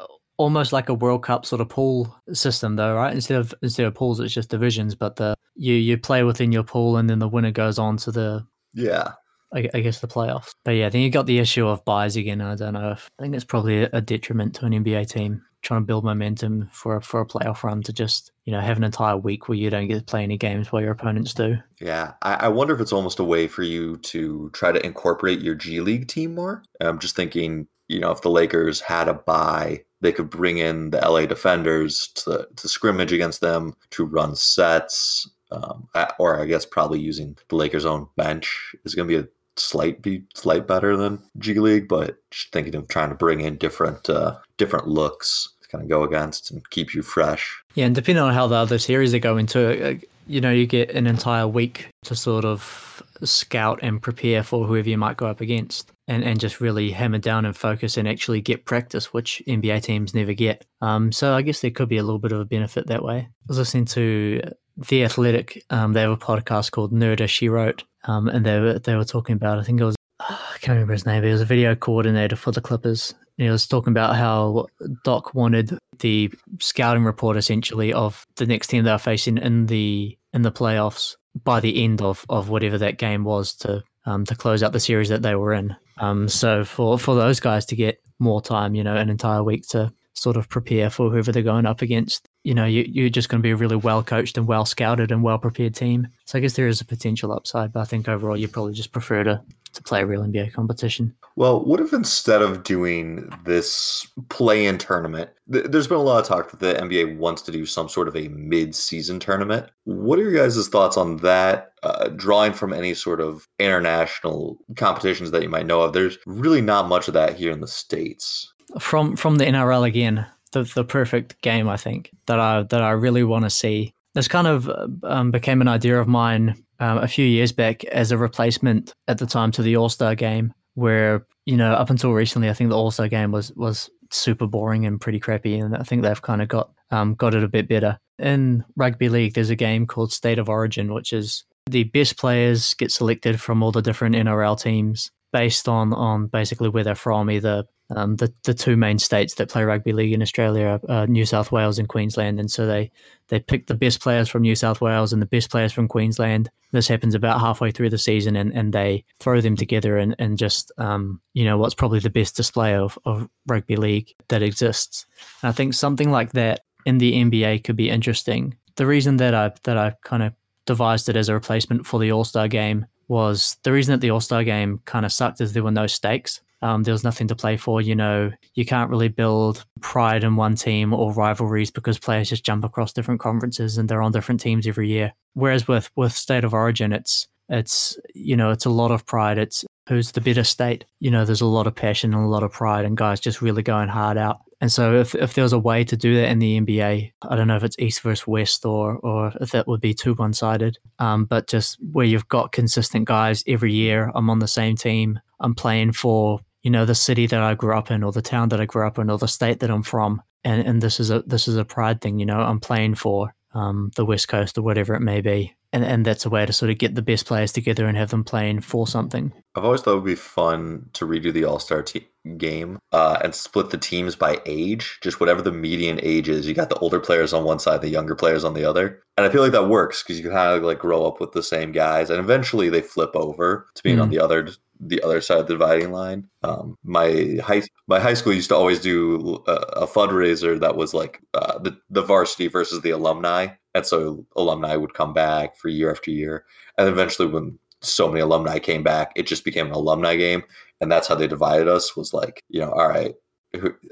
almost 0.42 0.74
like 0.74 0.90
a 0.90 0.94
World 0.94 1.24
Cup 1.24 1.46
sort 1.46 1.62
of 1.62 1.70
pool 1.70 2.14
system 2.34 2.76
though, 2.76 2.96
right? 2.96 3.14
Instead 3.14 3.40
of 3.40 3.54
instead 3.62 3.86
of 3.86 3.94
pools 3.94 4.20
it's 4.20 4.34
just 4.34 4.50
divisions, 4.50 4.96
but 4.96 5.16
the 5.16 5.36
you 5.56 5.76
you 5.76 5.98
play 5.98 6.24
within 6.24 6.52
your 6.52 6.64
pool 6.64 6.98
and 6.98 7.10
then 7.10 7.20
the 7.20 7.28
winner 7.28 7.52
goes 7.52 7.78
on 7.78 7.98
to 7.98 8.12
the 8.12 8.46
Yeah, 8.74 9.14
I, 9.54 9.70
I 9.74 9.80
guess 9.82 10.00
the 10.00 10.08
playoffs. 10.08 10.54
But 10.66 10.72
yeah, 10.72 10.90
then 10.90 11.02
you 11.02 11.10
got 11.10 11.28
the 11.28 11.40
issue 11.40 11.68
of 11.68 11.86
byes 11.86 12.16
again. 12.16 12.42
I 12.42 12.56
don't 12.56 12.74
know 12.74 12.92
if 12.92 13.10
I 13.20 13.24
think 13.24 13.36
it's 13.36 13.46
probably 13.46 13.84
a, 13.84 13.90
a 13.94 14.02
detriment 14.02 14.56
to 14.56 14.66
an 14.66 14.74
NBA 14.74 15.10
team. 15.10 15.44
trying 15.62 15.82
to 15.82 15.86
build 15.86 16.04
momentum 16.04 16.70
for 16.72 16.96
a, 16.96 17.02
for 17.02 17.22
a 17.22 17.26
playoff 17.28 17.64
run 17.64 17.84
to 17.84 17.94
just 17.94 18.32
you 18.46 18.52
know 18.52 18.62
have 18.62 18.78
an 18.78 18.84
entire 18.84 19.18
week 19.18 19.48
where 19.48 19.58
you 19.58 19.70
don't 19.70 19.88
get 19.88 20.00
to 20.00 20.04
play 20.04 20.24
any 20.24 20.38
games 20.38 20.72
while 20.72 20.82
your 20.82 20.92
opponents 20.92 21.36
do. 21.36 21.58
Yeah, 21.80 22.14
I, 22.24 22.34
I 22.34 22.48
wonder 22.48 22.74
if 22.74 22.82
it's 22.82 22.94
almost 22.94 23.20
a 23.20 23.24
way 23.24 23.48
for 23.48 23.64
you 23.64 23.98
to 23.98 24.50
try 24.54 24.72
to 24.72 24.84
incorporate 24.84 25.42
your 25.42 25.56
G 25.56 25.82
League 25.82 26.08
team 26.08 26.34
more. 26.34 26.64
I'm 26.80 27.00
just 27.00 27.16
thinking, 27.16 27.68
you 27.92 28.00
know, 28.00 28.12
if 28.12 28.22
the 28.22 28.30
Lakers 28.30 28.80
had 28.80 29.10
a 29.10 29.14
bye, 29.14 29.84
they 30.00 30.14
could 30.14 30.30
bring 30.30 30.58
in 30.58 30.92
the 30.92 30.98
LA 30.98 31.26
D-Fenders 31.26 32.08
to 32.16 32.48
to 32.56 32.68
scrimmage 32.68 33.12
against 33.12 33.42
them 33.42 33.76
to 33.92 34.06
run 34.06 34.36
sets. 34.36 35.30
Um, 35.52 35.90
or 36.18 36.40
I 36.40 36.46
guess 36.46 36.66
probably 36.66 37.02
using 37.02 37.38
the 37.50 37.58
Lakers' 37.58 37.86
own 37.86 38.08
bench 38.16 38.74
is 38.86 38.96
going 38.96 39.10
to 39.10 39.14
be 39.14 39.22
a 39.22 39.28
slight 39.58 40.02
be 40.02 40.24
slight 40.34 40.66
better 40.66 40.96
than 40.96 41.22
G 41.38 41.54
League, 41.56 41.90
but 41.90 42.18
just 42.32 42.54
thinking 42.54 42.74
of 42.76 42.88
trying 42.88 43.10
to 43.10 43.16
bring 43.16 43.42
in 43.42 43.58
different 43.58 44.10
uh, 44.10 44.38
different 44.56 44.88
looks 44.88 45.50
to 45.62 45.68
kind 45.68 45.84
of 45.84 45.90
go 45.90 46.04
against 46.04 46.52
and 46.52 46.68
keep 46.70 46.94
you 46.94 47.02
fresh. 47.02 47.62
Yeah, 47.76 47.86
and 47.86 47.94
depending 47.94 48.24
on 48.24 48.34
how 48.34 48.48
the 48.48 48.56
other 48.56 48.80
series 48.80 49.14
are 49.14 49.20
going 49.20 49.46
to, 49.48 50.00
you 50.26 50.40
know, 50.40 50.52
you 50.52 50.66
get 50.66 50.92
an 50.92 51.06
entire 51.06 51.48
week 51.48 51.90
to 52.04 52.16
sort 52.16 52.46
of 52.46 53.04
scout 53.28 53.80
and 53.82 54.02
prepare 54.02 54.44
for 54.44 54.66
whoever 54.66 54.90
you 54.90 54.98
might 54.98 55.18
go 55.18 55.28
up 55.28 55.42
against. 55.42 55.92
And, 56.08 56.24
and 56.24 56.40
just 56.40 56.60
really 56.60 56.92
hammer 56.92 57.20
down 57.20 57.46
and 57.46 57.56
focus 57.56 57.96
and 57.96 58.08
actually 58.08 58.42
get 58.42 58.66
practice, 58.66 59.14
which 59.14 59.42
NBA 59.48 59.84
teams 59.84 60.14
never 60.14 60.34
get. 60.34 60.66
Um, 60.82 61.12
so 61.12 61.34
I 61.34 61.42
guess 61.42 61.62
there 61.62 61.72
could 61.72 61.88
be 61.88 61.98
a 61.98 62.04
little 62.04 62.20
bit 62.20 62.34
of 62.34 62.40
a 62.40 62.46
benefit 62.46 62.88
that 62.88 63.04
way. 63.04 63.18
I 63.20 63.46
was 63.48 63.58
listening 63.58 63.86
to 63.86 64.42
The 64.76 65.06
Athletic. 65.06 65.64
Um, 65.70 65.94
they 65.94 66.02
have 66.02 66.12
a 66.12 66.18
podcast 66.18 66.72
called 66.72 66.92
Nerd 66.92 67.22
as 67.22 67.32
She 67.32 67.48
Wrote, 67.48 67.86
um, 68.04 68.28
and 68.28 68.46
they 68.46 68.60
were 68.60 68.80
they 68.80 68.96
were 68.96 69.06
talking 69.06 69.36
about 69.36 69.60
I 69.60 69.64
think 69.64 69.80
it 69.80 69.86
was 69.86 69.96
I 70.20 70.58
can't 70.60 70.76
remember 70.76 70.94
his 70.94 71.06
name. 71.06 71.22
But 71.22 71.28
he 71.28 71.32
was 71.32 71.42
a 71.42 71.46
video 71.46 71.76
coordinator 71.76 72.36
for 72.36 72.52
the 72.52 72.62
Clippers. 72.62 73.14
He 73.38 73.50
was 73.50 73.66
talking 73.66 73.92
about 73.92 74.16
how 74.16 74.68
Doc 75.04 75.34
wanted 75.34 75.78
the 76.00 76.32
scouting 76.60 77.06
report 77.06 77.38
essentially 77.38 77.94
of 77.94 78.26
the 78.36 78.46
next 78.46 78.68
team 78.68 78.84
they 78.84 78.92
were 78.92 78.98
facing 78.98 79.38
in 79.38 79.68
the 79.68 80.18
in 80.34 80.42
the 80.42 80.52
playoffs 80.52 81.16
by 81.44 81.60
the 81.60 81.84
end 81.84 82.02
of, 82.02 82.26
of 82.30 82.50
whatever 82.50 82.78
that 82.78 82.98
game 82.98 83.24
was 83.24 83.56
to 83.56 83.84
um, 84.06 84.26
to 84.26 84.36
close 84.36 84.64
out 84.64 84.72
the 84.72 84.80
series 84.80 85.10
that 85.10 85.22
they 85.22 85.36
were 85.36 85.54
in. 85.54 85.76
Um, 86.00 86.28
so 86.28 86.64
for 86.64 86.98
for 86.98 87.16
those 87.16 87.40
guys 87.40 87.66
to 87.68 87.76
get 87.76 88.02
more 88.20 88.42
time, 88.42 88.76
you 88.76 88.84
know, 88.84 88.96
an 88.96 89.10
entire 89.10 89.44
week 89.44 89.68
to 89.70 89.94
sort 90.14 90.38
of 90.38 90.50
prepare 90.50 90.90
for 90.90 91.10
whoever 91.10 91.32
they're 91.32 91.42
going 91.42 91.66
up 91.66 91.82
against. 91.82 92.28
You 92.44 92.54
know, 92.54 92.66
you, 92.66 92.86
you're 92.88 93.10
just 93.10 93.30
going 93.30 93.40
to 93.40 93.44
be 93.44 93.52
a 93.52 93.56
really 93.56 93.76
well 93.76 94.04
coached 94.04 94.38
and 94.38 94.48
well 94.48 94.66
scouted 94.66 95.12
and 95.12 95.24
well 95.24 95.40
prepared 95.40 95.76
team. 95.76 96.08
So 96.26 96.38
I 96.38 96.42
guess 96.42 96.54
there 96.54 96.68
is 96.68 96.82
a 96.82 96.86
potential 96.86 97.32
upside, 97.32 97.72
but 97.72 97.80
I 97.80 97.86
think 97.86 98.10
overall 98.10 98.38
you 98.38 98.48
probably 98.48 98.74
just 98.74 98.92
prefer 98.92 99.24
to 99.24 99.42
to 99.74 99.84
play 99.84 100.02
a 100.02 100.06
real 100.06 100.24
NBA 100.24 100.54
competition. 100.54 101.16
Well, 101.36 101.64
what 101.64 101.80
if 101.80 101.94
instead 101.94 102.42
of 102.42 102.64
doing 102.64 103.32
this 103.46 104.06
play-in 104.30 104.78
tournament, 104.78 105.30
th- 105.52 105.66
there's 105.66 105.88
been 105.88 105.98
a 105.98 106.02
lot 106.02 106.20
of 106.20 106.28
talk 106.28 106.52
that 106.52 106.60
the 106.60 106.74
NBA 106.74 107.18
wants 107.18 107.42
to 107.44 107.52
do 107.52 107.66
some 107.66 107.88
sort 107.88 108.08
of 108.08 108.16
a 108.16 108.28
mid-season 108.30 109.20
tournament. 109.20 109.70
What 109.86 110.20
are 110.20 110.24
your 110.24 110.34
guys' 110.34 110.68
thoughts 110.68 110.98
on 110.98 111.18
that? 111.18 111.72
Uh, 111.84 112.10
drawing 112.10 112.54
from 112.54 112.74
any 112.74 112.94
sort 112.94 113.22
of 113.22 113.48
international 113.58 114.60
competitions 114.76 115.32
that 115.32 115.42
you 115.42 115.50
might 115.50 115.66
know 115.66 115.82
of, 115.82 115.94
there's 115.94 116.18
really 116.28 116.62
not 116.62 116.88
much 116.88 117.08
of 117.08 117.16
that 117.16 117.36
here 117.36 117.52
in 117.52 117.60
the 117.60 117.68
states 117.68 118.52
from 118.80 119.16
from 119.16 119.38
the 119.38 119.46
NRL 119.46 119.88
again, 119.88 120.26
the 120.52 120.64
the 120.64 120.84
perfect 120.84 121.42
game 121.42 121.68
I 121.68 121.78
think 121.78 122.12
that 122.28 122.40
I 122.40 122.64
that 122.64 122.82
I 122.82 122.92
really 122.92 123.24
want 123.24 123.46
to 123.46 123.50
see. 123.50 123.94
This 124.14 124.28
kind 124.28 124.48
of 124.48 124.70
um, 125.04 125.32
became 125.32 125.62
an 125.62 125.68
idea 125.68 126.00
of 126.00 126.08
mine 126.08 126.62
um, 126.82 126.98
a 126.98 127.08
few 127.08 127.26
years 127.26 127.52
back 127.52 127.86
as 127.86 128.12
a 128.12 128.18
replacement 128.18 128.94
at 129.08 129.20
the 129.20 129.26
time 129.26 129.52
to 129.52 129.62
the 129.62 129.78
All 129.78 129.88
Star 129.88 130.16
game, 130.16 130.54
where 130.74 131.26
you 131.46 131.56
know 131.56 131.72
up 131.74 131.90
until 131.90 132.12
recently 132.12 132.50
I 132.50 132.54
think 132.54 132.72
the 132.72 132.78
All 132.78 132.92
Star 132.92 133.08
game 133.08 133.32
was 133.32 133.54
was 133.54 133.90
super 134.10 134.48
boring 134.48 134.86
and 134.86 135.00
pretty 135.00 135.20
crappy, 135.20 135.58
and 135.58 135.78
I 135.78 135.84
think 135.84 136.02
they've 136.02 136.22
kind 136.22 136.42
of 136.42 136.48
got 136.50 136.72
um, 136.90 137.14
got 137.14 137.36
it 137.36 137.44
a 137.44 137.48
bit 137.48 137.70
better. 137.70 137.98
In 138.20 138.66
rugby 138.76 139.10
league, 139.10 139.36
there's 139.36 139.50
a 139.52 139.56
game 139.56 139.86
called 139.86 140.12
State 140.12 140.40
of 140.40 140.50
Origin, 140.50 140.94
which 140.94 141.14
is 141.14 141.46
the 141.70 141.84
best 141.86 142.18
players 142.18 142.74
get 142.74 142.92
selected 142.92 143.40
from 143.40 143.64
all 143.64 143.72
the 143.72 143.82
different 143.82 144.16
NRL 144.16 144.60
teams 144.60 145.12
based 145.32 145.70
on 145.70 145.94
on 145.94 146.28
basically 146.28 146.70
where 146.70 146.84
they're 146.84 146.96
from, 146.96 147.30
either 147.30 147.64
um, 147.96 148.16
the 148.18 148.34
the 148.44 148.54
two 148.54 148.78
main 148.78 149.00
states 149.00 149.36
that 149.36 149.50
play 149.50 149.64
rugby 149.64 149.92
league 149.92 150.14
in 150.14 150.22
Australia 150.22 150.80
are 150.88 150.92
uh, 150.92 151.06
New 151.06 151.26
South 151.26 151.52
Wales 151.52 151.78
and 151.78 151.90
Queensland, 151.90 152.40
and 152.40 152.50
so 152.50 152.66
they 152.66 152.92
they 153.28 153.40
pick 153.40 153.68
the 153.68 153.74
best 153.74 154.02
players 154.02 154.30
from 154.30 154.44
New 154.44 154.56
South 154.56 154.82
Wales 154.82 155.12
and 155.12 155.22
the 155.22 155.28
best 155.28 155.50
players 155.50 155.74
from 155.74 155.88
Queensland. 155.88 156.50
This 156.72 156.88
happens 156.88 157.16
about 157.16 157.40
halfway 157.40 157.72
through 157.72 157.90
the 157.90 157.98
season, 157.98 158.36
and, 158.36 158.54
and 158.54 158.74
they 158.74 159.04
throw 159.20 159.42
them 159.42 159.56
together 159.56 159.98
and 159.98 160.16
and 160.20 160.38
just 160.38 160.72
um, 160.78 161.20
you 161.34 161.44
know 161.44 161.58
what's 161.58 161.76
probably 161.76 162.00
the 162.00 162.10
best 162.10 162.36
display 162.36 162.76
of, 162.76 162.98
of 163.06 163.28
rugby 163.48 163.76
league 163.76 164.14
that 164.30 164.42
exists. 164.42 165.06
And 165.42 165.50
I 165.50 165.52
think 165.52 165.74
something 165.74 166.12
like 166.12 166.32
that 166.32 166.62
in 166.86 166.98
the 166.98 167.14
NBA 167.14 167.64
could 167.64 167.76
be 167.76 167.90
interesting. 167.90 168.56
The 168.76 168.86
reason 168.86 169.18
that 169.18 169.34
I 169.34 169.52
that 169.64 169.78
I 169.78 169.96
kind 170.04 170.24
of 170.24 170.34
devised 170.66 171.10
it 171.10 171.18
as 171.18 171.28
a 171.28 171.34
replacement 171.34 171.86
for 171.86 172.00
the 172.00 172.12
All 172.12 172.24
Star 172.24 172.48
game 172.48 172.86
was 173.08 173.58
the 173.64 173.74
reason 173.74 173.92
that 173.92 174.00
the 174.00 174.12
All 174.12 174.22
Star 174.22 174.44
game 174.46 174.80
kind 174.86 175.06
of 175.06 175.12
sucked 175.12 175.42
is 175.42 175.52
there 175.52 175.64
were 175.64 175.72
no 175.72 175.88
stakes. 175.88 176.40
Um, 176.62 176.84
there 176.84 176.94
was 176.94 177.04
nothing 177.04 177.28
to 177.28 177.36
play 177.36 177.58
for. 177.58 177.82
You 177.82 177.96
know, 177.96 178.32
you 178.54 178.66
can't 178.66 178.90
really 178.90 179.08
build 179.08 179.66
pride 179.82 180.24
in 180.24 180.36
one 180.36 180.56
team 180.56 180.94
or 180.94 181.14
rivalries 181.14 181.72
because 181.72 181.98
players 181.98 182.30
just 182.30 182.46
jump 182.46 182.64
across 182.64 182.94
different 182.94 183.20
conferences 183.20 183.78
and 183.78 183.90
they're 183.90 184.02
on 184.02 184.12
different 184.12 184.42
teams 184.42 184.68
every 184.68 184.90
year. 184.90 185.14
Whereas 185.34 185.68
with 185.68 185.90
with 185.96 186.14
State 186.14 186.44
of 186.44 186.54
Origin, 186.54 186.94
it's 186.94 187.28
it's 187.50 187.98
you 188.14 188.36
know 188.36 188.52
it's 188.52 188.66
a 188.66 188.70
lot 188.70 188.92
of 188.92 189.06
pride. 189.06 189.38
It's 189.38 189.66
who's 189.90 190.12
the 190.12 190.22
better 190.22 190.44
state. 190.44 190.86
You 191.00 191.12
know, 191.12 191.26
there's 191.26 191.42
a 191.42 191.46
lot 191.46 191.68
of 191.68 191.76
passion 191.76 192.14
and 192.14 192.24
a 192.24 192.28
lot 192.28 192.44
of 192.44 192.52
pride, 192.52 192.86
and 192.86 192.96
guys 192.96 193.20
just 193.20 193.42
really 193.42 193.64
going 193.64 193.90
hard 193.90 194.18
out. 194.18 194.40
And 194.62 194.72
so, 194.72 195.00
if, 195.00 195.16
if 195.16 195.34
there 195.34 195.44
was 195.44 195.54
a 195.54 195.60
way 195.60 195.84
to 195.84 195.98
do 195.98 196.16
that 196.16 196.30
in 196.30 196.38
the 196.38 196.62
NBA, 196.62 197.12
I 197.24 197.36
don't 197.36 197.48
know 197.48 197.56
if 197.56 197.64
it's 197.64 197.80
East 197.80 198.02
versus 198.02 198.28
West 198.28 198.66
or 198.66 198.98
or 198.98 199.34
if 199.42 199.52
that 199.52 199.68
would 199.68 199.82
be 199.82 199.94
too 199.94 200.14
one 200.14 200.34
sided. 200.34 200.78
Um, 201.00 201.26
but 201.26 201.48
just 201.48 201.78
where 201.92 202.06
you've 202.06 202.28
got 202.28 202.52
consistent 202.52 203.06
guys 203.06 203.44
every 203.48 203.74
year, 203.74 204.12
I'm 204.14 204.30
on 204.30 204.40
the 204.40 204.48
same 204.48 204.76
team. 204.76 205.20
I'm 205.40 205.56
playing 205.56 205.94
for 205.94 206.40
you 206.64 206.72
know 206.72 206.86
the 206.86 206.96
city 206.96 207.28
that 207.28 207.42
I 207.42 207.56
grew 207.56 207.76
up 207.76 207.92
in 207.92 208.04
or 208.04 208.12
the 208.12 208.22
town 208.22 208.50
that 208.50 208.62
I 208.62 208.66
grew 208.66 208.86
up 208.86 209.00
in 209.00 209.10
or 209.10 209.18
the 209.18 209.28
state 209.28 209.60
that 209.60 209.72
I'm 209.72 209.84
from 209.84 210.22
and 210.44 210.66
and 210.66 210.82
this 210.82 211.00
is 211.00 211.10
a 211.10 211.22
this 211.24 211.48
is 211.48 211.58
a 211.58 211.66
pride 211.66 212.02
thing 212.02 212.20
you 212.20 212.26
know 212.26 212.40
I'm 212.40 212.60
playing 212.60 212.96
for 212.96 213.34
um, 213.54 213.92
the 213.96 214.06
West 214.06 214.28
Coast 214.28 214.58
or 214.58 214.62
whatever 214.62 214.96
it 214.96 215.02
may 215.02 215.22
be 215.22 215.56
and 215.74 215.84
and 215.84 216.06
that's 216.06 216.26
a 216.26 216.30
way 216.30 216.46
to 216.46 216.54
sort 216.54 216.72
of 216.72 216.78
get 216.78 216.96
the 216.96 217.02
best 217.02 217.26
players 217.26 217.52
together 217.52 217.86
and 217.86 217.98
have 217.98 218.10
them 218.10 218.24
playing 218.24 218.62
for 218.62 218.88
something 218.88 219.34
I've 219.56 219.66
always 219.66 219.82
thought 219.82 219.94
it 219.94 219.96
would 219.96 220.06
be 220.06 220.16
fun 220.16 220.90
to 220.94 221.06
redo 221.06 221.34
the 221.34 221.44
All 221.44 221.60
Star 221.60 221.84
te- 221.84 222.08
game 222.38 222.80
uh, 222.94 223.20
and 223.22 223.36
split 223.36 223.70
the 223.70 223.78
teams 223.78 224.16
by 224.16 224.40
age, 224.46 225.00
just 225.02 225.20
whatever 225.20 225.42
the 225.42 225.52
median 225.52 226.00
age 226.02 226.30
is. 226.30 226.48
You 226.48 226.54
got 226.54 226.70
the 226.70 226.78
older 226.78 227.00
players 227.00 227.34
on 227.34 227.44
one 227.44 227.60
side, 227.60 227.82
the 227.82 227.90
younger 227.90 228.16
players 228.16 228.46
on 228.46 228.54
the 228.54 228.64
other, 228.64 229.04
and 229.18 229.26
I 229.26 229.30
feel 229.30 229.42
like 229.42 229.52
that 229.52 229.68
works 229.68 230.04
because 230.04 230.20
you 230.20 230.30
kind 230.30 230.56
of 230.56 230.64
like 230.64 230.80
grow 230.80 231.06
up 231.06 231.20
with 231.20 231.34
the 231.34 231.44
same 231.44 231.74
guys, 231.74 232.10
and 232.10 232.20
eventually 232.20 232.70
they 232.70 232.82
flip 232.82 233.12
over 233.14 233.68
to 233.76 233.84
being 233.84 233.98
mm. 233.98 234.04
on 234.04 234.10
the 234.10 234.20
other 234.20 234.50
the 234.82 235.02
other 235.04 235.22
side 235.22 235.40
of 235.40 235.48
the 235.48 235.54
dividing 235.54 235.92
line. 235.92 236.28
Um, 236.44 236.78
my 236.84 237.38
high 237.44 237.62
my 237.88 238.00
high 238.00 238.16
school 238.16 238.34
used 238.34 238.50
to 238.50 238.56
always 238.56 238.80
do 238.80 239.44
a, 239.48 239.54
a 239.84 239.88
fundraiser 239.88 240.60
that 240.60 240.76
was 240.76 240.94
like 240.94 241.22
uh, 241.34 241.60
the 241.60 241.78
the 241.90 242.02
varsity 242.02 242.48
versus 242.48 242.82
the 242.82 242.90
alumni, 242.90 243.48
and 243.76 243.86
so 243.86 244.26
alumni 244.36 244.76
would 244.76 244.96
come 244.96 245.14
back 245.14 245.56
for 245.56 245.70
year 245.70 245.92
after 245.92 246.12
year, 246.12 246.46
and 246.78 246.90
eventually 246.90 247.30
when 247.30 247.60
so 247.82 248.08
many 248.08 248.22
alumni 248.22 248.60
came 248.60 248.84
back, 248.84 249.12
it 249.16 249.28
just 249.28 249.46
became 249.46 249.68
an 249.68 249.74
alumni 249.74 250.16
game, 250.16 250.44
and 250.82 250.92
that's 250.92 251.08
how 251.08 251.16
they 251.16 251.28
divided 251.28 251.68
us. 251.68 251.96
Was 251.96 252.14
like, 252.14 252.44
you 252.50 252.60
know, 252.60 252.72
all 252.72 252.88
right, 252.88 253.14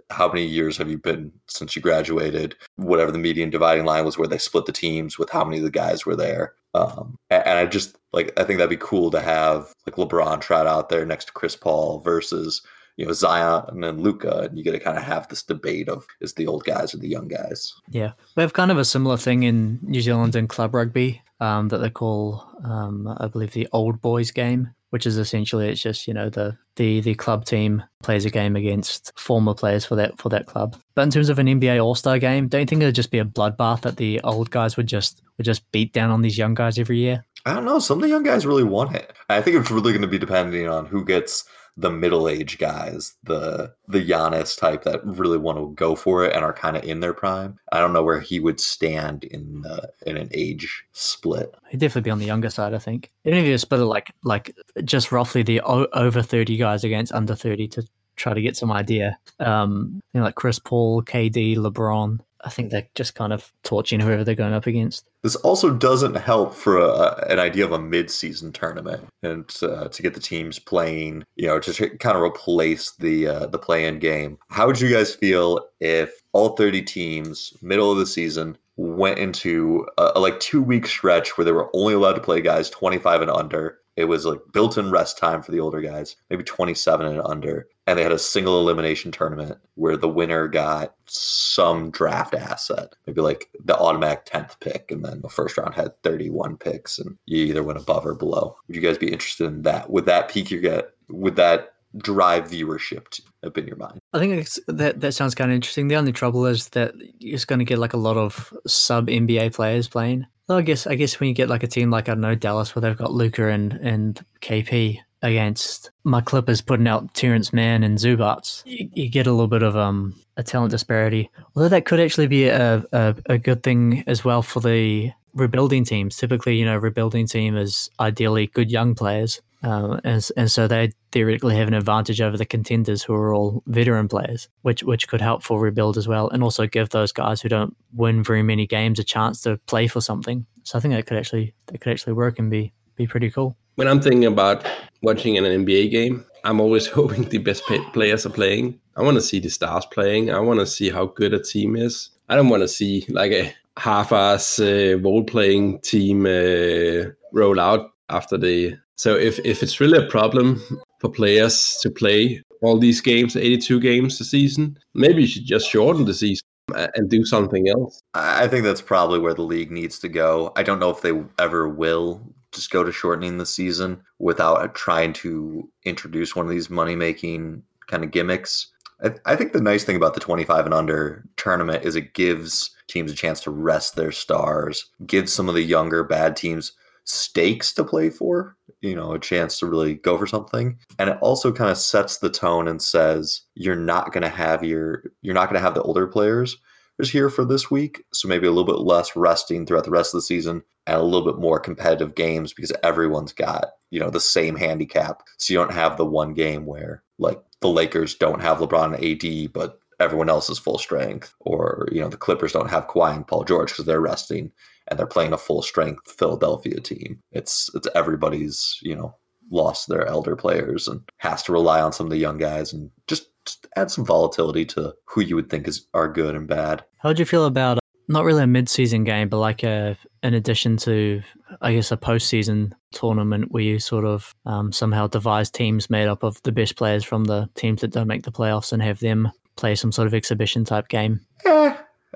how 0.10 0.28
many 0.28 0.45
years 0.45 0.78
have 0.78 0.89
you 0.89 0.97
been 0.97 1.32
since 1.47 1.75
you 1.75 1.82
graduated? 1.82 2.56
Whatever 2.78 3.12
the 3.12 3.19
median 3.19 3.52
dividing 3.52 3.86
line 3.86 4.06
was, 4.06 4.17
where 4.17 4.28
they 4.28 4.38
split 4.39 4.65
the 4.65 4.71
teams 4.71 5.19
with 5.19 5.30
how 5.30 5.43
many 5.43 5.58
of 5.58 5.63
the 5.63 5.71
guys 5.71 6.06
were 6.06 6.15
there. 6.15 6.54
Um, 6.74 7.18
and, 7.30 7.58
I 7.58 7.66
just 7.66 7.98
like 8.14 8.32
I 8.38 8.44
think 8.44 8.58
that'd 8.58 8.70
be 8.70 8.78
cool 8.78 9.10
to 9.12 9.22
have 9.22 9.74
like 9.88 9.96
LeBron 9.96 10.42
trot 10.42 10.68
out 10.68 10.90
there 10.90 11.06
next 11.06 11.26
to 11.26 11.34
Chris 11.34 11.56
Paul 11.56 12.00
versus 12.00 12.62
you 12.98 13.06
know 13.06 13.14
Zion 13.14 13.64
and 13.70 13.84
then 13.84 14.02
Luka, 14.02 14.42
and 14.42 14.58
you 14.58 14.64
get 14.64 14.72
to 14.72 14.80
kind 14.80 14.98
of 14.98 15.04
have 15.04 15.28
this 15.28 15.44
debate 15.44 15.90
of 15.90 16.06
is 16.22 16.34
the 16.34 16.48
old 16.48 16.66
guys 16.66 16.94
or 16.94 16.98
the 16.98 17.08
young 17.08 17.28
guys. 17.28 17.74
Yeah, 17.90 18.12
we 18.36 18.44
have 18.44 18.54
kind 18.54 18.72
of 18.72 18.78
a 18.78 18.86
similar 18.86 19.18
thing 19.18 19.44
in 19.44 19.80
New 19.82 20.02
Zealand 20.02 20.36
in 20.36 20.48
club 20.48 20.76
rugby 20.76 21.22
um, 21.40 21.70
that 21.70 21.80
they 21.80 21.90
call, 21.90 22.46
um, 22.64 23.16
I 23.20 23.28
believe, 23.28 23.54
the 23.54 23.68
old 23.72 24.02
boys 24.02 24.32
game, 24.32 24.70
which 24.89 25.06
is 25.06 25.17
essentially 25.17 25.69
it's 25.69 25.82
just 25.82 26.08
you 26.08 26.13
know 26.13 26.30
the 26.30 26.58
the 26.75 27.02
the 27.02 27.15
club 27.15 27.45
team 27.45 27.84
plays 28.04 28.25
a 28.25 28.30
game 28.30 28.56
against 28.56 29.12
former 29.17 29.54
players 29.54 29.86
for 29.86 29.95
that 29.95 30.17
for 30.17 30.30
that 30.30 30.45
club. 30.45 30.75
But 30.95 31.04
in 31.04 31.12
terms 31.12 31.30
of 31.30 31.39
an 31.39 31.47
NBA 31.47 31.84
All 31.84 31.95
Star 31.95 32.19
game, 32.19 32.47
don't 32.47 32.62
you 32.62 32.67
think 32.67 32.82
it'd 32.82 32.95
just 32.95 33.12
be 33.12 33.19
a 33.19 33.25
bloodbath 33.25 33.82
that 33.82 33.97
the 33.97 34.21
old 34.21 34.49
guys 34.52 34.78
would 34.78 34.88
just 34.88 35.21
would 35.38 35.45
just 35.45 35.69
beat 35.71 35.93
down 35.93 36.12
on 36.12 36.21
these 36.21 36.38
young 36.38 36.54
guys 36.54 36.80
every 36.80 36.97
year? 36.97 37.25
I 37.45 37.54
don't 37.54 37.65
know. 37.65 37.80
Some 37.80 37.99
of 37.99 38.02
the 38.02 38.10
young 38.10 38.23
guys 38.23 38.45
really 38.45 38.63
want 38.63 38.95
it. 38.95 39.13
I 39.30 39.41
think 39.41 39.58
it's 39.58 39.71
really 39.71 39.91
going 39.91 40.02
to 40.02 40.08
be 40.08 40.19
depending 40.19 40.67
on 40.67 40.86
who 40.86 41.06
gets 41.06 41.45
the 41.78 41.90
middle 41.90 42.28
aged 42.28 42.60
guys, 42.60 43.16
the 43.24 43.74
the 43.88 44.06
Giannis 44.06 44.58
type 44.58 44.84
that 44.84 45.06
really 45.06 45.38
want 45.38 45.58
to 45.58 45.74
go 45.76 45.96
for 45.96 46.26
it 46.26 46.36
and 46.36 46.44
are 46.44 46.54
kind 46.54 46.78
of 46.78 46.84
in 46.84 47.00
their 47.00 47.14
prime. 47.14 47.58
I 47.72 47.80
don't 47.80 47.94
know 47.94 48.04
where 48.04 48.20
he 48.20 48.40
would 48.40 48.60
stand 48.60 49.24
in 49.24 49.66
uh, 49.66 49.88
in 50.06 50.18
an 50.18 50.30
age 50.34 50.84
split. 50.92 51.54
He'd 51.70 51.80
definitely 51.80 52.08
be 52.08 52.12
on 52.12 52.20
the 52.20 52.26
younger 52.26 52.50
side, 52.50 52.74
I 52.74 52.80
think. 52.80 53.12
Even 53.26 53.40
if 53.40 53.46
you 53.46 53.58
split 53.58 53.82
it 53.82 53.86
like 53.86 54.12
like 54.24 54.56
just 54.84 55.12
roughly 55.12 55.44
the 55.44 55.62
o- 55.62 55.88
over 55.94 56.22
thirty 56.22 56.58
guys 56.58 56.84
against 56.84 57.12
under 57.14 57.36
thirty 57.36 57.68
to 57.70 57.88
try 58.16 58.34
to 58.34 58.42
get 58.42 58.58
some 58.58 58.72
idea. 58.72 59.18
Um, 59.40 60.02
you 60.14 60.20
know, 60.20 60.26
like 60.26 60.36
Chris 60.36 60.60
Paul, 60.60 61.02
KD, 61.02 61.56
LeBron. 61.58 62.20
I 62.43 62.49
think 62.49 62.71
they're 62.71 62.88
just 62.95 63.15
kind 63.15 63.34
of 63.34 63.52
torching 63.63 63.99
whoever 63.99 64.23
they're 64.23 64.36
going 64.36 64.54
up 64.54 64.67
against. 64.67 65.10
This 65.23 65.36
also 65.38 65.73
doesn't 65.73 66.15
help 66.15 66.54
for 66.54 66.78
a, 66.78 67.25
an 67.30 67.39
idea 67.39 67.65
of 67.65 67.71
a 67.71 67.80
mid-season 67.80 68.54
tournament 68.54 69.08
and 69.21 69.54
uh, 69.62 69.89
to 69.89 70.02
get 70.02 70.13
the 70.13 70.19
teams 70.19 70.60
playing, 70.60 71.25
you 71.36 71.47
know, 71.47 71.60
to 71.60 71.89
kind 71.97 72.15
of 72.15 72.23
replace 72.23 72.91
the 72.99 73.28
uh, 73.28 73.45
the 73.47 73.60
play-in 73.60 73.99
game. 73.99 74.38
How 74.49 74.67
would 74.67 74.80
you 74.80 74.89
guys 74.89 75.13
feel 75.13 75.67
if 75.82 76.12
all 76.32 76.56
30 76.56 76.82
teams, 76.84 77.54
middle 77.62 77.91
of 77.91 77.97
the 77.97 78.06
season, 78.06 78.58
went 78.78 79.19
into 79.19 79.86
a, 79.97 80.12
a 80.15 80.19
like 80.19 80.39
two-week 80.39 80.88
stretch 80.88 81.38
where 81.38 81.45
they 81.45 81.52
were 81.52 81.69
only 81.73 81.93
allowed 81.93 82.13
to 82.13 82.21
play 82.21 82.41
guys 82.41 82.69
25 82.69 83.21
and 83.23 83.32
under? 83.32 83.79
It 84.00 84.08
was 84.08 84.26
like 84.26 84.40
built-in 84.54 84.92
rest 84.92 85.18
time 85.18 85.42
for 85.42 85.52
the 85.52 85.60
older 85.60 85.82
guys, 85.82 86.16
maybe 86.30 86.46
27 86.46 87.06
and 87.06 87.22
under, 87.26 87.68
and 87.86 88.00
they 88.00 88.04
had 88.04 88.14
a 88.14 88.18
single 88.18 88.58
elimination 88.62 89.12
tournament 89.12 89.58
where 89.76 89.98
the 89.98 90.08
winner 90.08 90.48
got 90.48 90.96
some 91.06 91.92
draft 91.92 92.34
asset, 92.34 92.94
maybe 93.06 93.20
like 93.20 93.50
the 93.62 93.78
automatic 93.78 94.26
10th 94.26 94.58
pick, 94.62 94.90
and 94.90 95.04
then 95.04 95.20
the 95.20 95.28
first 95.28 95.58
round 95.58 95.76
had 95.76 96.02
31 96.04 96.56
picks, 96.56 96.98
and 96.98 97.18
you 97.26 97.44
either 97.44 97.62
went 97.62 97.78
above 97.78 98.06
or 98.06 98.16
below. 98.16 98.56
Would 98.68 98.78
you 98.78 98.82
guys 98.82 98.98
be 98.98 99.12
interested 99.12 99.48
in 99.48 99.64
that? 99.64 99.90
Would 99.90 100.06
that 100.06 100.30
peak 100.30 100.50
your 100.50 100.62
get? 100.62 100.92
Would 101.10 101.36
that 101.36 101.74
drive 101.98 102.50
viewership 102.50 103.20
up 103.44 103.58
in 103.58 103.68
your 103.68 103.76
mind? 103.76 104.00
I 104.14 104.20
think 104.20 104.48
that 104.68 105.02
that 105.02 105.14
sounds 105.14 105.36
kind 105.36 105.52
of 105.52 105.56
interesting. 105.56 105.90
The 105.90 105.98
only 105.98 106.14
trouble 106.14 106.46
is 106.46 106.70
that 106.70 106.94
you're 107.20 107.36
just 107.36 107.48
going 107.48 107.60
to 107.60 107.66
get 107.66 107.80
like 107.80 107.94
a 107.94 107.98
lot 107.98 108.16
of 108.16 108.54
sub 108.66 109.08
NBA 109.08 109.54
players 109.54 109.90
playing. 109.90 110.26
Well, 110.50 110.58
I 110.58 110.64
guess 110.64 110.88
I 110.88 110.96
guess 110.96 111.20
when 111.20 111.30
you 111.30 111.36
get 111.36 111.48
like 111.48 111.62
a 111.62 111.68
team 111.68 111.92
like 111.92 112.10
I 112.10 112.14
don't 112.14 112.22
know 112.22 112.34
Dallas 112.34 112.76
where 112.76 112.82
they've 112.82 112.98
got 112.98 113.14
Luka 113.14 113.50
and 113.50 113.74
and 113.74 114.20
KP 114.42 114.98
against 115.22 115.92
my 116.04 116.22
Clippers 116.22 116.60
putting 116.60 116.88
out 116.88 117.14
Terrence 117.14 117.54
Mann 117.54 117.84
and 117.84 118.00
Zubac, 118.00 118.64
you, 118.66 118.90
you 118.94 119.10
get 119.10 119.28
a 119.28 119.32
little 119.32 119.48
bit 119.48 119.62
of 119.62 119.78
um 119.78 120.16
a 120.38 120.44
talent 120.44 120.72
disparity. 120.72 121.30
Although 121.56 121.70
that 121.70 121.86
could 121.86 122.00
actually 122.00 122.26
be 122.26 122.48
a, 122.48 122.84
a, 122.92 123.16
a 123.28 123.38
good 123.38 123.62
thing 123.62 124.04
as 124.08 124.26
well 124.26 124.42
for 124.42 124.60
the 124.60 125.12
rebuilding 125.36 125.84
teams. 125.84 126.18
Typically, 126.18 126.58
you 126.58 126.66
know, 126.66 126.78
rebuilding 126.78 127.28
team 127.28 127.56
is 127.56 127.92
ideally 128.00 128.48
good 128.48 128.72
young 128.72 128.96
players. 128.96 129.42
Um, 129.62 130.00
and, 130.04 130.26
and 130.38 130.50
so 130.50 130.67
they 130.67 130.91
theoretically 131.12 131.56
have 131.56 131.67
an 131.67 131.74
advantage 131.74 132.22
over 132.22 132.38
the 132.38 132.45
contenders 132.45 133.04
who 133.04 133.13
are 133.13 133.34
all 133.34 133.62
veteran 133.67 134.08
players, 134.08 134.48
which 134.62 134.84
which 134.84 135.08
could 135.08 135.22
help 135.22 135.43
for 135.43 135.60
rebuild 135.60 135.98
as 135.98 136.08
well, 136.08 136.30
and 136.30 136.43
also 136.43 136.65
give 136.65 136.89
those 136.89 137.12
guys 137.12 137.41
who 137.41 137.50
don't 137.50 137.76
win 137.93 138.24
very 138.24 138.43
many 138.43 138.65
games 138.65 139.00
a 139.00 139.04
chance 139.04 139.41
to 139.41 139.58
play 139.67 139.88
for 139.88 140.02
something. 140.02 140.45
So 140.63 140.78
I 140.78 140.82
think 140.82 140.93
that 140.93 141.06
could 141.08 141.17
actually 141.17 141.54
that 141.67 141.82
could 141.82 141.91
actually 141.91 142.13
work 142.13 142.39
and 142.39 142.50
be 142.50 142.74
be 142.95 143.08
pretty 143.08 143.30
cool. 143.30 143.58
When 143.76 143.88
I'm 143.88 144.02
thinking 144.02 144.26
about 144.26 144.65
watching 145.02 145.38
an 145.38 145.43
NBA 145.43 145.91
game, 145.91 146.26
I'm 146.43 146.62
always 146.62 146.88
hoping 147.00 147.24
the 147.24 147.38
best 147.39 147.63
players 147.93 148.26
are 148.26 148.32
playing. 148.32 148.80
I 148.95 149.02
want 149.02 149.15
to 149.15 149.22
see 149.22 149.39
the 149.39 149.50
stars 149.50 149.86
playing. 149.86 150.32
I 150.32 150.39
want 150.39 150.60
to 150.60 150.65
see 150.65 150.89
how 150.89 151.08
good 151.08 151.34
a 151.34 151.41
team 151.41 151.76
is. 151.76 152.10
I 152.28 152.36
don't 152.36 152.50
want 152.50 152.62
to 152.62 152.67
see 152.67 153.06
like 153.10 153.32
a 153.32 153.54
half-ass 153.78 154.60
uh, 154.60 154.98
role-playing 155.02 155.80
team 155.80 156.26
uh, 156.26 157.12
roll 157.32 157.60
out 157.60 157.91
after 158.10 158.38
the 158.38 158.78
so 159.00 159.16
if, 159.16 159.40
if 159.46 159.64
it's 159.64 159.80
really 159.80 159.98
a 159.98 160.10
problem 160.10 160.62
for 161.00 161.10
players 161.10 161.78
to 161.84 161.90
play 161.90 162.44
all 162.62 162.78
these 162.78 163.00
games, 163.00 163.38
82 163.38 163.80
games 163.80 164.20
a 164.20 164.26
season, 164.26 164.78
maybe 164.94 165.22
you 165.22 165.28
should 165.28 165.46
just 165.46 165.70
shorten 165.70 166.04
the 166.04 166.14
season 166.14 166.46
uh, 166.76 166.88
and 166.96 167.10
do 167.10 167.24
something 167.24 167.70
else. 167.70 168.02
I 168.14 168.50
think 168.50 168.66
that's 168.66 168.82
probably 168.82 169.20
where 169.20 169.34
the 169.34 169.42
league 169.42 169.72
needs 169.72 170.00
to 170.00 170.10
go. 170.10 170.52
I 170.58 170.64
don't 170.64 170.80
know 170.80 170.90
if 170.90 171.00
they 171.00 171.14
ever 171.40 171.70
will 171.70 172.22
just 172.52 172.72
go 172.72 172.84
to 172.84 172.92
shortening 172.92 173.38
the 173.38 173.46
season 173.46 174.04
without 174.18 174.76
trying 174.76 175.14
to 175.14 175.70
introduce 175.86 176.36
one 176.36 176.46
of 176.46 176.52
these 176.52 176.70
money 176.70 176.98
making 176.98 177.64
kind 177.88 178.04
of 178.04 178.12
gimmicks. 178.12 178.68
I, 179.02 179.14
I 179.26 179.38
think 179.38 179.54
the 179.54 179.62
nice 179.62 179.86
thing 179.86 179.96
about 179.96 180.14
the 180.14 180.20
25 180.20 180.66
and 180.66 180.74
under 180.74 181.24
tournament 181.38 181.86
is 181.86 181.96
it 181.96 182.14
gives 182.14 182.72
teams 182.90 183.14
a 183.14 183.16
chance 183.16 183.40
to 183.44 183.52
rest 183.52 183.96
their 183.96 184.12
stars, 184.12 184.90
gives 185.06 185.32
some 185.32 185.48
of 185.48 185.56
the 185.56 185.64
younger 185.64 186.04
bad 186.04 186.36
teams 186.36 186.74
stakes 187.06 187.72
to 187.74 187.86
play 187.86 188.10
for, 188.10 188.58
you 188.82 188.96
know, 188.96 189.13
a 189.13 189.20
chance 189.20 189.60
to 189.60 189.65
really 189.65 189.96
go 189.96 190.18
for 190.18 190.28
something. 190.28 190.78
And 190.98 191.10
it 191.10 191.18
also 191.22 191.52
kind 191.52 191.72
of 191.72 191.78
sets 191.78 192.18
the 192.18 192.30
tone 192.30 192.68
and 192.68 192.82
says 192.82 193.42
you're 193.56 193.76
not 193.76 194.12
going 194.13 194.24
to 194.24 194.30
have 194.30 194.63
your 194.63 195.04
you're 195.22 195.34
not 195.34 195.50
going 195.50 195.60
to 195.60 195.65
have 195.65 195.76
the 195.76 195.84
older 195.84 196.08
players 196.08 196.58
just 197.00 197.12
here 197.12 197.30
for 197.30 197.46
this 197.46 197.72
week, 197.72 198.04
so 198.12 198.28
maybe 198.28 198.46
a 198.46 198.52
little 198.52 198.65
bit 198.65 198.82
less 198.82 199.15
resting 199.15 199.65
throughout 199.65 199.86
the 199.86 199.92
rest 199.92 200.13
of 200.13 200.18
the 200.18 200.24
season 200.24 200.62
and 200.86 200.98
a 200.98 201.04
little 201.04 201.32
bit 201.32 201.39
more 201.39 201.60
competitive 201.60 202.13
games 202.13 202.52
because 202.52 202.74
everyone's 202.84 203.32
got, 203.32 203.68
you 203.89 204.02
know, 204.02 204.10
the 204.10 204.20
same 204.20 204.58
handicap. 204.58 205.24
So 205.38 205.54
you 205.54 205.60
don't 205.60 205.72
have 205.74 205.96
the 205.96 206.06
one 206.06 206.34
game 206.34 206.65
where 206.65 207.02
like 207.18 207.42
the 207.62 207.70
Lakers 207.70 208.15
don't 208.15 208.42
have 208.42 208.58
LeBron 208.58 208.96
and 208.96 209.06
AD 209.06 209.54
but 209.54 209.80
everyone 210.00 210.30
else 210.30 210.50
is 210.50 210.58
full 210.58 210.78
strength 210.78 211.36
or 211.42 211.88
you 211.92 212.00
know 212.00 212.08
the 212.08 212.18
Clippers 212.18 212.54
don't 212.54 212.70
have 212.70 212.88
Kawhi 212.88 213.15
and 213.15 213.28
Paul 213.28 213.44
George 213.44 213.70
because 213.70 213.86
they're 213.86 214.02
resting 214.02 214.52
and 214.89 214.97
they're 214.97 215.08
playing 215.08 215.34
a 215.34 215.38
full 215.38 215.62
strength 215.62 216.12
Philadelphia 216.12 216.80
team. 216.80 217.19
It's 217.32 217.69
it's 217.73 217.88
everybody's 217.95 218.78
you 218.82 218.95
know 218.95 219.15
lost 219.52 219.88
their 219.88 220.06
elder 220.06 220.36
players 220.36 220.88
and 220.88 221.02
has 221.17 221.43
to 221.43 221.52
rely 221.52 221.82
on 221.82 221.91
some 221.93 222.06
of 222.06 222.12
the 222.12 222.17
young 222.17 222.38
guys 222.38 222.71
and 222.71 222.91
just, 223.08 223.30
just 223.45 223.67
add 223.75 223.89
some 223.89 224.06
volatility 224.06 224.63
to 224.63 224.93
who 225.06 225.21
you 225.21 225.36
would 225.36 225.49
think 225.49 225.67
is 225.67 225.88
are 225.93 226.12
good 226.12 226.36
and 226.36 226.47
bad. 226.47 226.84
How 226.99 227.10
would 227.10 227.19
you 227.19 227.25
feel 227.25 227.45
about 227.45 227.78
uh, 227.78 227.80
not 228.08 228.25
really 228.25 228.43
a 228.43 228.47
mid-season 228.47 229.04
game, 229.04 229.30
but 229.30 229.39
like 229.39 229.63
a 229.63 229.97
in 230.23 230.34
addition 230.34 230.78
to 230.78 231.21
I 231.62 231.73
guess 231.73 231.91
a 231.91 231.97
postseason 231.97 232.73
tournament 232.91 233.52
where 233.52 233.63
you 233.63 233.80
sort 233.80 234.06
of 234.06 234.36
um, 234.45 234.71
somehow 234.71 235.08
devise 235.08 235.49
teams 235.49 235.89
made 235.89 236.08
up 236.08 236.23
of 236.23 236.41
the 236.43 236.52
best 236.52 236.75
players 236.75 237.04
from 237.04 237.25
the 237.25 237.49
teams 237.56 237.82
that 237.82 237.91
don't 237.91 238.08
make 238.08 238.23
the 238.23 238.32
playoffs 238.32 238.71
and 238.71 238.82
have 238.82 238.99
them 238.99 239.32
play 239.56 239.75
some 239.75 239.91
sort 239.91 240.08
of 240.08 240.13
exhibition 240.13 240.63
type 240.63 240.88
game. 240.88 241.21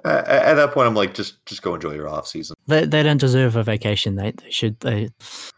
Eh, 0.06 0.10
at 0.10 0.56
that 0.56 0.72
point, 0.74 0.88
I'm 0.88 0.96
like, 0.96 1.14
just 1.14 1.46
just 1.46 1.62
go 1.62 1.76
enjoy 1.76 1.94
your 1.94 2.10
off 2.10 2.28
season. 2.28 2.56
They, 2.68 2.86
they 2.86 3.04
don't 3.04 3.20
deserve 3.20 3.56
a 3.56 3.64
vacation. 3.64 4.16
They, 4.16 4.32
they 4.32 4.50
should 4.50 4.80
they, 4.80 5.10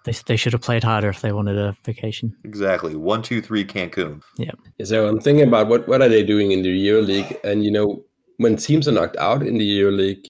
they 0.03 0.13
they 0.27 0.35
should 0.35 0.53
have 0.53 0.61
played 0.61 0.83
harder 0.83 1.09
if 1.09 1.21
they 1.21 1.31
wanted 1.31 1.57
a 1.57 1.75
vacation. 1.85 2.35
Exactly. 2.43 2.95
One, 2.95 3.21
two, 3.21 3.41
three, 3.41 3.65
Cancun. 3.65 4.21
Yeah. 4.37 4.51
So 4.83 5.07
I'm 5.07 5.19
thinking 5.19 5.47
about 5.47 5.67
what 5.67 5.87
what 5.87 6.01
are 6.01 6.09
they 6.09 6.23
doing 6.23 6.51
in 6.51 6.63
the 6.63 6.69
Euro 6.69 7.01
League, 7.01 7.37
and 7.43 7.63
you 7.63 7.71
know 7.71 8.03
when 8.37 8.57
teams 8.57 8.87
are 8.87 8.91
knocked 8.91 9.17
out 9.17 9.41
in 9.41 9.57
the 9.57 9.65
Euro 9.65 9.93
League, 9.93 10.27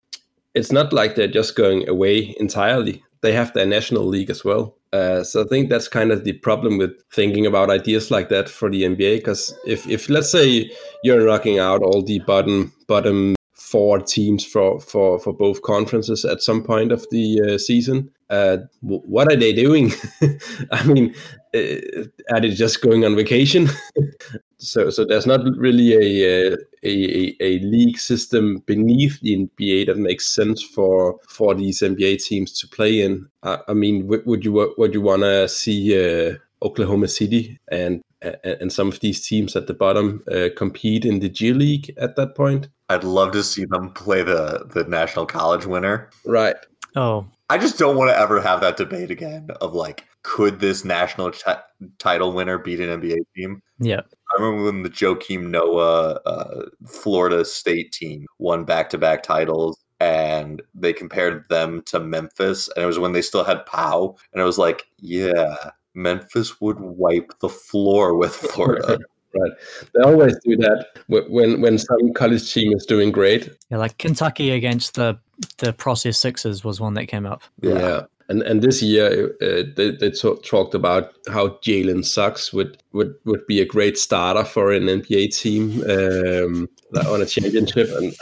it's 0.54 0.72
not 0.72 0.94
like 0.94 1.16
they're 1.16 1.28
just 1.28 1.56
going 1.56 1.88
away 1.90 2.36
entirely. 2.40 3.04
They 3.22 3.34
have 3.34 3.54
their 3.54 3.66
national 3.66 4.06
league 4.06 4.30
as 4.30 4.46
well. 4.46 4.78
Uh, 4.94 5.24
so 5.24 5.44
I 5.44 5.48
think 5.48 5.70
that's 5.70 5.88
kind 5.88 6.12
of 6.12 6.24
the 6.24 6.34
problem 6.34 6.78
with 6.78 6.92
thinking 7.12 7.46
about 7.46 7.72
ideas 7.72 8.12
like 8.12 8.30
that 8.30 8.48
for 8.48 8.70
the 8.70 8.84
NBA. 8.84 9.18
Because 9.18 9.54
if, 9.66 9.86
if 9.90 10.10
let's 10.10 10.32
say 10.32 10.72
you're 11.04 11.26
knocking 11.26 11.60
out 11.60 11.82
all 11.82 12.04
the 12.04 12.20
bottom 12.20 12.72
bottom 12.88 13.36
four 13.76 14.00
teams 14.00 14.46
for 14.46 14.80
for 14.80 15.20
for 15.20 15.34
both 15.34 15.62
conferences 15.62 16.24
at 16.24 16.42
some 16.42 16.64
point 16.64 16.94
of 16.94 17.06
the 17.12 17.42
uh, 17.42 17.58
season, 17.58 18.10
uh, 18.30 18.58
what 18.80 19.30
are 19.30 19.36
they 19.36 19.52
doing? 19.52 19.92
I 20.72 20.82
mean, 20.86 21.14
uh, 21.54 22.06
are 22.32 22.40
they 22.40 22.52
just 22.52 22.82
going 22.82 23.04
on 23.04 23.18
vacation? 23.18 23.68
so 24.60 24.90
so 24.90 25.04
there's 25.04 25.28
not 25.28 25.42
really 25.58 25.92
a, 25.92 26.54
a, 26.54 26.58
a 26.84 27.36
a 27.42 27.60
league 27.60 27.98
system 27.98 28.64
beneath 28.66 29.20
the 29.20 29.46
NBA 29.46 29.88
that 29.88 29.98
makes 29.98 30.26
sense 30.26 30.64
for 30.64 31.20
for 31.28 31.54
these 31.54 31.82
NBA 31.82 32.24
teams 32.24 32.58
to 32.60 32.70
play 32.70 33.02
in. 33.02 33.28
I, 33.44 33.58
I 33.68 33.74
mean, 33.74 34.08
would 34.08 34.46
you 34.46 34.74
would 34.78 34.94
you 34.94 35.02
want 35.02 35.24
to 35.24 35.50
see 35.50 35.80
uh, 36.00 36.36
Oklahoma 36.62 37.10
City 37.10 37.60
and 37.68 38.02
and 38.22 38.72
some 38.72 38.88
of 38.88 39.02
these 39.02 39.28
teams 39.28 39.54
at 39.58 39.68
the 39.68 39.74
bottom 39.74 40.24
uh, 40.32 40.48
compete 40.56 41.04
in 41.04 41.20
the 41.20 41.30
G 41.30 41.52
League 41.52 41.94
at 41.98 42.16
that 42.16 42.36
point? 42.36 42.70
I'd 42.90 43.04
love 43.04 43.32
to 43.34 43.44
see 43.44 43.66
them 43.66 43.92
play 43.92 44.24
the 44.24 44.66
the 44.74 44.84
national 44.86 45.26
college 45.26 45.66
winner. 45.66 46.10
Right. 46.26 46.56
Oh, 46.96 47.28
I 47.50 47.58
just 47.58 47.78
don't 47.78 47.96
want 47.96 48.10
to 48.10 48.18
ever 48.18 48.42
have 48.42 48.62
that 48.62 48.78
debate 48.78 49.12
again 49.12 49.50
of 49.62 49.74
like, 49.74 50.06
could 50.24 50.60
this 50.60 50.84
national 50.84 51.32
t- 51.32 51.52
title 52.00 52.34
winner 52.34 52.58
beat 52.58 52.80
an 52.80 53.02
NBA 53.02 53.18
team? 53.36 53.62
Yeah. 53.80 54.02
I 54.02 54.42
remember 54.42 54.66
when 54.66 54.84
the 54.84 54.90
Joakim 54.90 55.50
Noah 55.50 56.20
uh, 56.26 56.66
Florida 56.88 57.46
State 57.46 57.92
team 57.92 58.26
won 58.40 58.66
back 58.66 58.90
to 58.92 58.98
back 58.98 59.22
titles 59.22 59.78
and 60.00 60.62
they 60.74 60.92
compared 60.92 61.48
them 61.50 61.84
to 61.84 62.00
Memphis. 62.00 62.70
And 62.76 62.84
it 62.84 62.88
was 62.88 63.00
when 63.00 63.14
they 63.14 63.22
still 63.22 63.44
had 63.44 63.66
Pau. 63.66 64.16
And 64.34 64.42
it 64.42 64.46
was 64.46 64.58
like, 64.58 64.88
yeah, 65.00 65.56
Memphis 65.94 66.60
would 66.60 66.80
wipe 66.80 67.32
the 67.40 67.50
floor 67.50 68.16
with 68.18 68.36
Florida. 68.36 69.00
right. 69.40 69.52
They 69.94 70.02
always 70.02 70.38
do 70.44 70.56
that 70.58 70.86
when 71.08 71.62
when 71.62 71.78
some 71.78 72.14
college 72.14 72.54
team 72.54 72.74
is 72.74 72.86
doing 72.86 73.12
great. 73.12 73.50
Yeah, 73.70 73.78
like 73.78 73.98
Kentucky 73.98 74.52
against 74.52 74.96
the 74.96 75.20
the 75.58 75.74
process 75.74 76.18
Sixers 76.18 76.64
was 76.64 76.80
one 76.80 76.94
that 76.96 77.08
came 77.08 77.26
up. 77.26 77.44
Yeah. 77.62 77.80
yeah. 77.80 78.02
And 78.28 78.42
and 78.42 78.62
this 78.62 78.82
year 78.82 79.36
uh, 79.42 79.64
they, 79.76 79.92
they 79.92 80.10
t- 80.10 80.36
talked 80.44 80.74
about 80.74 81.14
how 81.28 81.50
Jalen 81.64 82.04
Suggs 82.04 82.52
would, 82.52 82.82
would 82.92 83.14
would 83.26 83.46
be 83.46 83.62
a 83.62 83.66
great 83.66 84.00
starter 84.00 84.44
for 84.44 84.72
an 84.72 84.84
NBA 84.84 85.38
team 85.38 85.84
um, 85.84 86.68
on 87.08 87.22
a 87.22 87.26
championship. 87.26 87.90
And 87.90 88.16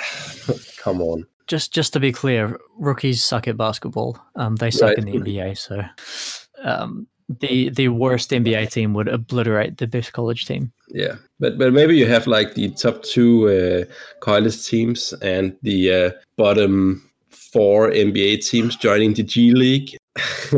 come 0.77 1.01
on, 1.01 1.25
just 1.47 1.73
just 1.73 1.93
to 1.93 2.01
be 2.01 2.11
clear, 2.11 2.59
rookies 2.77 3.23
suck 3.23 3.47
at 3.47 3.55
basketball. 3.55 4.17
Um, 4.35 4.57
they 4.57 4.71
suck 4.71 4.89
right. 4.89 4.97
in 4.97 5.05
the 5.05 5.19
NBA. 5.19 5.57
So 5.57 5.83
um, 6.63 7.07
the 7.39 7.69
the 7.69 7.89
worst 7.89 8.31
NBA 8.31 8.71
team 8.71 8.93
would 8.93 9.07
obliterate 9.07 9.77
the 9.77 9.87
best 9.87 10.13
college 10.13 10.45
team. 10.45 10.71
Yeah, 10.89 11.15
but 11.39 11.57
but 11.57 11.73
maybe 11.73 11.97
you 11.97 12.05
have 12.07 12.27
like 12.27 12.55
the 12.55 12.69
top 12.71 13.03
two 13.03 13.49
uh, 13.49 13.93
college 14.19 14.65
teams 14.65 15.13
and 15.21 15.55
the 15.61 15.91
uh, 15.91 16.11
bottom 16.37 17.09
four 17.29 17.91
NBA 17.91 18.47
teams 18.47 18.75
joining 18.75 19.13
the 19.13 19.23
G 19.23 19.51
League. 19.51 19.97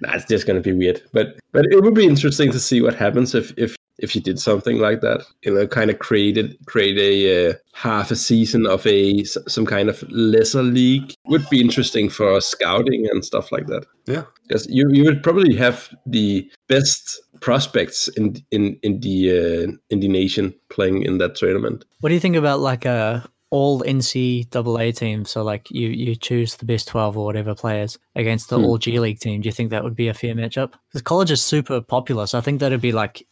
nah, 0.00 0.18
just 0.28 0.46
gonna 0.46 0.60
be 0.60 0.72
weird. 0.72 1.02
But 1.12 1.38
but 1.52 1.66
it 1.66 1.82
would 1.82 1.94
be 1.94 2.06
interesting 2.06 2.52
to 2.52 2.60
see 2.60 2.80
what 2.82 2.94
happens 2.94 3.34
if 3.34 3.52
if 3.56 3.76
if 3.98 4.14
you 4.14 4.20
did 4.20 4.38
something 4.38 4.78
like 4.78 5.00
that. 5.00 5.24
You 5.42 5.54
know, 5.54 5.66
kind 5.66 5.90
of 5.90 5.98
created 5.98 6.56
create 6.66 6.98
a 6.98 7.50
uh, 7.50 7.54
half 7.72 8.10
a 8.10 8.16
season 8.16 8.66
of 8.66 8.86
a 8.86 9.24
some 9.24 9.66
kind 9.66 9.88
of 9.88 10.02
lesser 10.10 10.62
league 10.62 11.14
would 11.26 11.48
be 11.50 11.60
interesting 11.60 12.08
for 12.08 12.40
scouting 12.40 13.08
and 13.10 13.24
stuff 13.24 13.52
like 13.52 13.66
that. 13.66 13.86
Yeah, 14.06 14.24
because 14.46 14.66
you 14.68 14.88
you 14.90 15.04
would 15.04 15.22
probably 15.22 15.54
have 15.56 15.88
the 16.06 16.50
best 16.68 17.20
prospects 17.40 18.08
in 18.08 18.36
in 18.50 18.78
in 18.82 19.00
the 19.00 19.30
uh, 19.30 19.72
in 19.90 20.00
the 20.00 20.08
nation 20.08 20.54
playing 20.68 21.02
in 21.02 21.18
that 21.18 21.34
tournament. 21.34 21.84
What 22.00 22.10
do 22.10 22.14
you 22.14 22.20
think 22.20 22.36
about 22.36 22.60
like 22.60 22.84
a 22.84 23.28
all 23.50 23.80
NCAA 23.82 24.96
team? 24.96 25.24
So 25.24 25.42
like 25.42 25.70
you 25.70 25.88
you 25.88 26.16
choose 26.16 26.56
the 26.56 26.66
best 26.66 26.88
twelve 26.88 27.16
or 27.16 27.24
whatever 27.24 27.54
players 27.54 27.98
against 28.14 28.50
the 28.50 28.58
hmm. 28.58 28.64
all 28.64 28.78
G 28.78 28.98
League 29.00 29.20
team. 29.20 29.40
Do 29.40 29.48
you 29.48 29.52
think 29.52 29.70
that 29.70 29.84
would 29.84 29.96
be 29.96 30.08
a 30.08 30.14
fair 30.14 30.34
matchup? 30.34 30.74
Because 30.88 31.02
college 31.02 31.30
is 31.30 31.42
super 31.42 31.80
popular, 31.80 32.26
so 32.26 32.38
I 32.38 32.40
think 32.42 32.60
that'd 32.60 32.80
be 32.80 32.92
like 32.92 33.26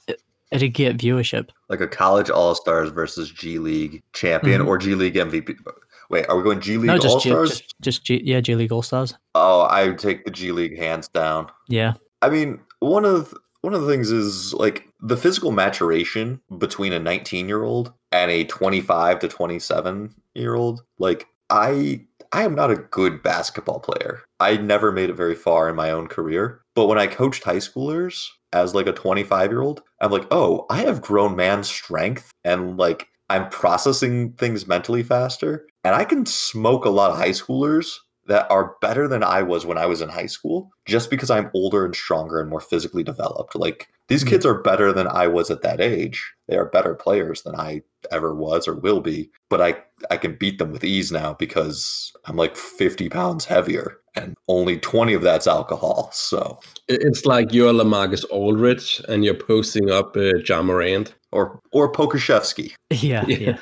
it'd 0.51 0.75
get 0.75 0.97
viewership. 0.97 1.51
Like 1.69 1.81
a 1.81 1.89
college 1.89 2.31
All 2.31 2.55
Stars 2.55 2.91
versus 2.91 3.31
G 3.31 3.59
League 3.59 4.03
champion 4.13 4.61
mm-hmm. 4.61 4.69
or 4.69 4.79
G 4.79 4.95
League 4.95 5.15
MVP. 5.15 5.57
Wait, 6.11 6.27
are 6.29 6.37
we 6.37 6.43
going 6.43 6.61
G 6.61 6.77
League 6.77 6.87
no, 6.87 7.09
All 7.09 7.21
Stars? 7.21 7.61
Just, 7.61 7.75
just 7.81 8.05
G, 8.05 8.21
yeah, 8.25 8.41
G 8.41 8.55
League 8.55 8.73
All 8.73 8.83
Stars. 8.83 9.15
Oh, 9.35 9.63
I 9.63 9.87
would 9.87 9.99
take 9.99 10.25
the 10.25 10.31
G 10.31 10.53
League 10.53 10.79
hands 10.79 11.09
down. 11.09 11.51
Yeah. 11.69 11.95
I 12.23 12.29
mean, 12.29 12.61
one 12.81 13.05
of 13.05 13.35
one 13.63 13.75
of 13.75 13.83
the 13.83 13.91
things 13.91 14.11
is 14.11 14.53
like 14.55 14.87
the 15.01 15.17
physical 15.17 15.51
maturation 15.51 16.41
between 16.59 16.93
a 16.93 16.99
19 16.99 17.49
year 17.49 17.63
old 17.63 17.93
and 18.13 18.31
a 18.31 18.45
25 18.45 19.19
to 19.21 19.29
27 19.29 20.15
year 20.35 20.55
old. 20.55 20.83
Like 20.99 21.27
I 21.51 22.05
I 22.33 22.43
am 22.43 22.55
not 22.55 22.71
a 22.71 22.77
good 22.77 23.23
basketball 23.23 23.81
player. 23.81 24.23
I 24.41 24.57
never 24.57 24.93
made 24.93 25.09
it 25.09 25.15
very 25.15 25.35
far 25.35 25.69
in 25.69 25.77
my 25.77 25.91
own 25.91 26.09
career. 26.09 26.61
But 26.75 26.87
when 26.87 26.99
I 26.99 27.07
coached 27.07 27.45
high 27.45 27.57
schoolers 27.57 28.27
as 28.55 28.75
like 28.75 28.87
a 28.87 28.93
25 28.93 29.51
year 29.51 29.61
old, 29.61 29.83
I'm 30.01 30.11
like, 30.11 30.27
oh, 30.31 30.65
I 30.71 30.79
have 30.83 31.03
grown 31.03 31.37
man 31.37 31.65
strength 31.65 32.33
and 32.45 32.79
like 32.79 33.09
I'm 33.29 33.49
processing 33.51 34.33
things 34.35 34.67
mentally 34.67 35.03
faster. 35.03 35.67
And 35.83 35.95
I 35.95 36.05
can 36.05 36.25
smoke 36.25 36.85
a 36.85 36.91
lot 36.91 37.11
of 37.11 37.17
high 37.19 37.31
schoolers 37.31 37.97
that 38.27 38.51
are 38.51 38.77
better 38.81 39.07
than 39.07 39.23
I 39.23 39.43
was 39.43 39.67
when 39.67 39.77
I 39.77 39.87
was 39.87 40.01
in 40.01 40.09
high 40.09 40.27
school 40.27 40.71
just 40.87 41.11
because 41.11 41.31
I'm 41.31 41.51
older 41.55 41.85
and 41.85 41.95
stronger 41.95 42.41
and 42.41 42.49
more 42.49 42.61
physically 42.61 43.03
developed. 43.03 43.55
Like 43.55 43.89
these 44.09 44.25
kids 44.25 44.45
are 44.45 44.61
better 44.61 44.93
than 44.93 45.09
I 45.09 45.27
was 45.29 45.51
at 45.51 45.63
that 45.63 45.81
age. 45.81 46.23
They 46.49 46.57
are 46.57 46.67
better 46.67 46.95
players 46.95 47.43
than 47.43 47.55
I 47.55 47.83
ever 48.13 48.35
was 48.35 48.69
or 48.69 48.75
will 48.75 49.01
be, 49.01 49.31
but 49.49 49.63
I 49.63 49.77
I 50.11 50.19
can 50.19 50.37
beat 50.37 50.59
them 50.59 50.73
with 50.73 50.85
ease 50.85 51.11
now 51.11 51.35
because 51.35 52.13
I'm 52.27 52.37
like 52.37 52.57
50 52.57 53.09
pounds 53.09 53.45
heavier 53.47 53.97
and 54.15 54.35
only 54.49 54.79
20 54.79 55.15
of 55.15 55.23
that's 55.23 55.47
alcohol. 55.47 56.11
So 56.13 56.61
it's 56.89 57.25
like 57.25 57.53
you're 57.53 57.73
LaMarcus 57.73 58.25
Aldridge 58.31 59.01
and 59.09 59.25
you're 59.25 59.35
posting 59.35 59.91
up 59.91 60.17
uh, 60.17 60.37
Ja 60.47 60.63
Morant 60.63 61.15
or 61.33 61.61
or 61.73 61.91
Pokusevski. 61.91 62.73
Yeah, 62.91 63.25
yeah. 63.27 63.57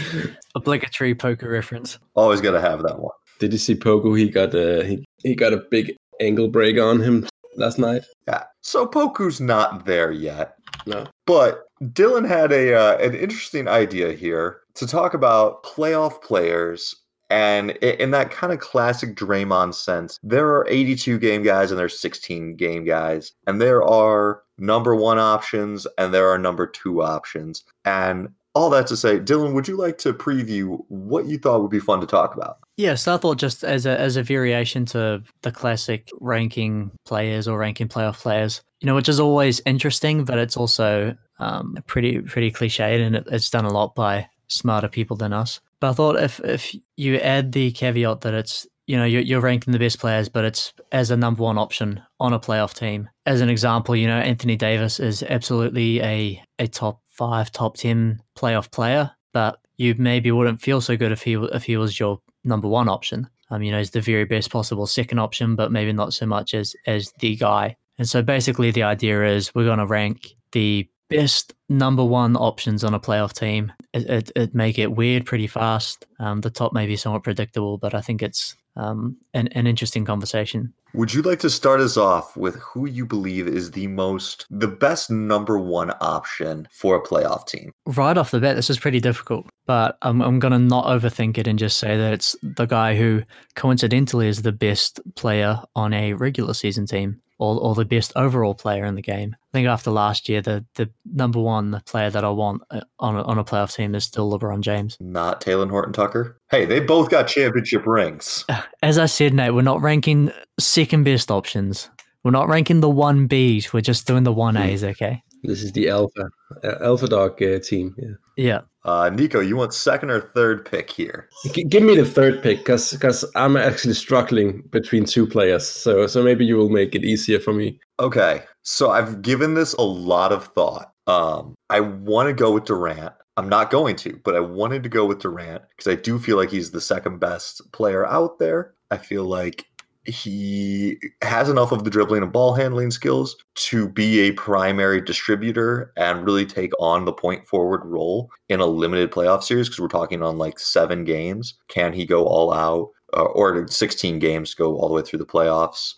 Obligatory 0.54 1.14
poker 1.14 1.48
reference. 1.50 1.98
Always 2.14 2.40
got 2.40 2.52
to 2.52 2.60
have 2.60 2.82
that 2.82 2.98
one. 2.98 3.12
Did 3.38 3.52
you 3.52 3.58
see 3.58 3.74
Poku? 3.74 4.18
He 4.18 4.28
got 4.30 4.54
a 4.54 4.84
he, 4.84 5.04
he 5.22 5.34
got 5.34 5.52
a 5.52 5.62
big 5.70 5.94
ankle 6.20 6.48
break 6.48 6.78
on 6.78 7.00
him 7.00 7.26
last 7.56 7.78
night. 7.78 8.04
Yeah. 8.26 8.44
So 8.60 8.86
Poku's 8.86 9.40
not 9.40 9.86
there 9.86 10.12
yet. 10.12 10.56
No. 10.86 11.06
But 11.26 11.68
Dylan 11.82 12.26
had 12.26 12.52
a 12.52 12.74
uh, 12.74 12.98
an 12.98 13.14
interesting 13.14 13.68
idea 13.68 14.12
here 14.12 14.60
to 14.74 14.86
talk 14.86 15.14
about 15.14 15.62
playoff 15.64 16.22
players 16.22 16.94
and 17.32 17.70
in 17.70 18.10
that 18.10 18.30
kind 18.30 18.52
of 18.52 18.60
classic 18.60 19.16
Draymond 19.16 19.74
sense, 19.74 20.20
there 20.22 20.48
are 20.48 20.66
82 20.68 21.18
game 21.18 21.42
guys 21.42 21.70
and 21.70 21.80
there's 21.80 21.98
16 21.98 22.56
game 22.56 22.84
guys, 22.84 23.32
and 23.46 23.58
there 23.58 23.82
are 23.82 24.42
number 24.58 24.94
one 24.94 25.18
options 25.18 25.86
and 25.96 26.12
there 26.12 26.28
are 26.28 26.36
number 26.36 26.66
two 26.66 27.02
options. 27.02 27.64
And 27.86 28.28
all 28.54 28.70
that 28.70 28.86
to 28.88 28.96
say, 28.96 29.18
Dylan, 29.18 29.54
would 29.54 29.66
you 29.66 29.76
like 29.76 29.98
to 29.98 30.12
preview 30.12 30.78
what 30.88 31.26
you 31.26 31.38
thought 31.38 31.62
would 31.62 31.70
be 31.70 31.80
fun 31.80 32.00
to 32.00 32.06
talk 32.06 32.34
about? 32.34 32.58
Yes, 32.76 33.08
I 33.08 33.16
thought 33.16 33.38
just 33.38 33.64
as 33.64 33.86
a 33.86 33.98
as 33.98 34.16
a 34.16 34.22
variation 34.22 34.84
to 34.86 35.22
the 35.42 35.52
classic 35.52 36.10
ranking 36.20 36.90
players 37.04 37.48
or 37.48 37.58
ranking 37.58 37.88
playoff 37.88 38.18
players, 38.18 38.62
you 38.80 38.86
know, 38.86 38.94
which 38.94 39.08
is 39.08 39.20
always 39.20 39.60
interesting, 39.64 40.24
but 40.24 40.38
it's 40.38 40.56
also 40.56 41.16
um, 41.38 41.76
pretty 41.86 42.20
pretty 42.20 42.50
cliched, 42.50 43.04
and 43.04 43.16
it, 43.16 43.24
it's 43.30 43.50
done 43.50 43.64
a 43.64 43.72
lot 43.72 43.94
by 43.94 44.28
smarter 44.48 44.88
people 44.88 45.16
than 45.16 45.32
us. 45.32 45.60
But 45.80 45.90
I 45.90 45.92
thought 45.94 46.16
if 46.16 46.40
if 46.40 46.74
you 46.96 47.16
add 47.16 47.52
the 47.52 47.72
caveat 47.72 48.22
that 48.22 48.34
it's 48.34 48.66
you 48.86 48.96
know 48.96 49.04
you're, 49.04 49.22
you're 49.22 49.40
ranking 49.40 49.72
the 49.72 49.78
best 49.78 49.98
players, 49.98 50.28
but 50.28 50.44
it's 50.44 50.72
as 50.92 51.10
a 51.10 51.16
number 51.16 51.42
one 51.42 51.58
option 51.58 52.02
on 52.20 52.32
a 52.32 52.40
playoff 52.40 52.74
team. 52.74 53.08
As 53.26 53.40
an 53.40 53.48
example, 53.48 53.96
you 53.96 54.06
know 54.06 54.18
Anthony 54.18 54.56
Davis 54.56 55.00
is 55.00 55.22
absolutely 55.22 56.00
a 56.02 56.42
a 56.58 56.68
top 56.68 57.01
five, 57.12 57.52
top 57.52 57.76
ten 57.76 58.20
playoff 58.36 58.70
player, 58.70 59.10
but 59.32 59.60
you 59.76 59.94
maybe 59.96 60.30
wouldn't 60.30 60.60
feel 60.60 60.80
so 60.80 60.96
good 60.96 61.12
if 61.12 61.22
he 61.22 61.34
if 61.34 61.64
he 61.64 61.76
was 61.76 61.98
your 61.98 62.20
number 62.44 62.68
one 62.68 62.88
option. 62.88 63.28
Um, 63.50 63.62
you 63.62 63.70
know, 63.70 63.78
he's 63.78 63.90
the 63.90 64.00
very 64.00 64.24
best 64.24 64.50
possible 64.50 64.86
second 64.86 65.18
option, 65.18 65.54
but 65.56 65.70
maybe 65.70 65.92
not 65.92 66.14
so 66.14 66.26
much 66.26 66.54
as 66.54 66.74
as 66.86 67.12
the 67.20 67.36
guy. 67.36 67.76
And 67.98 68.08
so 68.08 68.22
basically, 68.22 68.70
the 68.70 68.82
idea 68.82 69.24
is 69.24 69.54
we're 69.54 69.64
going 69.66 69.78
to 69.78 69.86
rank 69.86 70.34
the 70.52 70.88
best 71.12 71.54
number 71.68 72.04
one 72.04 72.36
options 72.36 72.84
on 72.84 72.94
a 72.94 73.00
playoff 73.00 73.32
team. 73.32 73.72
It, 73.92 74.08
it, 74.08 74.32
it 74.36 74.54
make 74.54 74.78
it 74.78 74.92
weird 74.92 75.26
pretty 75.26 75.46
fast. 75.46 76.06
Um, 76.18 76.40
the 76.40 76.50
top 76.50 76.72
may 76.72 76.86
be 76.86 76.96
somewhat 76.96 77.24
predictable, 77.24 77.78
but 77.78 77.94
I 77.94 78.00
think 78.00 78.22
it's 78.22 78.56
um, 78.76 79.16
an, 79.34 79.48
an 79.48 79.66
interesting 79.66 80.04
conversation. 80.04 80.72
Would 80.94 81.14
you 81.14 81.22
like 81.22 81.38
to 81.40 81.48
start 81.48 81.80
us 81.80 81.96
off 81.96 82.36
with 82.36 82.56
who 82.56 82.86
you 82.86 83.06
believe 83.06 83.48
is 83.48 83.70
the 83.70 83.86
most, 83.86 84.46
the 84.50 84.68
best 84.68 85.10
number 85.10 85.58
one 85.58 85.92
option 86.02 86.68
for 86.70 86.96
a 86.96 87.02
playoff 87.02 87.46
team? 87.46 87.72
Right 87.86 88.18
off 88.18 88.30
the 88.30 88.40
bat, 88.40 88.56
this 88.56 88.68
is 88.68 88.78
pretty 88.78 89.00
difficult, 89.00 89.46
but 89.66 89.96
I'm, 90.02 90.20
I'm 90.20 90.38
going 90.38 90.52
to 90.52 90.58
not 90.58 90.84
overthink 90.84 91.38
it 91.38 91.46
and 91.46 91.58
just 91.58 91.78
say 91.78 91.96
that 91.96 92.12
it's 92.12 92.36
the 92.42 92.66
guy 92.66 92.94
who 92.94 93.22
coincidentally 93.56 94.28
is 94.28 94.42
the 94.42 94.52
best 94.52 95.00
player 95.14 95.60
on 95.74 95.94
a 95.94 96.12
regular 96.12 96.52
season 96.52 96.84
team 96.84 97.22
or, 97.42 97.60
or 97.60 97.74
the 97.74 97.84
best 97.84 98.12
overall 98.14 98.54
player 98.54 98.84
in 98.84 98.94
the 98.94 99.02
game. 99.02 99.34
I 99.34 99.48
think 99.52 99.66
after 99.66 99.90
last 99.90 100.28
year, 100.28 100.40
the, 100.40 100.64
the 100.76 100.88
number 101.04 101.40
one 101.40 101.82
player 101.86 102.08
that 102.08 102.24
I 102.24 102.30
want 102.30 102.62
uh, 102.70 102.82
on 103.00 103.16
a, 103.16 103.22
on 103.22 103.36
a 103.36 103.44
playoff 103.44 103.74
team 103.74 103.96
is 103.96 104.04
still 104.04 104.30
LeBron 104.30 104.60
James. 104.60 104.96
Not 105.00 105.40
Talen 105.40 105.68
Horton 105.68 105.92
Tucker. 105.92 106.40
Hey, 106.50 106.66
they 106.66 106.78
both 106.78 107.10
got 107.10 107.26
championship 107.26 107.84
rings. 107.84 108.44
As 108.82 108.96
I 108.96 109.06
said, 109.06 109.34
Nate, 109.34 109.54
we're 109.54 109.62
not 109.62 109.82
ranking 109.82 110.30
second 110.60 111.02
best 111.02 111.32
options. 111.32 111.90
We're 112.22 112.30
not 112.30 112.48
ranking 112.48 112.78
the 112.78 112.88
one 112.88 113.28
Bs. 113.28 113.72
We're 113.72 113.80
just 113.80 114.06
doing 114.06 114.22
the 114.22 114.32
one 114.32 114.56
As. 114.56 114.82
Hmm. 114.82 114.88
Okay. 114.88 115.22
This 115.42 115.62
is 115.62 115.72
the 115.72 115.88
alpha 115.88 116.30
uh, 116.62 116.76
alpha 116.80 117.08
dog 117.08 117.42
uh, 117.42 117.58
team. 117.58 117.94
Yeah. 117.98 118.14
Yeah. 118.36 118.60
Uh, 118.84 119.10
Nico, 119.10 119.40
you 119.40 119.56
want 119.56 119.74
second 119.74 120.10
or 120.10 120.20
third 120.20 120.64
pick 120.64 120.90
here? 120.90 121.28
G- 121.52 121.64
give 121.64 121.82
me 121.82 121.96
the 121.96 122.04
third 122.04 122.42
pick 122.42 122.58
because 122.58 122.92
because 122.92 123.24
I'm 123.34 123.56
actually 123.56 123.94
struggling 123.94 124.62
between 124.70 125.04
two 125.04 125.26
players. 125.26 125.66
So 125.66 126.06
so 126.06 126.22
maybe 126.22 126.44
you 126.44 126.56
will 126.56 126.68
make 126.68 126.94
it 126.94 127.04
easier 127.04 127.38
for 127.40 127.52
me. 127.52 127.78
Okay, 128.00 128.42
so 128.62 128.90
I've 128.90 129.22
given 129.22 129.54
this 129.54 129.72
a 129.74 129.82
lot 129.82 130.32
of 130.32 130.46
thought. 130.46 130.92
Um, 131.06 131.54
I 131.70 131.80
want 131.80 132.28
to 132.28 132.32
go 132.32 132.52
with 132.52 132.64
Durant. 132.64 133.12
I'm 133.36 133.48
not 133.48 133.70
going 133.70 133.96
to, 133.96 134.20
but 134.24 134.36
I 134.36 134.40
wanted 134.40 134.82
to 134.82 134.88
go 134.88 135.06
with 135.06 135.20
Durant 135.20 135.62
because 135.70 135.90
I 135.90 135.96
do 135.96 136.18
feel 136.18 136.36
like 136.36 136.50
he's 136.50 136.70
the 136.70 136.80
second 136.80 137.18
best 137.18 137.62
player 137.72 138.06
out 138.06 138.38
there. 138.38 138.74
I 138.90 138.98
feel 138.98 139.24
like 139.24 139.64
he 140.04 140.98
has 141.22 141.48
enough 141.48 141.70
of 141.70 141.84
the 141.84 141.90
dribbling 141.90 142.22
and 142.22 142.32
ball 142.32 142.54
handling 142.54 142.90
skills 142.90 143.36
to 143.54 143.88
be 143.88 144.20
a 144.20 144.32
primary 144.32 145.00
distributor 145.00 145.92
and 145.96 146.24
really 146.24 146.44
take 146.44 146.72
on 146.80 147.04
the 147.04 147.12
point 147.12 147.46
forward 147.46 147.84
role 147.84 148.30
in 148.48 148.60
a 148.60 148.66
limited 148.66 149.12
playoff 149.12 149.44
series 149.44 149.68
because 149.68 149.80
we're 149.80 149.88
talking 149.88 150.22
on 150.22 150.38
like 150.38 150.58
seven 150.58 151.04
games. 151.04 151.54
Can 151.68 151.92
he 151.92 152.04
go 152.04 152.24
all 152.26 152.52
out 152.52 152.90
uh, 153.16 153.24
or 153.24 153.66
16 153.68 154.18
games 154.18 154.54
go 154.54 154.76
all 154.76 154.88
the 154.88 154.94
way 154.94 155.02
through 155.02 155.20
the 155.20 155.26
playoffs? 155.26 155.94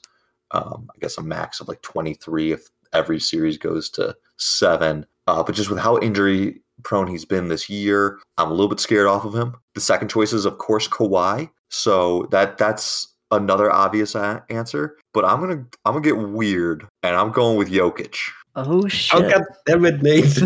Um, 0.50 0.88
I 0.94 0.98
guess 1.00 1.16
a 1.16 1.22
max 1.22 1.61
of 1.61 1.68
like 1.68 1.80
23 1.82 2.52
if 2.52 2.68
every 2.92 3.18
series 3.18 3.57
goes 3.57 3.88
to 3.90 4.14
seven. 4.36 5.07
Uh, 5.26 5.42
but 5.42 5.55
just 5.55 5.70
with 5.70 5.78
how 5.78 5.98
injury 5.98 6.61
prone 6.82 7.07
he's 7.07 7.24
been 7.24 7.48
this 7.48 7.70
year, 7.70 8.18
I'm 8.36 8.50
a 8.50 8.55
little 8.55 8.68
bit 8.68 8.80
scared 8.80 9.07
off 9.07 9.24
of 9.24 9.34
him. 9.34 9.55
The 9.74 9.80
second 9.80 10.09
choice 10.09 10.34
is, 10.34 10.44
of 10.44 10.59
course, 10.59 10.86
Kawhi. 10.86 11.48
So 11.70 12.28
that 12.30 12.59
that's 12.59 13.13
another 13.30 13.70
obvious 13.70 14.14
a- 14.14 14.44
answer, 14.50 14.96
but 15.12 15.24
I'm 15.24 15.40
gonna 15.40 15.64
I'm 15.84 15.94
gonna 15.94 16.00
get 16.00 16.18
weird, 16.18 16.86
and 17.02 17.16
I'm 17.16 17.30
going 17.30 17.56
with 17.56 17.70
Jokic. 17.70 18.16
Oh, 18.56 18.86
shit! 18.86 19.20
Oh 19.20 19.28
god 19.28 19.42
damn 19.66 19.84
it, 19.84 20.02
Nate! 20.02 20.36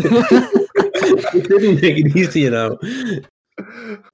you 1.33 1.41
didn't 1.41 1.81
make 1.81 1.97
it 1.97 2.15
easy, 2.15 2.41
you 2.41 2.49
know. 2.49 2.77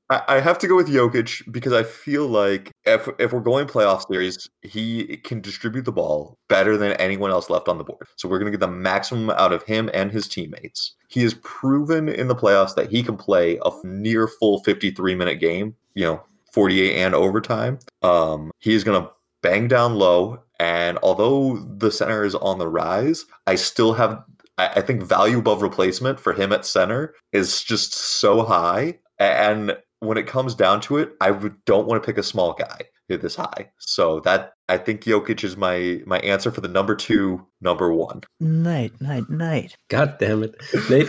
I, 0.09 0.21
I 0.27 0.39
have 0.39 0.57
to 0.59 0.67
go 0.67 0.75
with 0.75 0.87
Jokic 0.87 1.51
because 1.51 1.73
I 1.73 1.83
feel 1.83 2.27
like 2.27 2.71
if 2.85 3.07
if 3.19 3.33
we're 3.33 3.39
going 3.39 3.67
playoff 3.67 4.07
series, 4.07 4.49
he 4.61 5.17
can 5.17 5.41
distribute 5.41 5.85
the 5.85 5.91
ball 5.91 6.37
better 6.47 6.77
than 6.77 6.93
anyone 6.93 7.31
else 7.31 7.49
left 7.49 7.67
on 7.67 7.77
the 7.77 7.83
board. 7.83 8.07
So 8.15 8.27
we're 8.27 8.39
going 8.39 8.51
to 8.51 8.57
get 8.57 8.65
the 8.65 8.71
maximum 8.71 9.29
out 9.31 9.53
of 9.53 9.63
him 9.63 9.89
and 9.93 10.11
his 10.11 10.27
teammates. 10.27 10.95
He 11.09 11.21
has 11.23 11.35
proven 11.35 12.09
in 12.09 12.27
the 12.27 12.35
playoffs 12.35 12.75
that 12.75 12.89
he 12.89 13.03
can 13.03 13.17
play 13.17 13.59
a 13.63 13.71
near 13.83 14.27
full 14.27 14.63
53 14.63 15.15
minute 15.15 15.39
game, 15.39 15.75
you 15.93 16.05
know, 16.05 16.23
48 16.55 16.95
and 16.95 17.13
overtime. 17.13 17.79
Um, 18.01 18.49
he 18.59 18.73
is 18.73 18.85
going 18.85 19.03
to 19.03 19.09
bang 19.43 19.67
down 19.67 19.95
low. 19.95 20.41
And 20.57 20.97
although 21.03 21.57
the 21.57 21.91
center 21.91 22.23
is 22.23 22.33
on 22.33 22.59
the 22.59 22.69
rise, 22.69 23.25
I 23.45 23.55
still 23.55 23.93
have, 23.93 24.23
I 24.57 24.67
I 24.77 24.81
think, 24.81 25.03
value 25.03 25.39
above 25.39 25.61
replacement 25.61 26.17
for 26.17 26.31
him 26.31 26.53
at 26.53 26.65
center 26.65 27.13
is 27.33 27.61
just 27.61 27.93
so 27.93 28.43
high. 28.43 28.99
And 29.19 29.77
when 29.99 30.17
it 30.17 30.27
comes 30.27 30.55
down 30.55 30.79
to 30.81 30.97
it, 30.97 31.11
I 31.19 31.31
don't 31.65 31.87
want 31.87 32.01
to 32.01 32.05
pick 32.05 32.17
a 32.17 32.23
small 32.23 32.53
guy 32.53 32.79
this 33.09 33.35
high. 33.35 33.69
So 33.77 34.19
that 34.21 34.53
I 34.67 34.77
think 34.77 35.01
Jokic 35.01 35.43
is 35.43 35.55
my 35.57 36.01
my 36.05 36.19
answer 36.19 36.51
for 36.51 36.61
the 36.61 36.67
number 36.67 36.95
two, 36.95 37.45
number 37.61 37.93
one. 37.93 38.21
Nate, 38.39 38.99
Nate, 38.99 39.29
Nate. 39.29 39.77
God 39.89 40.17
damn 40.19 40.43
it, 40.43 40.55
Nate. 40.89 41.07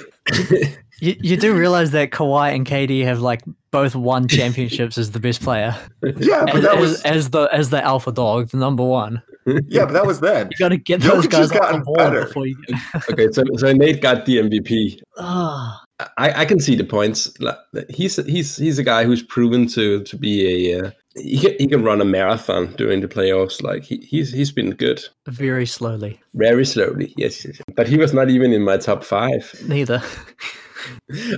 You, 1.00 1.14
you 1.20 1.36
do 1.36 1.54
realize 1.54 1.90
that 1.90 2.10
Kawhi 2.10 2.54
and 2.54 2.64
KD 2.66 3.04
have 3.04 3.20
like 3.20 3.42
both 3.70 3.94
won 3.94 4.28
championships 4.28 4.96
as 4.96 5.10
the 5.10 5.20
best 5.20 5.42
player, 5.42 5.76
Yeah, 6.02 6.44
but 6.46 6.56
as, 6.56 6.62
that 6.62 6.78
was 6.78 7.02
as 7.02 7.30
the 7.30 7.42
as 7.52 7.68
the 7.68 7.84
alpha 7.84 8.12
dog, 8.12 8.48
the 8.48 8.56
number 8.56 8.82
one. 8.82 9.20
yeah, 9.68 9.84
but 9.84 9.92
that 9.92 10.06
was 10.06 10.20
then. 10.20 10.48
You 10.52 10.56
got 10.58 10.70
to 10.70 10.78
get 10.78 11.02
those 11.02 11.26
Jokic 11.26 11.30
guys 11.30 11.38
has 11.40 11.50
off 11.50 11.52
the 11.52 11.58
gotten 11.60 11.82
board 11.82 11.98
better. 11.98 12.24
before 12.24 12.46
you. 12.46 12.56
okay, 13.10 13.28
so 13.30 13.44
so 13.58 13.72
Nate 13.74 14.00
got 14.00 14.24
the 14.24 14.38
MVP. 14.38 14.98
Ah, 15.18 15.84
I, 16.16 16.30
I 16.32 16.44
can 16.46 16.60
see 16.60 16.76
the 16.76 16.84
points. 16.84 17.38
Like, 17.40 17.58
He's 17.90 18.16
he's 18.24 18.56
he's 18.56 18.78
a 18.78 18.82
guy 18.82 19.04
who's 19.04 19.22
proven 19.22 19.66
to 19.68 20.02
to 20.02 20.16
be 20.16 20.70
a 20.72 20.80
uh, 20.86 20.90
he 21.16 21.38
can, 21.38 21.56
he 21.58 21.66
can 21.66 21.82
run 21.82 22.00
a 22.00 22.04
marathon 22.04 22.74
during 22.76 23.00
the 23.00 23.08
playoffs. 23.08 23.62
Like 23.62 23.84
he, 23.84 23.98
he's 23.98 24.32
he's 24.32 24.52
been 24.52 24.70
good, 24.70 25.02
very 25.26 25.66
slowly. 25.66 26.20
very 26.34 26.64
slowly. 26.64 27.12
Yes, 27.16 27.44
yes, 27.44 27.56
yes. 27.58 27.74
but 27.74 27.88
he 27.88 27.96
was 27.96 28.12
not 28.12 28.30
even 28.30 28.52
in 28.52 28.62
my 28.62 28.76
top 28.76 29.04
five. 29.04 29.52
Neither. 29.66 30.02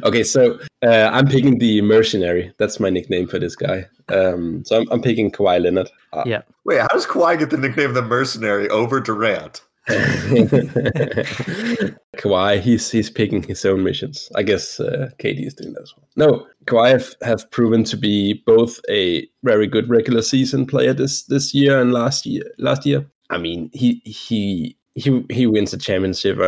Okay, 0.04 0.24
so 0.24 0.58
uh, 0.82 1.08
I'm 1.10 1.26
picking 1.26 1.58
the 1.58 1.80
mercenary. 1.80 2.52
That's 2.58 2.78
my 2.78 2.90
nickname 2.90 3.26
for 3.28 3.38
this 3.38 3.56
guy. 3.56 3.86
Um, 4.08 4.62
so 4.66 4.80
I'm, 4.80 4.88
I'm 4.90 5.00
picking 5.00 5.30
Kawhi 5.30 5.62
Leonard. 5.62 5.88
Uh, 6.12 6.24
Yeah. 6.26 6.42
Wait, 6.66 6.80
how 6.80 6.88
does 6.88 7.06
Kawhi 7.06 7.38
get 7.38 7.48
the 7.48 7.56
nickname 7.56 7.94
the 7.94 8.02
Mercenary 8.02 8.68
over 8.68 9.00
Durant? 9.00 9.62
Kawhi, 12.18 12.60
he's 12.60 12.90
he's 12.90 13.08
picking 13.08 13.42
his 13.42 13.64
own 13.64 13.82
missions. 13.82 14.30
I 14.34 14.42
guess 14.42 14.80
uh, 14.80 15.08
KD 15.18 15.46
is 15.46 15.54
doing 15.54 15.72
that 15.72 15.82
as 15.82 15.94
well. 15.96 16.06
No, 16.16 16.46
Kawhi 16.66 16.90
have, 16.90 17.14
have 17.22 17.50
proven 17.50 17.84
to 17.84 17.96
be 17.96 18.42
both 18.44 18.80
a 18.90 19.26
very 19.44 19.66
good 19.66 19.88
regular 19.88 20.20
season 20.20 20.66
player 20.66 20.92
this 20.92 21.22
this 21.24 21.54
year 21.54 21.80
and 21.80 21.92
last 21.92 22.26
year. 22.26 22.42
Last 22.58 22.84
year, 22.84 23.06
I 23.30 23.38
mean, 23.38 23.70
he 23.72 24.02
he 24.04 24.76
he 24.94 25.24
he 25.30 25.46
wins 25.46 25.72
a 25.72 25.78
championship 25.78 26.38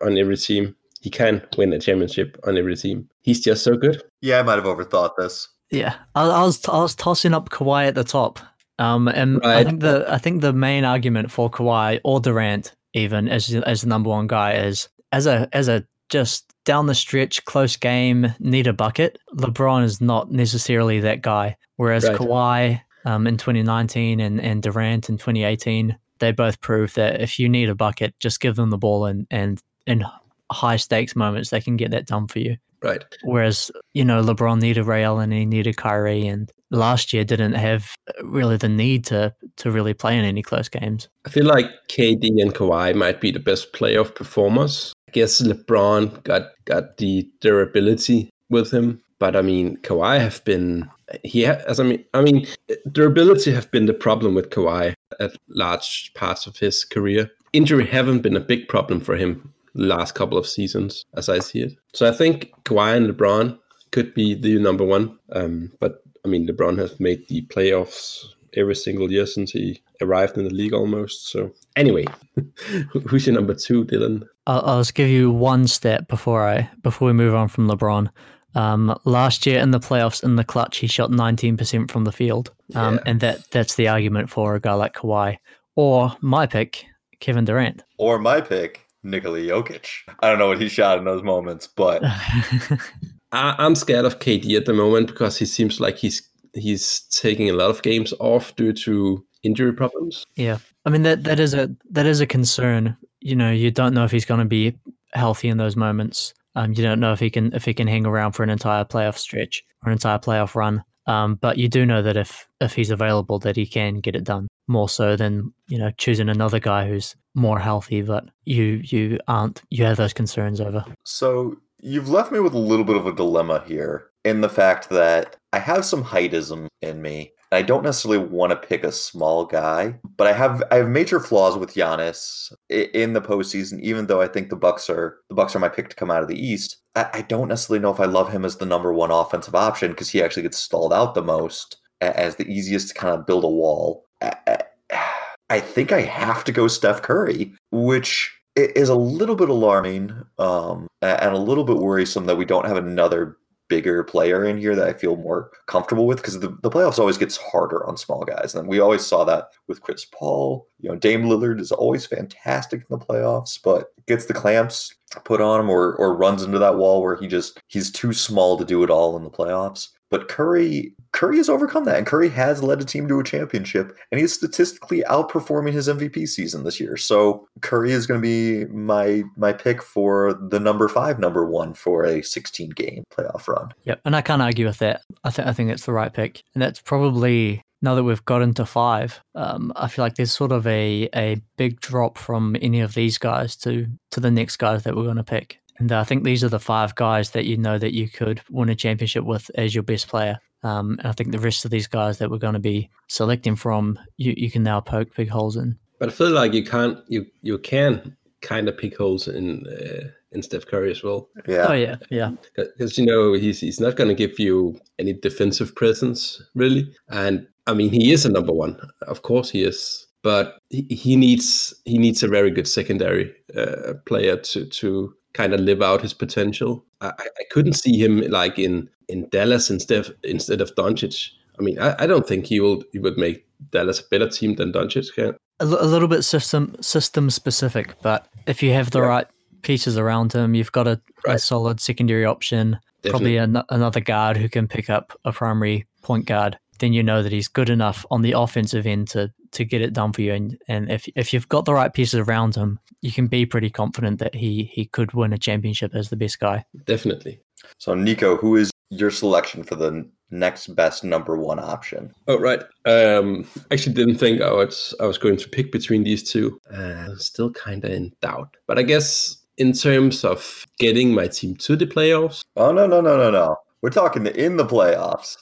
on 0.00 0.16
every 0.16 0.36
team. 0.36 0.76
He 1.00 1.10
can 1.10 1.42
win 1.56 1.72
a 1.72 1.80
championship 1.80 2.38
on 2.46 2.56
every 2.56 2.76
team. 2.76 3.08
He's 3.22 3.40
just 3.40 3.64
so 3.64 3.76
good. 3.76 4.02
Yeah, 4.20 4.38
I 4.38 4.42
might 4.42 4.54
have 4.54 4.64
overthought 4.64 5.16
this. 5.18 5.48
Yeah, 5.70 5.96
I, 6.14 6.28
I 6.28 6.44
was 6.44 6.64
I 6.68 6.78
was 6.78 6.94
tossing 6.94 7.34
up 7.34 7.50
Kawhi 7.50 7.88
at 7.88 7.96
the 7.96 8.04
top, 8.04 8.38
um, 8.78 9.08
and 9.08 9.42
I 9.42 9.64
think 9.64 9.80
the 9.80 10.04
I 10.08 10.18
think 10.18 10.42
the 10.42 10.52
main 10.52 10.84
argument 10.84 11.32
for 11.32 11.50
Kawhi 11.50 11.98
or 12.04 12.20
Durant 12.20 12.72
even 12.94 13.28
as 13.28 13.54
as 13.54 13.82
the 13.82 13.88
number 13.88 14.08
one 14.08 14.26
guy 14.26 14.54
is 14.54 14.88
as 15.12 15.26
a 15.26 15.48
as 15.52 15.68
a 15.68 15.84
just 16.08 16.52
down 16.64 16.86
the 16.86 16.94
stretch 16.94 17.44
close 17.44 17.76
game 17.76 18.34
need 18.38 18.66
a 18.66 18.72
bucket. 18.72 19.18
LeBron 19.36 19.84
is 19.84 20.00
not 20.00 20.30
necessarily 20.30 21.00
that 21.00 21.22
guy, 21.22 21.56
whereas 21.76 22.04
Right. 22.04 22.16
Kawhi 22.16 22.80
um, 23.04 23.26
in 23.26 23.36
2019 23.36 24.20
and 24.20 24.40
and 24.40 24.62
Durant 24.62 25.08
in 25.08 25.18
2018 25.18 25.96
they 26.20 26.30
both 26.32 26.60
proved 26.60 26.96
that 26.96 27.20
if 27.20 27.38
you 27.38 27.48
need 27.48 27.68
a 27.68 27.74
bucket, 27.74 28.14
just 28.20 28.40
give 28.40 28.56
them 28.56 28.70
the 28.70 28.78
ball 28.78 29.04
and 29.06 29.26
and 29.30 29.60
in 29.86 30.04
high 30.52 30.76
stakes 30.76 31.16
moments 31.16 31.50
they 31.50 31.60
can 31.60 31.76
get 31.76 31.90
that 31.90 32.06
done 32.06 32.26
for 32.28 32.38
you. 32.38 32.56
Right. 32.82 33.02
Whereas, 33.22 33.70
you 33.94 34.04
know, 34.04 34.22
LeBron 34.22 34.60
needed 34.60 34.84
Ray 34.84 35.04
Allen 35.04 35.32
and 35.32 35.38
he 35.40 35.46
needed 35.46 35.78
Kyrie 35.78 36.26
and 36.26 36.52
last 36.74 37.12
year 37.12 37.24
didn't 37.24 37.54
have 37.54 37.94
really 38.22 38.56
the 38.56 38.68
need 38.68 39.04
to 39.06 39.34
to 39.56 39.70
really 39.70 39.94
play 39.94 40.18
in 40.18 40.24
any 40.24 40.42
close 40.42 40.68
games. 40.68 41.08
I 41.26 41.30
feel 41.30 41.46
like 41.46 41.66
KD 41.88 42.42
and 42.42 42.54
Kawhi 42.54 42.94
might 42.94 43.20
be 43.20 43.30
the 43.30 43.40
best 43.40 43.72
playoff 43.72 44.14
performers. 44.14 44.92
I 45.08 45.12
guess 45.12 45.40
LeBron 45.40 46.22
got 46.24 46.50
got 46.64 46.96
the 46.98 47.28
durability 47.40 48.30
with 48.50 48.70
him, 48.70 49.00
but 49.18 49.36
I 49.36 49.42
mean 49.42 49.76
Kawhi 49.78 50.18
have 50.20 50.44
been 50.44 50.88
he 51.22 51.44
ha- 51.44 51.62
as 51.66 51.80
I 51.80 51.84
mean 51.84 52.04
I 52.14 52.22
mean 52.22 52.46
durability 52.90 53.52
have 53.52 53.70
been 53.70 53.86
the 53.86 53.94
problem 53.94 54.34
with 54.34 54.50
Kawhi 54.50 54.94
at 55.20 55.36
large 55.48 56.12
parts 56.14 56.46
of 56.46 56.56
his 56.56 56.84
career. 56.84 57.30
Injury 57.52 57.86
haven't 57.86 58.22
been 58.22 58.36
a 58.36 58.40
big 58.40 58.66
problem 58.68 59.00
for 59.00 59.16
him 59.16 59.54
last 59.74 60.14
couple 60.14 60.38
of 60.38 60.46
seasons, 60.46 61.04
as 61.16 61.28
I 61.28 61.40
see 61.40 61.60
it. 61.60 61.76
So 61.92 62.08
I 62.08 62.12
think 62.12 62.52
Kawhi 62.64 62.96
and 62.96 63.08
LeBron 63.08 63.58
could 63.90 64.14
be 64.14 64.34
the 64.34 64.58
number 64.58 64.84
one. 64.84 65.16
Um, 65.32 65.72
but 65.80 66.02
I 66.24 66.28
mean 66.28 66.46
LeBron 66.48 66.78
has 66.78 66.98
made 67.00 67.26
the 67.28 67.42
playoffs 67.42 68.24
every 68.56 68.74
single 68.76 69.10
year 69.10 69.26
since 69.26 69.50
he 69.52 69.82
arrived 70.00 70.36
in 70.38 70.44
the 70.44 70.50
league 70.54 70.72
almost. 70.72 71.28
So 71.28 71.52
anyway, 71.76 72.04
who's 73.06 73.26
your 73.26 73.34
number 73.34 73.54
two, 73.54 73.84
Dylan? 73.84 74.26
I'll, 74.46 74.62
I'll 74.64 74.80
just 74.80 74.94
give 74.94 75.08
you 75.08 75.30
one 75.30 75.66
step 75.66 76.08
before 76.08 76.46
I 76.48 76.70
before 76.82 77.06
we 77.06 77.12
move 77.12 77.34
on 77.34 77.48
from 77.48 77.68
LeBron. 77.68 78.10
Um, 78.54 78.96
last 79.04 79.46
year 79.46 79.58
in 79.58 79.72
the 79.72 79.80
playoffs 79.80 80.22
in 80.22 80.36
the 80.36 80.44
clutch, 80.44 80.76
he 80.76 80.86
shot 80.86 81.10
19% 81.10 81.90
from 81.90 82.04
the 82.04 82.12
field, 82.12 82.52
um, 82.76 82.94
Yeah. 82.94 83.00
and 83.06 83.20
that 83.20 83.50
that's 83.50 83.74
the 83.74 83.88
argument 83.88 84.30
for 84.30 84.54
a 84.54 84.60
guy 84.60 84.74
like 84.74 84.94
Kawhi 84.94 85.38
or 85.74 86.12
my 86.20 86.46
pick, 86.46 86.86
Kevin 87.18 87.44
Durant. 87.44 87.82
Or 87.98 88.20
my 88.20 88.40
pick, 88.40 88.80
Nikola 89.02 89.38
Jokic. 89.40 89.88
I 90.20 90.28
don't 90.30 90.38
know 90.38 90.46
what 90.46 90.60
he 90.60 90.68
shot 90.68 90.98
in 90.98 91.04
those 91.04 91.24
moments, 91.24 91.66
but 91.66 92.02
I, 93.34 93.54
I'm 93.58 93.74
scared 93.74 94.04
of 94.04 94.20
KD 94.20 94.56
at 94.56 94.66
the 94.66 94.72
moment 94.72 95.08
because 95.08 95.36
he 95.36 95.46
seems 95.46 95.80
like 95.80 95.96
he's 95.96 96.28
he's 96.54 97.00
taking 97.10 97.50
a 97.50 97.52
lot 97.52 97.70
of 97.70 97.82
games 97.82 98.14
off 98.20 98.54
due 98.56 98.72
to 98.72 99.24
injury 99.42 99.72
problems. 99.72 100.24
Yeah, 100.36 100.58
I 100.84 100.90
mean 100.90 101.02
that 101.02 101.24
that 101.24 101.40
is 101.40 101.54
a 101.54 101.74
that 101.90 102.06
is 102.06 102.20
a 102.20 102.26
concern. 102.26 102.96
You 103.20 103.36
know, 103.36 103.50
you 103.50 103.70
don't 103.70 103.94
know 103.94 104.04
if 104.04 104.10
he's 104.10 104.24
going 104.24 104.40
to 104.40 104.46
be 104.46 104.76
healthy 105.12 105.48
in 105.48 105.58
those 105.58 105.76
moments. 105.76 106.34
Um, 106.56 106.72
you 106.72 106.82
don't 106.82 107.00
know 107.00 107.12
if 107.12 107.20
he 107.20 107.30
can 107.30 107.52
if 107.52 107.64
he 107.64 107.74
can 107.74 107.88
hang 107.88 108.06
around 108.06 108.32
for 108.32 108.42
an 108.42 108.50
entire 108.50 108.84
playoff 108.84 109.18
stretch 109.18 109.62
or 109.82 109.90
an 109.90 109.94
entire 109.94 110.18
playoff 110.18 110.54
run. 110.54 110.84
Um, 111.06 111.34
but 111.34 111.58
you 111.58 111.68
do 111.68 111.84
know 111.84 112.02
that 112.02 112.16
if 112.16 112.48
if 112.60 112.74
he's 112.74 112.90
available, 112.90 113.38
that 113.40 113.56
he 113.56 113.66
can 113.66 114.00
get 114.00 114.16
it 114.16 114.24
done 114.24 114.48
more 114.68 114.88
so 114.88 115.16
than 115.16 115.52
you 115.66 115.78
know 115.78 115.90
choosing 115.98 116.28
another 116.28 116.60
guy 116.60 116.86
who's 116.86 117.16
more 117.34 117.58
healthy. 117.58 118.02
But 118.02 118.26
you 118.44 118.80
you 118.84 119.18
aren't 119.26 119.62
you 119.70 119.84
have 119.84 119.96
those 119.96 120.12
concerns 120.12 120.60
over. 120.60 120.84
So 121.04 121.56
you've 121.84 122.08
left 122.08 122.32
me 122.32 122.40
with 122.40 122.54
a 122.54 122.58
little 122.58 122.84
bit 122.84 122.96
of 122.96 123.06
a 123.06 123.14
dilemma 123.14 123.62
here 123.66 124.08
in 124.24 124.40
the 124.40 124.48
fact 124.48 124.88
that 124.88 125.36
I 125.52 125.58
have 125.58 125.84
some 125.84 126.02
heightism 126.02 126.66
in 126.80 127.02
me. 127.02 127.32
I 127.52 127.62
don't 127.62 127.84
necessarily 127.84 128.26
want 128.26 128.50
to 128.50 128.68
pick 128.68 128.82
a 128.82 128.90
small 128.90 129.44
guy, 129.44 130.00
but 130.16 130.26
I 130.26 130.32
have 130.32 130.62
I 130.72 130.76
have 130.76 130.88
major 130.88 131.20
flaws 131.20 131.56
with 131.56 131.74
Giannis 131.74 132.52
in 132.68 133.12
the 133.12 133.20
postseason. 133.20 133.80
Even 133.80 134.06
though 134.06 134.20
I 134.20 134.26
think 134.26 134.48
the 134.48 134.56
Bucks 134.56 134.90
are 134.90 135.18
the 135.28 135.36
Bucks 135.36 135.54
are 135.54 135.60
my 135.60 135.68
pick 135.68 135.88
to 135.90 135.96
come 135.96 136.10
out 136.10 136.22
of 136.22 136.28
the 136.28 136.40
East, 136.40 136.78
I, 136.96 137.08
I 137.12 137.22
don't 137.22 137.48
necessarily 137.48 137.80
know 137.80 137.92
if 137.92 138.00
I 138.00 138.06
love 138.06 138.32
him 138.32 138.44
as 138.44 138.56
the 138.56 138.66
number 138.66 138.92
one 138.92 139.12
offensive 139.12 139.54
option 139.54 139.92
because 139.92 140.10
he 140.10 140.20
actually 140.22 140.42
gets 140.42 140.58
stalled 140.58 140.92
out 140.92 141.14
the 141.14 141.22
most 141.22 141.76
as 142.00 142.36
the 142.36 142.48
easiest 142.48 142.88
to 142.88 142.94
kind 142.94 143.14
of 143.16 143.26
build 143.26 143.44
a 143.44 143.48
wall. 143.48 144.04
I- 144.20 144.34
I- 144.90 145.10
I 145.50 145.60
think 145.60 145.92
I 145.92 146.00
have 146.00 146.42
to 146.44 146.52
go 146.52 146.68
Steph 146.68 147.02
Curry, 147.02 147.52
which 147.70 148.33
i- 148.56 148.72
is 148.76 148.88
a 148.88 148.94
little 148.94 149.36
bit 149.36 149.48
alarming 149.48 150.12
um, 150.38 150.86
and 151.02 151.34
a 151.34 151.38
little 151.38 151.64
bit 151.64 151.76
worrisome 151.78 152.26
that 152.26 152.36
we 152.36 152.44
don't 152.44 152.66
have 152.66 152.76
another 152.76 153.36
bigger 153.68 154.04
player 154.04 154.44
in 154.44 154.58
here 154.58 154.76
that 154.76 154.86
I 154.86 154.92
feel 154.92 155.16
more 155.16 155.50
comfortable 155.66 156.06
with 156.06 156.18
because 156.18 156.38
the, 156.38 156.48
the 156.62 156.70
playoffs 156.70 156.98
always 156.98 157.16
gets 157.16 157.38
harder 157.38 157.84
on 157.86 157.96
small 157.96 158.22
guys. 158.24 158.54
And 158.54 158.68
we 158.68 158.78
always 158.78 159.04
saw 159.06 159.24
that 159.24 159.48
with 159.68 159.80
Chris 159.80 160.04
Paul. 160.04 160.68
You 160.80 160.90
know, 160.90 160.96
Dame 160.96 161.24
Lillard 161.24 161.60
is 161.60 161.72
always 161.72 162.04
fantastic 162.04 162.80
in 162.80 162.98
the 162.98 163.04
playoffs, 163.04 163.58
but 163.62 163.92
gets 164.06 164.26
the 164.26 164.34
clamps 164.34 164.94
put 165.24 165.40
on 165.40 165.60
him 165.60 165.70
or 165.70 165.94
or 165.96 166.14
runs 166.14 166.42
into 166.42 166.58
that 166.58 166.76
wall 166.76 167.00
where 167.02 167.16
he 167.16 167.26
just 167.26 167.60
he's 167.68 167.90
too 167.90 168.12
small 168.12 168.58
to 168.58 168.64
do 168.64 168.82
it 168.84 168.90
all 168.90 169.16
in 169.16 169.24
the 169.24 169.30
playoffs. 169.30 169.88
But 170.10 170.28
Curry 170.28 170.94
Curry 171.12 171.36
has 171.38 171.48
overcome 171.48 171.84
that 171.84 171.96
and 171.96 172.06
Curry 172.06 172.28
has 172.30 172.62
led 172.62 172.80
a 172.80 172.84
team 172.84 173.08
to 173.08 173.20
a 173.20 173.24
championship 173.24 173.96
and 174.10 174.20
he's 174.20 174.32
statistically 174.32 175.02
outperforming 175.08 175.72
his 175.72 175.88
MVP 175.88 176.28
season 176.28 176.64
this 176.64 176.80
year. 176.80 176.96
So 176.96 177.48
Curry 177.62 177.92
is 177.92 178.06
going 178.06 178.20
to 178.20 178.22
be 178.22 178.64
my 178.72 179.22
my 179.36 179.52
pick 179.52 179.82
for 179.82 180.34
the 180.34 180.60
number 180.60 180.88
5 180.88 181.18
number 181.18 181.44
1 181.46 181.74
for 181.74 182.04
a 182.04 182.22
16 182.22 182.70
game 182.70 183.04
playoff 183.10 183.48
run. 183.48 183.72
Yep, 183.84 184.00
and 184.04 184.16
I 184.16 184.22
can't 184.22 184.42
argue 184.42 184.66
with 184.66 184.78
that. 184.78 185.02
I 185.24 185.30
think 185.30 185.48
I 185.48 185.52
think 185.52 185.68
that's 185.68 185.86
the 185.86 185.92
right 185.92 186.12
pick, 186.12 186.42
and 186.54 186.62
that's 186.62 186.80
probably 186.80 187.62
now 187.84 187.94
that 187.94 188.02
we've 188.02 188.24
got 188.24 188.42
into 188.42 188.64
five. 188.64 189.20
Um, 189.34 189.72
I 189.76 189.88
feel 189.88 190.04
like 190.04 190.14
there's 190.16 190.32
sort 190.32 190.52
of 190.52 190.66
a 190.66 191.08
a 191.14 191.40
big 191.56 191.80
drop 191.80 192.18
from 192.18 192.56
any 192.60 192.80
of 192.80 192.94
these 192.94 193.18
guys 193.18 193.56
to 193.58 193.86
to 194.10 194.20
the 194.20 194.30
next 194.30 194.56
guys 194.56 194.82
that 194.82 194.96
we're 194.96 195.04
going 195.04 195.16
to 195.16 195.24
pick. 195.24 195.60
And 195.78 195.90
I 195.92 196.04
think 196.04 196.24
these 196.24 196.44
are 196.44 196.48
the 196.48 196.60
five 196.60 196.94
guys 196.94 197.30
that 197.30 197.46
you 197.46 197.56
know 197.56 197.78
that 197.78 197.94
you 197.94 198.08
could 198.08 198.40
win 198.50 198.68
a 198.68 198.74
championship 198.74 199.24
with 199.24 199.50
as 199.56 199.74
your 199.74 199.82
best 199.82 200.08
player. 200.08 200.38
Um, 200.62 200.96
and 201.00 201.08
I 201.08 201.12
think 201.12 201.32
the 201.32 201.38
rest 201.38 201.64
of 201.64 201.70
these 201.70 201.86
guys 201.86 202.18
that 202.18 202.30
we're 202.30 202.38
going 202.38 202.54
to 202.54 202.60
be 202.60 202.88
selecting 203.08 203.56
from, 203.56 203.98
you, 204.16 204.34
you 204.36 204.50
can 204.50 204.62
now 204.62 204.80
poke 204.80 205.14
big 205.14 205.28
holes 205.28 205.56
in. 205.56 205.76
But 205.98 206.08
I 206.08 206.12
feel 206.12 206.30
like 206.30 206.52
you 206.52 206.64
can't, 206.64 206.98
you 207.08 207.26
you 207.42 207.58
can 207.58 208.16
kind 208.40 208.68
of 208.68 208.76
pick 208.76 208.96
holes 208.96 209.26
in 209.26 209.66
uh, 209.66 210.08
in 210.32 210.42
Steph 210.42 210.66
Curry 210.66 210.90
as 210.90 211.02
well. 211.02 211.28
Yeah. 211.48 211.66
Oh 211.68 211.72
yeah, 211.72 211.96
yeah. 212.10 212.32
because 212.56 212.98
you 212.98 213.06
know 213.06 213.32
he's 213.32 213.60
he's 213.60 213.80
not 213.80 213.96
going 213.96 214.08
to 214.08 214.14
give 214.14 214.38
you 214.38 214.78
any 214.98 215.12
defensive 215.12 215.74
presence 215.74 216.42
really, 216.54 216.94
and 217.08 217.46
I 217.66 217.74
mean 217.74 217.90
he 217.90 218.12
is 218.12 218.26
a 218.26 218.32
number 218.32 218.52
one, 218.52 218.78
of 219.02 219.22
course 219.22 219.50
he 219.50 219.62
is, 219.62 220.06
but 220.22 220.58
he, 220.70 220.82
he 220.90 221.16
needs 221.16 221.74
he 221.84 221.98
needs 221.98 222.22
a 222.22 222.28
very 222.28 222.50
good 222.50 222.68
secondary 222.68 223.32
uh, 223.56 223.94
player 224.06 224.36
to 224.36 224.66
to 224.66 225.14
kind 225.34 225.52
of 225.52 225.60
live 225.60 225.82
out 225.82 226.00
his 226.02 226.14
potential. 226.14 226.84
I, 227.00 227.12
I 227.18 227.44
couldn't 227.50 227.74
see 227.74 227.98
him 228.02 228.20
like 228.30 228.58
in 228.58 228.88
in 229.08 229.28
Dallas 229.28 229.68
instead 229.70 229.98
of, 230.06 230.10
instead 230.24 230.60
of 230.62 230.74
Doncic. 230.76 231.28
I 231.58 231.62
mean, 231.62 231.78
I, 231.78 231.94
I 232.00 232.06
don't 232.06 232.26
think 232.26 232.46
he 232.46 232.58
will 232.60 232.82
he 232.92 232.98
would 232.98 233.18
make 233.18 233.44
Dallas 233.70 234.00
a 234.00 234.04
better 234.10 234.28
team 234.28 234.54
than 234.54 234.72
Doncic 234.72 235.14
can. 235.14 235.34
A, 235.60 235.64
l- 235.64 235.82
a 235.84 235.86
little 235.86 236.08
bit 236.08 236.22
system 236.22 236.74
system 236.80 237.30
specific, 237.30 237.94
but 238.02 238.26
if 238.46 238.62
you 238.62 238.72
have 238.72 238.90
the 238.90 239.00
Yeah. 239.00 239.06
right 239.06 239.26
pieces 239.62 239.96
around 239.98 240.32
him, 240.32 240.54
you've 240.54 240.72
got 240.72 240.86
a, 240.88 241.00
a 241.26 241.38
solid 241.38 241.80
secondary 241.80 242.24
option. 242.24 242.78
Definitely. 243.02 243.36
probably 243.36 243.58
an- 243.60 243.64
another 243.68 244.00
guard 244.00 244.38
who 244.38 244.48
can 244.48 244.66
pick 244.66 244.88
up 244.88 245.12
a 245.26 245.32
primary 245.32 245.86
point 246.02 246.24
guard, 246.24 246.58
then 246.78 246.92
you 246.92 247.02
know 247.02 247.22
that 247.22 247.32
he's 247.32 247.48
good 247.48 247.70
enough 247.70 248.04
on 248.10 248.22
the 248.22 248.32
offensive 248.32 248.86
end 248.86 249.08
to 249.08 249.32
to 249.52 249.64
get 249.64 249.82
it 249.82 249.92
done 249.92 250.12
for 250.12 250.22
you. 250.22 250.32
And 250.32 250.58
and 250.68 250.90
if 250.90 251.08
if 251.14 251.32
you've 251.32 251.48
got 251.48 251.64
the 251.64 251.74
right 251.74 251.92
pieces 251.92 252.20
around 252.20 252.54
him, 252.54 252.78
you 253.02 253.12
can 253.12 253.26
be 253.26 253.46
pretty 253.46 253.70
confident 253.70 254.18
that 254.20 254.34
he 254.34 254.70
he 254.72 254.86
could 254.86 255.12
win 255.12 255.32
a 255.32 255.38
championship 255.38 255.94
as 255.94 256.10
the 256.10 256.16
best 256.16 256.40
guy. 256.40 256.64
Definitely. 256.84 257.40
So 257.78 257.94
Nico, 257.94 258.36
who 258.36 258.56
is 258.56 258.70
your 258.90 259.10
selection 259.10 259.62
for 259.62 259.74
the 259.74 260.08
next 260.30 260.68
best 260.74 261.04
number 261.04 261.36
one 261.36 261.58
option? 261.58 262.12
Oh 262.26 262.38
right. 262.38 262.62
Um, 262.84 263.46
actually, 263.70 263.94
didn't 263.94 264.18
think 264.18 264.42
I 264.42 264.52
was 264.52 264.94
I 265.00 265.06
was 265.06 265.18
going 265.18 265.36
to 265.38 265.48
pick 265.48 265.72
between 265.72 266.04
these 266.04 266.28
two. 266.28 266.60
Uh, 266.72 267.06
I'm 267.08 267.18
still 267.18 267.50
kind 267.50 267.84
of 267.84 267.90
in 267.90 268.12
doubt, 268.20 268.56
but 268.66 268.78
I 268.78 268.82
guess 268.82 269.36
in 269.56 269.72
terms 269.72 270.24
of 270.24 270.66
getting 270.78 271.14
my 271.14 271.28
team 271.28 271.54
to 271.56 271.76
the 271.76 271.86
playoffs, 271.86 272.42
Oh 272.56 272.72
no 272.72 272.86
no 272.86 273.00
no 273.00 273.16
no 273.16 273.30
no! 273.30 273.56
We're 273.82 273.90
talking 273.90 274.26
in 274.26 274.56
the 274.56 274.66
playoffs 274.66 275.36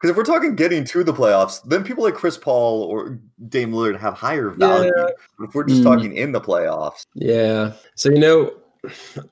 because 0.00 0.10
if 0.10 0.16
we're 0.16 0.24
talking 0.24 0.54
getting 0.56 0.84
to 0.84 1.04
the 1.04 1.12
playoffs, 1.12 1.62
then 1.64 1.84
people 1.84 2.04
like 2.04 2.14
Chris 2.14 2.38
Paul 2.38 2.84
or 2.84 3.18
Dame 3.48 3.72
Lillard 3.72 3.98
have 4.00 4.14
higher 4.14 4.48
value. 4.48 4.90
But 4.96 5.48
if 5.48 5.54
we're 5.54 5.64
just 5.64 5.82
Mm. 5.82 5.84
talking 5.84 6.16
in 6.16 6.32
the 6.32 6.40
playoffs, 6.40 7.02
yeah. 7.14 7.72
So 7.96 8.10
you 8.10 8.18
know, 8.18 8.52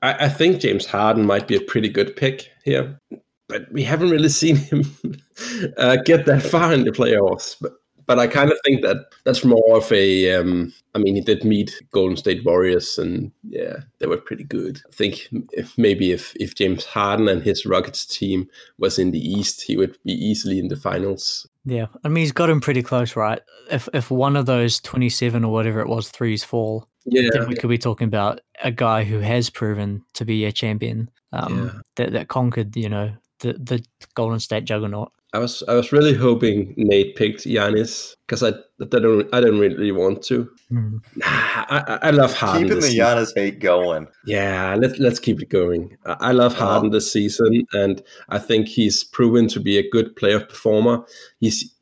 I, 0.03 0.25
I 0.25 0.29
think 0.29 0.59
James 0.61 0.85
Harden 0.85 1.25
might 1.25 1.47
be 1.47 1.55
a 1.55 1.61
pretty 1.61 1.89
good 1.89 2.15
pick 2.15 2.49
here, 2.63 2.99
but 3.47 3.71
we 3.71 3.81
haven't 3.83 4.11
really 4.11 4.29
seen 4.29 4.57
him 4.57 4.83
uh, 5.77 5.97
get 6.05 6.27
that 6.27 6.43
far 6.43 6.71
in 6.71 6.83
the 6.83 6.91
playoffs. 6.91 7.55
But 7.59 7.73
but 8.09 8.17
I 8.17 8.25
kind 8.25 8.51
of 8.51 8.57
think 8.65 8.81
that 8.81 9.05
that's 9.23 9.45
more 9.45 9.77
of 9.77 9.91
a. 9.91 10.33
Um, 10.33 10.73
I 10.95 10.97
mean, 10.97 11.13
he 11.13 11.21
did 11.21 11.43
meet 11.43 11.79
Golden 11.91 12.17
State 12.17 12.43
Warriors, 12.43 12.97
and 12.97 13.31
yeah, 13.43 13.81
they 13.99 14.07
were 14.07 14.17
pretty 14.17 14.43
good. 14.43 14.81
I 14.89 14.91
think 14.91 15.27
if 15.51 15.77
maybe 15.77 16.11
if 16.11 16.35
if 16.37 16.55
James 16.55 16.85
Harden 16.85 17.27
and 17.29 17.43
his 17.43 17.67
Rockets 17.67 18.07
team 18.07 18.49
was 18.79 18.97
in 18.97 19.11
the 19.11 19.19
East, 19.19 19.61
he 19.61 19.77
would 19.77 19.95
be 20.03 20.13
easily 20.13 20.57
in 20.57 20.69
the 20.69 20.75
finals. 20.75 21.47
Yeah, 21.65 21.85
I 22.03 22.07
mean 22.07 22.23
he's 22.23 22.31
got 22.31 22.49
him 22.49 22.61
pretty 22.61 22.81
close, 22.81 23.15
right? 23.15 23.43
If 23.69 23.87
if 23.93 24.09
one 24.09 24.35
of 24.35 24.47
those 24.47 24.79
twenty 24.79 25.09
seven 25.09 25.45
or 25.45 25.53
whatever 25.53 25.79
it 25.79 25.87
was 25.87 26.09
threes 26.09 26.43
fall, 26.43 26.87
Yeah, 27.05 27.29
then 27.31 27.47
we 27.47 27.55
could 27.55 27.69
be 27.69 27.77
talking 27.77 28.07
about 28.07 28.41
a 28.63 28.71
guy 28.71 29.03
who 29.03 29.19
has 29.19 29.51
proven 29.51 30.03
to 30.15 30.25
be 30.25 30.45
a 30.45 30.51
champion. 30.51 31.11
Um, 31.31 31.59
Yeah. 31.65 31.81
that 31.97 32.13
that 32.13 32.27
conquered, 32.27 32.75
you 32.75 32.89
know, 32.89 33.11
the 33.41 33.53
the 33.53 33.85
Golden 34.15 34.39
State 34.39 34.65
juggernaut. 34.65 35.11
I 35.33 35.37
was 35.39 35.61
I 35.67 35.73
was 35.75 35.91
really 35.91 36.15
hoping 36.15 36.73
Nate 36.75 37.15
picked 37.15 37.45
Giannis 37.45 38.15
because 38.25 38.41
I 38.41 38.49
I 38.81 38.85
don't 38.85 39.27
I 39.33 39.39
don't 39.39 39.59
really 39.59 39.91
want 39.91 40.23
to. 40.23 40.49
Mm. 40.71 41.01
Nah, 41.17 41.25
I, 41.25 41.83
I- 41.87 41.99
I 42.07 42.09
love 42.09 42.33
Harden. 42.33 42.63
keeping 42.63 42.75
the 42.79 42.81
this 42.81 42.89
season. 42.91 43.05
Giannis 43.05 43.31
hate 43.35 43.59
going. 43.59 44.07
Yeah, 44.25 44.75
let's 44.79 44.97
let's 44.97 45.19
keep 45.19 45.39
it 45.41 45.49
going. 45.49 45.95
I, 46.05 46.15
I 46.19 46.31
love 46.31 46.53
Uh-huh. 46.53 46.65
Harden 46.65 46.89
this 46.89 47.11
season, 47.13 47.65
and 47.73 48.01
I 48.29 48.39
think 48.39 48.67
he's 48.67 49.03
proven 49.03 49.47
to 49.49 49.59
be 49.59 49.77
a 49.77 49.87
good 49.91 50.15
player 50.15 50.39
performer. 50.39 51.03
He's 51.39 51.75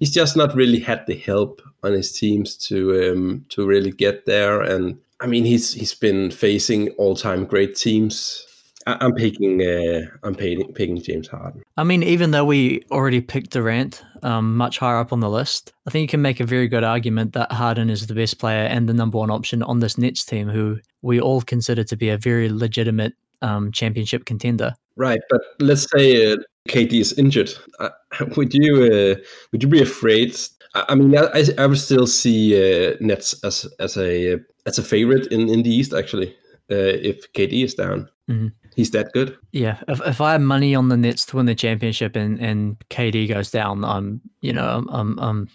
he's 0.00 0.12
just 0.12 0.36
not 0.36 0.56
really 0.56 0.80
had 0.80 1.06
the 1.06 1.16
help 1.16 1.62
on 1.84 1.92
his 1.92 2.10
teams 2.12 2.56
to 2.68 3.12
um 3.12 3.44
to 3.50 3.66
really 3.66 3.92
get 3.92 4.26
there. 4.26 4.62
And 4.62 4.98
I 5.20 5.26
mean, 5.28 5.44
he's 5.44 5.72
he's 5.74 5.94
been 5.94 6.30
facing 6.32 6.88
all 6.98 7.14
time 7.14 7.44
great 7.44 7.76
teams. 7.76 8.44
I, 8.90 9.04
I'm 9.04 9.14
picking 9.14 9.62
uh, 9.62 10.06
I'm 10.22 10.34
picking, 10.34 10.72
picking 10.74 11.00
James 11.02 11.28
Harden. 11.28 11.62
I 11.76 11.84
mean, 11.84 12.02
even 12.02 12.30
though 12.30 12.44
we 12.44 12.82
already 12.90 13.20
picked 13.20 13.50
Durant 13.50 14.02
um, 14.22 14.56
much 14.56 14.78
higher 14.78 14.98
up 14.98 15.12
on 15.12 15.20
the 15.20 15.30
list, 15.30 15.72
I 15.86 15.90
think 15.90 16.02
you 16.02 16.08
can 16.08 16.22
make 16.22 16.40
a 16.40 16.44
very 16.46 16.68
good 16.68 16.84
argument 16.84 17.32
that 17.34 17.52
Harden 17.52 17.90
is 17.90 18.06
the 18.06 18.14
best 18.14 18.38
player 18.38 18.64
and 18.66 18.88
the 18.88 18.94
number 18.94 19.18
one 19.18 19.30
option 19.30 19.62
on 19.62 19.80
this 19.80 19.96
Nets 19.98 20.24
team, 20.24 20.48
who 20.48 20.78
we 21.02 21.20
all 21.20 21.40
consider 21.42 21.84
to 21.84 21.96
be 21.96 22.08
a 22.10 22.18
very 22.18 22.48
legitimate 22.50 23.14
um, 23.42 23.72
championship 23.72 24.24
contender. 24.26 24.74
Right, 24.96 25.20
but 25.30 25.40
let's 25.60 25.86
say 25.90 26.32
uh, 26.32 26.36
KD 26.68 27.00
is 27.00 27.12
injured. 27.14 27.52
Uh, 27.78 27.88
would 28.36 28.52
you 28.52 28.84
uh, 28.84 29.14
would 29.52 29.62
you 29.62 29.68
be 29.68 29.80
afraid? 29.82 30.36
I, 30.74 30.84
I 30.90 30.94
mean, 30.94 31.16
I, 31.16 31.44
I- 31.58 31.66
would 31.66 31.78
still 31.78 32.06
see 32.06 32.54
uh, 32.54 32.96
Nets 33.00 33.42
as 33.44 33.66
as 33.78 33.96
a 33.96 34.38
as 34.66 34.78
a 34.78 34.82
favorite 34.82 35.26
in, 35.28 35.48
in 35.48 35.62
the 35.62 35.70
East. 35.74 35.94
Actually, 35.94 36.28
uh, 36.70 36.74
if 37.02 37.32
KD 37.32 37.64
is 37.64 37.74
down, 37.74 38.08
Mhm. 38.28 38.52
He's 38.76 38.90
that 38.90 39.12
good. 39.12 39.36
Yeah, 39.52 39.78
if, 39.88 40.00
if 40.06 40.20
I 40.20 40.32
have 40.32 40.40
money 40.40 40.74
on 40.74 40.88
the 40.88 40.96
Nets 40.96 41.26
to 41.26 41.36
win 41.36 41.46
the 41.46 41.54
championship 41.54 42.16
and, 42.16 42.38
and 42.40 42.76
KD 42.90 43.28
goes 43.28 43.50
down, 43.50 43.84
I'm 43.84 44.20
you 44.40 44.52
know 44.52 44.84
I'm 44.88 45.18
I'm, 45.18 45.48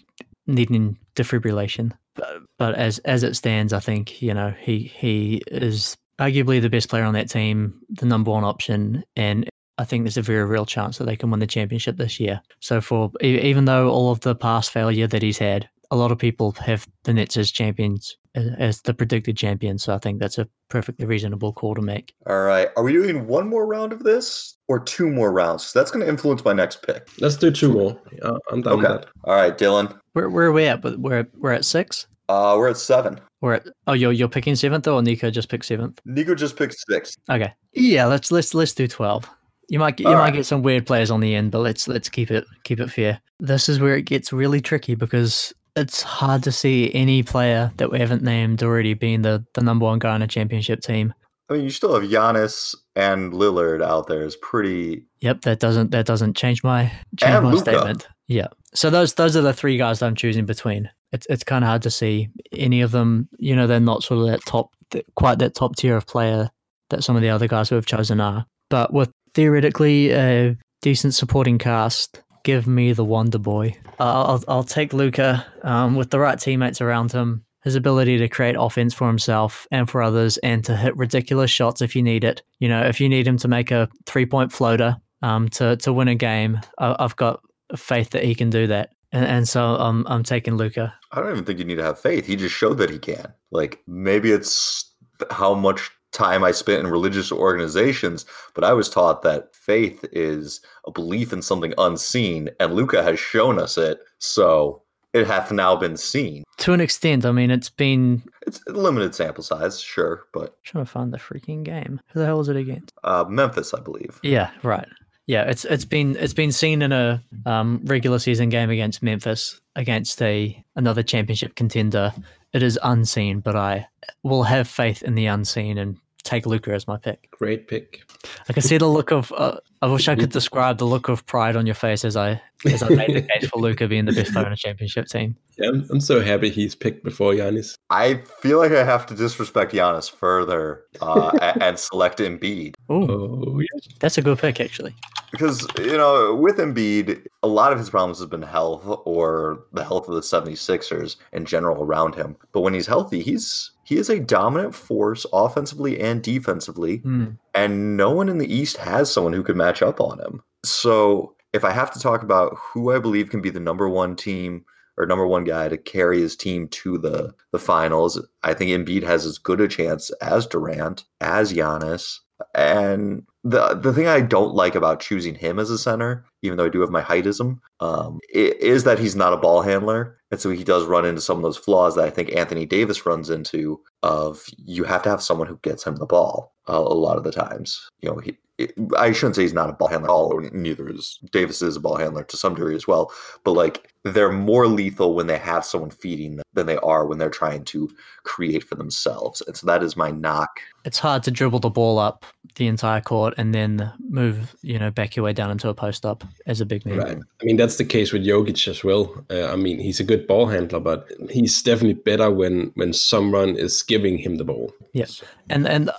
needing 0.46 0.96
defibrillation. 1.16 1.92
But, 2.14 2.38
but 2.58 2.74
as 2.76 2.98
as 3.00 3.22
it 3.22 3.36
stands, 3.36 3.72
I 3.72 3.80
think 3.80 4.22
you 4.22 4.32
know 4.32 4.54
he 4.58 4.80
he 4.80 5.42
is 5.48 5.96
arguably 6.18 6.60
the 6.60 6.70
best 6.70 6.88
player 6.88 7.04
on 7.04 7.14
that 7.14 7.28
team, 7.28 7.80
the 7.90 8.06
number 8.06 8.30
one 8.30 8.44
option, 8.44 9.04
and 9.16 9.48
I 9.78 9.84
think 9.84 10.04
there's 10.04 10.16
a 10.16 10.22
very 10.22 10.44
real 10.44 10.64
chance 10.64 10.98
that 10.98 11.04
they 11.04 11.16
can 11.16 11.30
win 11.30 11.40
the 11.40 11.46
championship 11.46 11.96
this 11.96 12.18
year. 12.18 12.40
So 12.60 12.80
for 12.80 13.10
even 13.20 13.66
though 13.66 13.90
all 13.90 14.10
of 14.10 14.20
the 14.20 14.34
past 14.34 14.70
failure 14.70 15.06
that 15.06 15.22
he's 15.22 15.38
had, 15.38 15.68
a 15.90 15.96
lot 15.96 16.12
of 16.12 16.18
people 16.18 16.52
have 16.52 16.86
the 17.04 17.12
Nets 17.12 17.36
as 17.36 17.50
champions, 17.50 18.16
as, 18.34 18.48
as 18.58 18.80
the 18.82 18.94
predicted 18.94 19.36
champions. 19.36 19.82
So 19.84 19.94
I 19.94 19.98
think 19.98 20.18
that's 20.20 20.38
a 20.38 20.48
perfectly 20.68 21.06
reasonable 21.06 21.52
call 21.52 21.74
to 21.74 21.82
make. 21.82 22.12
All 22.26 22.42
right, 22.42 22.68
are 22.76 22.82
we 22.82 22.92
doing 22.92 23.26
one 23.26 23.48
more 23.48 23.66
round 23.66 23.92
of 23.92 24.02
this 24.02 24.56
or 24.68 24.80
two 24.80 25.08
more 25.10 25.32
rounds? 25.32 25.64
'Cause 25.64 25.72
that's 25.72 25.90
going 25.90 26.04
to 26.04 26.08
influence 26.08 26.44
my 26.44 26.52
next 26.52 26.82
pick. 26.82 27.08
Let's 27.20 27.36
do 27.36 27.50
two 27.50 27.72
more. 27.72 28.00
Uh, 28.22 28.38
I'm 28.50 28.62
done 28.62 28.78
with 28.78 28.86
Okay. 28.86 28.94
that. 28.94 29.08
All 29.24 29.34
right, 29.34 29.56
Dylan. 29.56 29.98
Where 30.12 30.28
where 30.30 30.46
are 30.46 30.52
we 30.52 30.64
at? 30.66 30.80
But 30.82 30.98
we're 30.98 31.26
we're 31.38 31.52
at 31.52 31.64
six. 31.64 32.06
Uh, 32.28 32.54
we're 32.58 32.68
at 32.70 32.76
seven. 32.76 33.20
We're 33.40 33.54
at 33.54 33.66
oh 33.86 33.92
you're 33.92 34.12
you're 34.12 34.28
picking 34.28 34.56
seventh 34.56 34.88
or 34.88 35.00
Nico 35.02 35.30
just 35.30 35.48
picked 35.48 35.66
seventh. 35.66 36.00
Nico 36.04 36.34
just 36.34 36.56
picked 36.56 36.74
six. 36.88 37.14
Okay. 37.30 37.52
Yeah, 37.74 38.06
let's 38.06 38.32
let's 38.32 38.54
let's 38.54 38.72
do 38.74 38.88
twelve. 38.88 39.28
You 39.68 39.78
might 39.78 39.96
get 39.96 40.04
you 40.04 40.10
All 40.10 40.14
might 40.14 40.22
right. 40.26 40.34
get 40.34 40.46
some 40.46 40.62
weird 40.62 40.86
players 40.86 41.10
on 41.10 41.20
the 41.20 41.34
end, 41.34 41.50
but 41.50 41.58
let's 41.58 41.86
let's 41.88 42.08
keep 42.08 42.30
it 42.30 42.44
keep 42.64 42.80
it 42.80 42.88
fair. 42.90 43.20
This 43.40 43.68
is 43.68 43.78
where 43.78 43.96
it 43.96 44.02
gets 44.06 44.32
really 44.32 44.60
tricky 44.60 44.94
because 44.94 45.52
it's 45.76 46.02
hard 46.02 46.42
to 46.44 46.52
see 46.52 46.92
any 46.94 47.22
player 47.22 47.70
that 47.76 47.90
we 47.90 47.98
haven't 47.98 48.22
named 48.22 48.62
already 48.62 48.94
being 48.94 49.22
the, 49.22 49.44
the 49.54 49.60
number 49.60 49.84
one 49.84 49.98
guy 49.98 50.14
on 50.14 50.22
a 50.22 50.26
championship 50.26 50.80
team. 50.80 51.12
I 51.48 51.54
mean, 51.54 51.64
you 51.64 51.70
still 51.70 51.94
have 51.94 52.10
Giannis 52.10 52.74
and 52.96 53.32
Lillard 53.32 53.82
out 53.82 54.08
there. 54.08 54.24
Is 54.24 54.36
pretty. 54.36 55.04
Yep, 55.20 55.42
that 55.42 55.60
doesn't 55.60 55.92
that 55.92 56.06
doesn't 56.06 56.36
change 56.36 56.64
my 56.64 56.90
change 57.16 57.42
my 57.42 57.50
Luka. 57.50 57.70
statement. 57.70 58.08
Yeah. 58.26 58.48
So 58.74 58.90
those 58.90 59.14
those 59.14 59.36
are 59.36 59.42
the 59.42 59.52
three 59.52 59.76
guys 59.76 60.00
that 60.00 60.06
I'm 60.06 60.16
choosing 60.16 60.44
between. 60.44 60.90
It's 61.12 61.26
it's 61.30 61.44
kind 61.44 61.62
of 61.62 61.68
hard 61.68 61.82
to 61.82 61.90
see 61.90 62.30
any 62.52 62.80
of 62.80 62.90
them. 62.90 63.28
You 63.38 63.54
know, 63.54 63.68
they're 63.68 63.78
not 63.78 64.02
sort 64.02 64.20
of 64.20 64.26
that 64.26 64.44
top, 64.44 64.70
quite 65.14 65.38
that 65.38 65.54
top 65.54 65.76
tier 65.76 65.96
of 65.96 66.06
player 66.06 66.50
that 66.90 67.04
some 67.04 67.14
of 67.14 67.22
the 67.22 67.30
other 67.30 67.46
guys 67.46 67.68
who 67.68 67.76
have 67.76 67.86
chosen 67.86 68.20
are. 68.20 68.44
But 68.68 68.92
with 68.92 69.10
theoretically 69.34 70.10
a 70.10 70.56
decent 70.82 71.14
supporting 71.14 71.58
cast, 71.58 72.22
give 72.46 72.68
me 72.68 72.92
the 72.92 73.04
Wonder 73.04 73.38
Boy. 73.38 73.76
I'll 73.98 74.24
I'll, 74.24 74.44
I'll 74.46 74.64
take 74.64 74.92
Luka 74.92 75.44
um, 75.62 75.96
with 75.96 76.10
the 76.10 76.20
right 76.20 76.38
teammates 76.38 76.80
around 76.80 77.10
him. 77.10 77.44
His 77.64 77.74
ability 77.74 78.18
to 78.18 78.28
create 78.28 78.54
offense 78.56 78.94
for 78.94 79.08
himself 79.08 79.66
and 79.72 79.90
for 79.90 80.00
others, 80.00 80.38
and 80.38 80.64
to 80.64 80.76
hit 80.76 80.96
ridiculous 80.96 81.50
shots 81.50 81.82
if 81.82 81.96
you 81.96 82.02
need 82.04 82.22
it. 82.22 82.42
You 82.60 82.68
know, 82.68 82.82
if 82.82 83.00
you 83.00 83.08
need 83.08 83.26
him 83.26 83.36
to 83.38 83.48
make 83.48 83.72
a 83.72 83.88
three-point 84.06 84.52
floater 84.52 84.96
um, 85.22 85.48
to 85.50 85.76
to 85.78 85.92
win 85.92 86.06
a 86.06 86.14
game, 86.14 86.60
I, 86.78 86.94
I've 87.00 87.16
got 87.16 87.40
faith 87.76 88.10
that 88.10 88.22
he 88.22 88.36
can 88.36 88.50
do 88.50 88.68
that. 88.68 88.90
And, 89.10 89.26
and 89.26 89.48
so 89.48 89.74
I'm 89.74 90.06
I'm 90.06 90.22
taking 90.22 90.56
Luka. 90.56 90.94
I 91.10 91.20
don't 91.20 91.32
even 91.32 91.44
think 91.44 91.58
you 91.58 91.64
need 91.64 91.78
to 91.78 91.82
have 91.82 91.98
faith. 91.98 92.26
He 92.26 92.36
just 92.36 92.54
showed 92.54 92.78
that 92.78 92.90
he 92.90 93.00
can. 93.00 93.32
Like 93.50 93.82
maybe 93.88 94.30
it's 94.30 94.88
how 95.32 95.54
much 95.54 95.90
time 96.12 96.44
I 96.44 96.52
spent 96.52 96.80
in 96.80 96.86
religious 96.86 97.30
organizations, 97.32 98.24
but 98.54 98.64
I 98.64 98.72
was 98.72 98.88
taught 98.88 99.22
that 99.22 99.54
faith 99.54 100.04
is 100.12 100.60
a 100.86 100.90
belief 100.90 101.32
in 101.32 101.42
something 101.42 101.74
unseen, 101.78 102.50
and 102.60 102.74
Luka 102.74 103.02
has 103.02 103.18
shown 103.18 103.58
us 103.58 103.76
it. 103.76 103.98
So 104.18 104.82
it 105.12 105.26
hath 105.26 105.50
now 105.50 105.76
been 105.76 105.96
seen. 105.96 106.44
To 106.58 106.72
an 106.72 106.80
extent, 106.80 107.24
I 107.24 107.32
mean, 107.32 107.50
it's 107.50 107.70
been 107.70 108.22
It's 108.46 108.60
a 108.68 108.72
limited 108.72 109.14
sample 109.14 109.42
size, 109.44 109.80
sure, 109.80 110.24
but 110.32 110.62
trying 110.64 110.84
to 110.84 110.90
find 110.90 111.12
the 111.12 111.18
freaking 111.18 111.62
game. 111.62 112.00
Who 112.12 112.20
the 112.20 112.26
hell 112.26 112.38
was 112.38 112.48
it 112.48 112.56
against? 112.56 112.92
uh, 113.04 113.24
Memphis, 113.28 113.72
I 113.74 113.80
believe. 113.80 114.18
Yeah, 114.22 114.50
right. 114.62 114.88
Yeah, 115.26 115.42
it's 115.42 115.64
it's 115.64 115.84
been 115.84 116.16
it's 116.16 116.34
been 116.34 116.52
seen 116.52 116.82
in 116.82 116.92
a 116.92 117.20
um, 117.46 117.80
regular 117.84 118.18
season 118.20 118.48
game 118.48 118.70
against 118.70 119.02
Memphis 119.02 119.60
against 119.74 120.22
a 120.22 120.62
another 120.76 121.02
championship 121.02 121.56
contender. 121.56 122.12
It 122.52 122.62
is 122.62 122.78
unseen, 122.82 123.40
but 123.40 123.56
I 123.56 123.88
will 124.22 124.44
have 124.44 124.68
faith 124.68 125.02
in 125.02 125.14
the 125.14 125.26
unseen 125.26 125.78
and 125.78 125.98
take 126.26 126.44
Luka 126.46 126.72
as 126.74 126.86
my 126.86 126.96
pick. 126.98 127.28
Great 127.30 127.68
pick. 127.68 128.02
I 128.48 128.52
can 128.52 128.62
see 128.62 128.76
the 128.78 128.86
look 128.88 129.10
of. 129.12 129.32
Uh, 129.36 129.58
I 129.82 129.86
wish 129.86 130.08
I 130.08 130.16
could 130.16 130.30
describe 130.30 130.78
the 130.78 130.84
look 130.86 131.08
of 131.08 131.24
pride 131.26 131.54
on 131.56 131.64
your 131.66 131.74
face 131.74 132.04
as 132.04 132.16
I 132.16 132.40
as 132.64 132.82
I 132.82 132.88
made 132.88 133.14
the 133.14 133.22
case 133.22 133.48
for 133.48 133.60
Luka 133.60 133.86
being 133.86 134.04
the 134.06 134.12
best 134.12 134.32
player 134.32 134.46
on 134.46 134.52
a 134.52 134.56
championship 134.56 135.06
team. 135.06 135.36
Yeah, 135.58 135.70
I'm, 135.70 135.86
I'm 135.90 136.00
so 136.00 136.20
happy 136.20 136.50
he's 136.50 136.74
picked 136.74 137.02
before 137.02 137.32
Giannis. 137.32 137.76
I 137.88 138.16
feel 138.42 138.58
like 138.58 138.72
I 138.72 138.84
have 138.84 139.06
to 139.06 139.14
disrespect 139.14 139.72
Giannis 139.72 140.10
further 140.10 140.84
uh, 141.00 141.30
a- 141.40 141.56
and 141.64 141.78
select 141.78 142.18
Embiid. 142.18 142.74
Ooh, 142.90 143.08
Oh, 143.10 143.60
yeah. 143.60 143.66
that's 143.98 144.18
a 144.18 144.22
good 144.22 144.38
pick 144.38 144.60
actually. 144.60 144.94
Because, 145.30 145.66
you 145.78 145.96
know, 145.96 146.34
with 146.34 146.58
Embiid, 146.58 147.24
a 147.42 147.48
lot 147.48 147.72
of 147.72 147.78
his 147.78 147.88
problems 147.88 148.20
have 148.20 148.28
been 148.28 148.42
health 148.42 148.82
or 149.06 149.64
the 149.72 149.82
health 149.82 150.08
of 150.10 150.14
the 150.14 150.20
76ers 150.20 151.16
in 151.32 151.46
general 151.46 151.82
around 151.82 152.14
him. 152.14 152.36
But 152.52 152.60
when 152.60 152.74
he's 152.74 152.86
healthy, 152.86 153.22
he's 153.22 153.70
he 153.86 153.96
is 153.96 154.10
a 154.10 154.18
dominant 154.18 154.74
force 154.74 155.24
offensively 155.32 156.00
and 156.00 156.22
defensively, 156.22 156.98
Hmm. 156.98 157.26
and 157.54 157.96
no 157.96 158.10
one 158.10 158.28
in 158.28 158.38
the 158.38 158.52
East 158.52 158.76
has 158.78 159.10
someone 159.12 159.32
who 159.32 159.42
could 159.44 159.56
match 159.56 159.80
up 159.80 160.00
on 160.00 160.18
him. 160.18 160.42
So, 160.64 161.34
if 161.52 161.64
I 161.64 161.70
have 161.70 161.90
to 161.92 162.00
talk 162.00 162.22
about 162.22 162.56
who 162.58 162.92
I 162.92 162.98
believe 162.98 163.30
can 163.30 163.40
be 163.40 163.50
the 163.50 163.60
number 163.60 163.88
one 163.88 164.16
team 164.16 164.64
or 164.98 165.06
number 165.06 165.26
one 165.26 165.44
guy 165.44 165.68
to 165.68 165.76
carry 165.76 166.20
his 166.20 166.36
team 166.36 166.68
to 166.68 166.98
the 166.98 167.34
the 167.52 167.58
finals, 167.58 168.20
I 168.42 168.54
think 168.54 168.70
Embiid 168.70 169.04
has 169.04 169.24
as 169.24 169.38
good 169.38 169.60
a 169.60 169.68
chance 169.68 170.10
as 170.20 170.46
Durant, 170.46 171.04
as 171.20 171.52
Giannis, 171.52 172.18
and 172.54 173.22
the 173.50 173.74
the 173.74 173.92
thing 173.92 174.08
I 174.08 174.20
don't 174.20 174.54
like 174.54 174.74
about 174.74 175.00
choosing 175.00 175.34
him 175.34 175.58
as 175.58 175.70
a 175.70 175.78
center, 175.78 176.24
even 176.42 176.58
though 176.58 176.66
I 176.66 176.68
do 176.68 176.80
have 176.80 176.90
my 176.90 177.02
heightism, 177.02 177.60
um, 177.80 178.18
is 178.28 178.84
that 178.84 178.98
he's 178.98 179.14
not 179.14 179.32
a 179.32 179.36
ball 179.36 179.62
handler, 179.62 180.18
and 180.32 180.40
so 180.40 180.50
he 180.50 180.64
does 180.64 180.84
run 180.84 181.04
into 181.04 181.20
some 181.20 181.36
of 181.36 181.42
those 181.44 181.56
flaws 181.56 181.94
that 181.94 182.04
I 182.04 182.10
think 182.10 182.34
Anthony 182.34 182.66
Davis 182.66 183.06
runs 183.06 183.30
into. 183.30 183.80
Of 184.02 184.44
you 184.58 184.84
have 184.84 185.02
to 185.02 185.10
have 185.10 185.22
someone 185.22 185.46
who 185.46 185.58
gets 185.62 185.84
him 185.84 185.96
the 185.96 186.06
ball 186.06 186.52
uh, 186.68 186.74
a 186.74 186.94
lot 186.94 187.18
of 187.18 187.24
the 187.24 187.32
times. 187.32 187.88
You 188.00 188.10
know, 188.10 188.18
he, 188.18 188.36
it, 188.58 188.72
I 188.96 189.12
shouldn't 189.12 189.36
say 189.36 189.42
he's 189.42 189.52
not 189.52 189.70
a 189.70 189.74
ball 189.74 189.88
handler 189.88 190.08
at 190.08 190.12
all. 190.12 190.40
Neither 190.52 190.88
is 190.88 191.18
Davis 191.30 191.62
is 191.62 191.76
a 191.76 191.80
ball 191.80 191.96
handler 191.96 192.24
to 192.24 192.36
some 192.36 192.54
degree 192.54 192.74
as 192.74 192.86
well. 192.86 193.12
But 193.44 193.52
like 193.52 193.92
they're 194.04 194.32
more 194.32 194.66
lethal 194.66 195.14
when 195.14 195.26
they 195.26 195.38
have 195.38 195.64
someone 195.64 195.90
feeding 195.90 196.36
them 196.36 196.44
than 196.54 196.66
they 196.66 196.78
are 196.78 197.06
when 197.06 197.18
they're 197.18 197.30
trying 197.30 197.64
to 197.66 197.90
create 198.22 198.64
for 198.64 198.74
themselves. 198.74 199.42
And 199.46 199.56
so 199.56 199.66
that 199.66 199.82
is 199.82 199.96
my 199.96 200.10
knock 200.10 200.60
It's 200.86 200.98
hard 200.98 201.22
to 201.24 201.30
dribble 201.30 201.58
the 201.58 201.70
ball 201.70 201.98
up 201.98 202.24
the 202.54 202.68
entire 202.68 203.00
court 203.00 203.34
and 203.36 203.54
then 203.54 203.92
move, 204.08 204.54
you 204.62 204.78
know, 204.78 204.90
back 204.90 205.16
your 205.16 205.24
way 205.24 205.32
down 205.32 205.50
into 205.50 205.68
a 205.68 205.74
post 205.74 206.06
up 206.06 206.24
as 206.46 206.60
a 206.60 206.64
big 206.64 206.86
man. 206.86 206.98
Right. 206.98 207.18
I 207.18 207.44
mean, 207.44 207.56
that's 207.56 207.76
the 207.76 207.84
case 207.84 208.12
with 208.12 208.24
Jokic 208.24 208.68
as 208.68 208.82
well. 208.82 209.12
Uh, 209.28 209.52
I 209.52 209.56
mean, 209.56 209.78
he's 209.78 210.00
a 210.00 210.04
good 210.04 210.26
ball 210.26 210.46
handler, 210.46 210.80
but 210.80 211.10
he's 211.28 211.60
definitely 211.60 212.00
better 212.00 212.30
when 212.30 212.70
when 212.76 212.92
someone 212.92 213.56
is 213.56 213.82
giving 213.82 214.16
him 214.16 214.36
the 214.36 214.44
ball. 214.44 214.72
Yeah. 214.92 215.06
And 215.50 215.66
and 215.66 215.90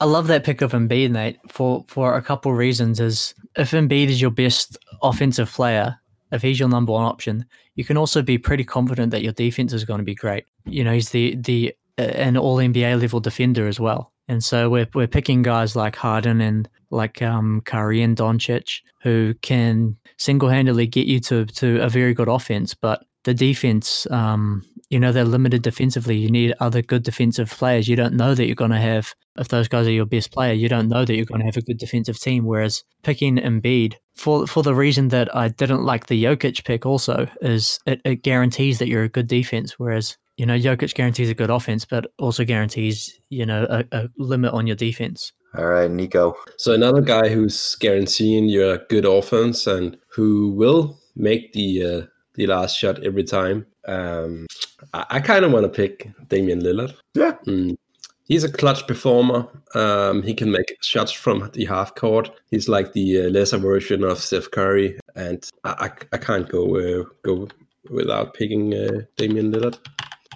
I 0.00 0.04
love 0.04 0.28
that 0.28 0.44
pick 0.44 0.62
of 0.62 0.72
Embiid, 0.72 1.10
Nate, 1.10 1.38
for 1.48 1.84
for 1.88 2.14
a 2.14 2.22
couple 2.22 2.52
reasons. 2.52 3.00
Is 3.00 3.34
if 3.56 3.72
Embiid 3.72 4.08
is 4.08 4.20
your 4.20 4.30
best 4.30 4.78
offensive 5.02 5.50
player, 5.50 5.98
if 6.30 6.42
he's 6.42 6.60
your 6.60 6.68
number 6.68 6.92
one 6.92 7.04
option, 7.04 7.46
you 7.74 7.84
can 7.84 7.96
also 7.96 8.22
be 8.22 8.38
pretty 8.38 8.64
confident 8.64 9.10
that 9.10 9.22
your 9.22 9.32
defense 9.32 9.72
is 9.72 9.84
going 9.84 9.98
to 9.98 10.04
be 10.04 10.14
great. 10.14 10.44
You 10.66 10.84
know, 10.84 10.92
he's 10.92 11.10
the 11.10 11.36
the 11.36 11.74
an 12.00 12.36
All 12.36 12.56
NBA 12.56 13.00
level 13.00 13.20
defender 13.20 13.66
as 13.66 13.80
well. 13.80 14.12
And 14.28 14.42
so 14.42 14.70
we're 14.70 14.88
we're 14.94 15.08
picking 15.08 15.42
guys 15.42 15.74
like 15.74 15.96
Harden 15.96 16.40
and 16.40 16.68
like 16.90 17.22
um, 17.22 17.62
Curry 17.64 18.02
and 18.02 18.16
Doncic 18.16 18.80
who 19.02 19.34
can 19.42 19.96
single 20.18 20.48
handedly 20.48 20.86
get 20.86 21.06
you 21.06 21.20
to 21.20 21.46
to 21.46 21.82
a 21.82 21.88
very 21.88 22.14
good 22.14 22.28
offense, 22.28 22.74
but 22.74 23.04
the 23.24 23.34
defense, 23.34 24.06
um, 24.10 24.62
you 24.88 24.98
know, 24.98 25.12
they're 25.12 25.24
limited 25.24 25.62
defensively. 25.62 26.16
You 26.16 26.30
need 26.30 26.54
other 26.58 26.82
good 26.82 27.02
defensive 27.02 27.50
players. 27.50 27.86
You 27.86 27.96
don't 27.96 28.14
know 28.14 28.34
that 28.34 28.46
you're 28.46 28.54
going 28.54 28.70
to 28.70 28.78
have, 28.78 29.14
if 29.38 29.48
those 29.48 29.68
guys 29.68 29.86
are 29.86 29.92
your 29.92 30.06
best 30.06 30.32
player, 30.32 30.52
you 30.52 30.68
don't 30.68 30.88
know 30.88 31.04
that 31.04 31.14
you're 31.14 31.26
going 31.26 31.40
to 31.40 31.46
have 31.46 31.56
a 31.56 31.62
good 31.62 31.78
defensive 31.78 32.18
team. 32.18 32.44
Whereas 32.44 32.82
picking 33.02 33.36
Embiid, 33.36 33.94
for 34.16 34.46
for 34.46 34.62
the 34.62 34.74
reason 34.74 35.08
that 35.08 35.34
I 35.34 35.48
didn't 35.48 35.84
like 35.84 36.06
the 36.06 36.22
Jokic 36.22 36.64
pick 36.64 36.86
also, 36.86 37.28
is 37.40 37.78
it, 37.86 38.00
it 38.04 38.22
guarantees 38.22 38.78
that 38.78 38.88
you're 38.88 39.04
a 39.04 39.08
good 39.08 39.28
defense. 39.28 39.78
Whereas, 39.78 40.16
you 40.40 40.46
know, 40.46 40.56
Jokic 40.56 40.94
guarantees 40.94 41.28
a 41.28 41.34
good 41.34 41.50
offense, 41.50 41.84
but 41.84 42.06
also 42.18 42.46
guarantees, 42.46 43.20
you 43.28 43.44
know, 43.44 43.66
a, 43.68 43.84
a 43.92 44.08
limit 44.16 44.54
on 44.54 44.66
your 44.66 44.74
defense. 44.74 45.34
All 45.54 45.66
right, 45.66 45.90
Nico. 45.90 46.34
So 46.56 46.72
another 46.72 47.02
guy 47.02 47.28
who's 47.28 47.74
guaranteeing 47.74 48.48
you 48.48 48.70
a 48.70 48.78
good 48.88 49.04
offense 49.04 49.66
and 49.66 49.98
who 50.08 50.52
will 50.52 50.98
make 51.14 51.52
the 51.52 51.84
uh, 51.84 52.06
the 52.36 52.46
last 52.46 52.78
shot 52.78 53.04
every 53.04 53.22
time. 53.22 53.66
Um, 53.86 54.46
I, 54.94 55.04
I 55.10 55.20
kind 55.20 55.44
of 55.44 55.52
want 55.52 55.64
to 55.64 55.68
pick 55.68 56.10
Damian 56.28 56.62
Lillard. 56.62 56.94
Yeah. 57.12 57.32
Mm. 57.46 57.76
He's 58.24 58.42
a 58.42 58.50
clutch 58.50 58.86
performer. 58.86 59.46
Um, 59.74 60.22
he 60.22 60.32
can 60.32 60.50
make 60.50 60.74
shots 60.80 61.12
from 61.12 61.50
the 61.52 61.66
half 61.66 61.94
court. 61.96 62.30
He's 62.50 62.66
like 62.66 62.94
the 62.94 63.26
uh, 63.26 63.28
lesser 63.28 63.58
version 63.58 64.04
of 64.04 64.18
Steph 64.20 64.50
Curry, 64.50 64.98
and 65.16 65.46
I, 65.64 65.70
I, 65.70 65.90
I 66.14 66.16
can't 66.16 66.48
go 66.48 66.76
uh, 66.78 67.04
go 67.24 67.46
without 67.90 68.32
picking 68.32 68.72
uh, 68.72 69.02
Damian 69.16 69.52
Lillard. 69.52 69.78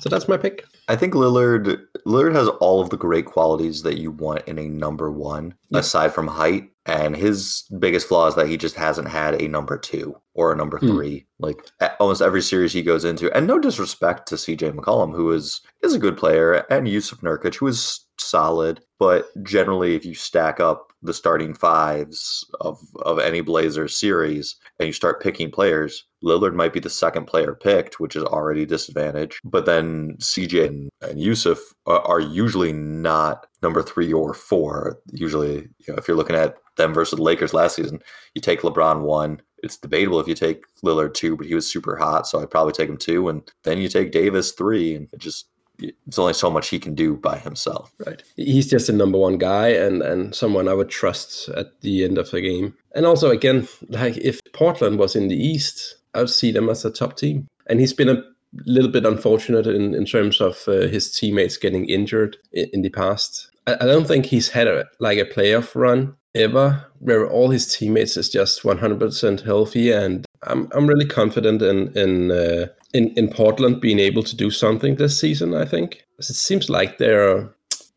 So 0.01 0.09
that's 0.09 0.29
my 0.29 0.37
pick. 0.37 0.65
I 0.89 0.97
think 0.97 1.15
Lillard 1.15 1.79
Lillard 2.07 2.35
has 2.35 2.49
all 2.61 2.81
of 2.81 2.91
the 2.91 2.97
great 2.97 3.27
qualities 3.27 3.83
that 3.83 3.99
you 3.99 4.11
want 4.11 4.47
in 4.49 4.59
a 4.59 4.69
number 4.69 5.11
one, 5.11 5.55
Yeah. 5.71 5.79
aside 5.81 6.13
from 6.13 6.27
height. 6.27 6.71
And 6.87 7.17
his 7.17 7.63
biggest 7.79 8.09
flaw 8.09 8.27
is 8.27 8.35
that 8.35 8.49
he 8.49 8.59
just 8.59 8.75
hasn't 8.75 9.09
had 9.09 9.41
a 9.41 9.49
number 9.49 9.79
two 9.79 10.17
or 10.35 10.53
a 10.53 10.57
number 10.57 10.77
Hmm. 10.79 10.89
three. 10.89 11.27
Like 11.39 11.57
almost 11.99 12.21
every 12.21 12.43
series 12.43 12.73
he 12.75 12.83
goes 12.83 13.05
into, 13.07 13.35
and 13.35 13.47
no 13.47 13.59
disrespect 13.59 14.29
to 14.29 14.35
CJ 14.37 14.73
McCollum, 14.73 15.15
who 15.15 15.31
is 15.33 15.61
is 15.83 15.95
a 15.95 15.99
good 15.99 16.17
player, 16.19 16.65
and 16.69 16.87
Jusuf 16.87 17.21
Nurkic, 17.23 17.55
who 17.55 17.67
is 17.69 18.01
solid. 18.25 18.81
But 18.99 19.27
generally, 19.43 19.95
if 19.95 20.05
you 20.05 20.15
stack 20.15 20.61
up 20.61 20.93
the 21.03 21.15
starting 21.15 21.55
fives 21.55 22.45
of 22.61 22.79
of 23.03 23.19
any 23.19 23.41
Blazers 23.41 23.99
series, 23.99 24.57
and 24.79 24.87
you 24.87 24.93
start 24.93 25.23
picking 25.23 25.51
players, 25.51 26.05
Lillard 26.25 26.55
might 26.55 26.73
be 26.73 26.81
the 26.81 26.91
second 26.91 27.27
player 27.27 27.55
picked, 27.55 28.01
which 28.01 28.17
is 28.17 28.25
already 28.25 28.65
disadvantage. 28.65 29.41
But 29.45 29.67
then 29.67 30.17
CJ 30.21 30.67
and, 30.67 30.91
and 31.03 31.19
Jusuf 31.19 31.59
are, 31.87 32.01
are 32.01 32.21
usually 32.21 32.73
not 32.73 33.47
number 33.63 33.83
three 33.83 34.13
or 34.13 34.35
four. 34.35 34.99
Usually, 35.13 35.69
you 35.79 35.87
know, 35.89 35.95
if 35.97 36.09
you're 36.09 36.17
looking 36.17 36.37
at 36.37 36.57
them 36.77 36.95
versus 36.95 37.17
the 37.17 37.23
Lakers 37.23 37.55
last 37.55 37.77
season, 37.77 38.01
you 38.35 38.41
take 38.41 38.63
LeBron 38.63 39.03
one. 39.03 39.41
It's 39.63 39.77
debatable 39.77 40.21
if 40.21 40.29
you 40.29 40.35
take 40.35 40.63
Lillard 40.85 41.15
two, 41.15 41.37
but 41.37 41.47
he 41.47 41.55
was 41.55 41.71
super 41.71 41.97
hot, 41.97 42.27
so 42.27 42.41
I'd 42.41 42.51
probably 42.51 42.73
take 42.73 42.89
him 42.89 42.99
two, 42.99 43.29
and 43.29 43.51
then 43.63 43.79
you 43.79 43.89
take 43.89 44.13
Davis 44.13 44.53
three, 44.53 44.95
and 44.95 45.09
it 45.13 45.21
just 45.21 45.47
it's 45.79 46.19
only 46.19 46.35
so 46.35 46.51
much 46.51 46.69
he 46.69 46.79
can 46.79 46.95
do 46.95 47.17
by 47.17 47.39
himself. 47.39 47.93
Right. 48.07 48.23
He's 48.37 48.69
just 48.69 48.89
a 48.89 48.93
number 48.93 49.19
one 49.19 49.39
guy 49.39 49.69
and, 49.69 50.03
and 50.03 50.35
someone 50.35 50.69
I 50.69 50.75
would 50.75 50.91
trust 50.91 51.49
at 51.51 51.81
the 51.81 52.05
end 52.05 52.19
of 52.19 52.31
the 52.31 52.41
game. 52.41 52.75
And 52.95 53.07
also, 53.07 53.31
again, 53.31 53.69
like 53.89 54.17
if 54.19 54.41
Portland 54.53 54.99
was 54.99 55.17
in 55.17 55.29
the 55.29 55.37
East, 55.37 55.97
I 56.15 56.21
would 56.21 56.31
see 56.31 56.53
them 56.53 56.69
as 56.69 56.85
a 56.85 56.91
top 56.91 57.17
team. 57.17 57.47
And 57.67 57.81
he's 57.81 57.93
been 57.93 58.09
a 58.09 58.23
little 58.67 58.91
bit 58.91 59.05
unfortunate 59.05 59.67
in, 59.67 59.95
in 59.95 60.05
terms 60.05 60.41
of 60.41 60.63
uh, 60.69 60.87
his 60.89 61.11
teammates 61.11 61.57
getting 61.57 61.89
injured 61.89 62.37
in, 62.53 62.69
in 62.73 62.83
the 62.83 62.91
past. 62.91 63.51
I, 63.67 63.75
I 63.75 63.87
don't 63.87 64.07
think 64.07 64.27
he's 64.27 64.49
had 64.49 64.69
a, 64.69 64.85
like 65.01 65.19
a 65.19 65.25
playoff 65.25 65.75
run 65.75 66.15
ever 66.35 66.85
where 66.99 67.29
all 67.29 67.51
his 67.51 67.77
teammates 67.77 68.17
is 68.17 68.29
just 68.29 68.63
100% 68.63 69.45
healthy 69.45 69.93
and 69.93 70.25
I'm, 70.47 70.69
I'm 70.73 70.87
really 70.87 71.07
confident 71.07 71.63
in 71.63 71.97
in, 71.97 72.31
uh, 72.31 72.67
in 72.93 73.09
in 73.17 73.29
Portland 73.29 73.81
being 73.81 73.99
able 73.99 74.23
to 74.23 74.37
do 74.37 74.51
something 74.51 74.97
this 74.97 75.19
season 75.21 75.55
I 75.55 75.65
think 75.65 76.05
it 76.19 76.25
seems 76.25 76.69
like 76.71 76.99
there 76.99 77.49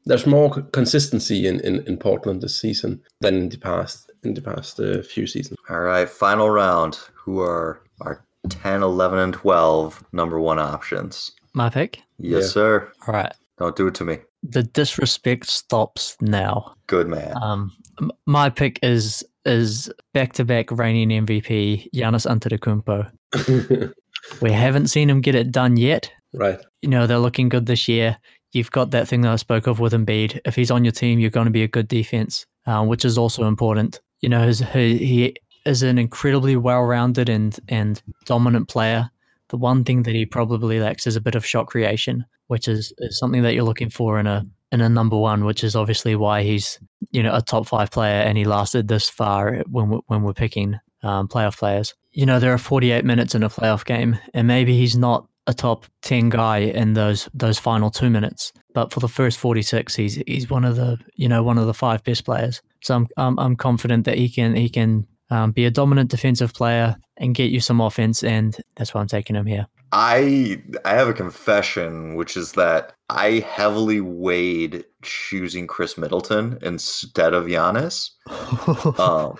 there's 0.05 0.25
more 0.25 0.49
consistency 0.71 1.47
in, 1.47 1.59
in, 1.61 1.83
in 1.87 1.97
Portland 1.97 2.41
this 2.41 2.59
season 2.59 3.01
than 3.21 3.35
in 3.35 3.49
the 3.49 3.57
past 3.57 4.09
in 4.23 4.33
the 4.33 4.41
past 4.41 4.79
uh, 4.79 5.01
few 5.03 5.27
seasons 5.27 5.57
All 5.69 5.79
right, 5.81 6.09
final 6.09 6.49
round. 6.49 6.97
Who 7.25 7.41
are 7.41 7.81
our 8.01 8.23
10, 8.49 8.81
11, 8.83 9.19
and 9.19 9.33
12 9.33 10.03
number 10.13 10.39
one 10.39 10.59
options? 10.59 11.31
My 11.53 11.69
pick. 11.69 11.99
Yes, 12.19 12.43
Yeah. 12.43 12.49
sir. 12.49 12.91
All 13.07 13.13
right. 13.13 13.33
Don't 13.57 13.75
do 13.75 13.87
it 13.87 13.95
to 13.95 14.05
me. 14.05 14.19
The 14.43 14.63
disrespect 14.63 15.47
stops 15.49 16.15
now. 16.21 16.73
Good 16.87 17.07
man. 17.09 17.33
Um, 17.41 17.73
m- 17.99 18.11
my 18.25 18.49
pick 18.49 18.79
is 18.81 19.25
is 19.47 19.91
back 20.13 20.33
to 20.33 20.45
back 20.45 20.71
reigning 20.71 21.09
MVP 21.09 21.89
Giannis 21.93 22.27
Antetokounmpo. 22.27 23.93
We 24.41 24.51
haven't 24.51 24.87
seen 24.87 25.09
him 25.09 25.21
get 25.21 25.35
it 25.35 25.51
done 25.51 25.77
yet. 25.77 26.11
right 26.33 26.59
You 26.81 26.89
know 26.89 27.07
they're 27.07 27.17
looking 27.17 27.49
good 27.49 27.65
this 27.65 27.87
year. 27.87 28.17
You've 28.51 28.71
got 28.71 28.91
that 28.91 29.07
thing 29.07 29.21
that 29.21 29.31
I 29.31 29.35
spoke 29.35 29.67
of 29.67 29.79
with 29.79 29.93
Embiid. 29.93 30.39
If 30.45 30.55
he's 30.55 30.71
on 30.71 30.85
your 30.85 30.91
team, 30.91 31.19
you're 31.19 31.29
going 31.29 31.45
to 31.45 31.51
be 31.51 31.63
a 31.63 31.67
good 31.67 31.87
defense, 31.87 32.45
uh, 32.65 32.83
which 32.83 33.05
is 33.05 33.17
also 33.17 33.45
important. 33.45 33.99
You 34.21 34.29
know, 34.29 34.45
his, 34.45 34.59
he, 34.59 34.97
he 34.97 35.35
is 35.65 35.83
an 35.83 35.97
incredibly 35.97 36.55
well-rounded 36.55 37.29
and 37.29 37.57
and 37.67 38.01
dominant 38.25 38.67
player 38.69 39.09
The 39.49 39.57
one 39.57 39.83
thing 39.83 40.03
that 40.03 40.15
he 40.15 40.25
probably 40.25 40.79
lacks 40.79 41.07
is 41.07 41.15
a 41.15 41.21
bit 41.21 41.35
of 41.35 41.45
shot 41.45 41.67
creation, 41.67 42.25
which 42.47 42.67
is, 42.67 42.93
is 42.99 43.19
something 43.19 43.43
that 43.43 43.53
you're 43.53 43.63
looking 43.63 43.89
for 43.89 44.19
in 44.19 44.27
a 44.27 44.45
in 44.71 44.81
a 44.81 44.89
number 44.89 45.17
one, 45.17 45.45
which 45.45 45.63
is 45.63 45.75
obviously 45.75 46.15
why 46.15 46.43
he's 46.43 46.79
you 47.11 47.23
know 47.23 47.33
a 47.35 47.41
top 47.41 47.67
five 47.67 47.91
player 47.91 48.21
and 48.21 48.37
he 48.37 48.45
lasted 48.45 48.87
this 48.87 49.09
far 49.09 49.63
when 49.69 49.89
we're, 49.89 49.99
when 50.07 50.23
we're 50.23 50.33
picking 50.33 50.75
um, 51.03 51.27
playoff 51.27 51.57
players. 51.57 51.93
You 52.11 52.25
know 52.25 52.39
there 52.39 52.53
are 52.53 52.57
48 52.57 53.05
minutes 53.05 53.35
in 53.35 53.43
a 53.43 53.49
playoff 53.49 53.85
game, 53.85 54.17
and 54.33 54.47
maybe 54.47 54.77
he's 54.77 54.97
not 54.97 55.27
a 55.47 55.53
top 55.53 55.85
10 56.01 56.29
guy 56.29 56.57
in 56.57 56.93
those 56.93 57.29
those 57.33 57.57
final 57.57 57.89
two 57.89 58.09
minutes, 58.09 58.51
but 58.73 58.91
for 58.91 58.99
the 58.99 59.07
first 59.07 59.39
46, 59.39 59.95
he's 59.95 60.15
he's 60.27 60.49
one 60.49 60.65
of 60.65 60.75
the 60.75 60.97
you 61.15 61.29
know 61.29 61.43
one 61.43 61.57
of 61.57 61.67
the 61.67 61.73
five 61.73 62.03
best 62.03 62.25
players. 62.25 62.61
So 62.81 62.95
I'm 62.95 63.07
I'm, 63.17 63.39
I'm 63.39 63.55
confident 63.55 64.05
that 64.05 64.17
he 64.17 64.29
can 64.29 64.55
he 64.55 64.69
can 64.69 65.07
um, 65.29 65.51
be 65.51 65.65
a 65.65 65.71
dominant 65.71 66.09
defensive 66.09 66.53
player 66.53 66.95
and 67.17 67.35
get 67.35 67.51
you 67.51 67.59
some 67.59 67.81
offense, 67.81 68.23
and 68.23 68.55
that's 68.75 68.93
why 68.93 69.01
I'm 69.01 69.07
taking 69.07 69.35
him 69.35 69.45
here. 69.45 69.67
I 69.91 70.61
I 70.85 70.93
have 70.93 71.07
a 71.07 71.13
confession, 71.13 72.15
which 72.15 72.35
is 72.35 72.53
that 72.53 72.93
I 73.09 73.39
heavily 73.39 74.01
weighed 74.01 74.83
choosing 75.01 75.67
Khris 75.67 75.97
Middleton 75.97 76.57
instead 76.61 77.33
of 77.33 77.45
Giannis, 77.45 78.09
um, 78.99 79.37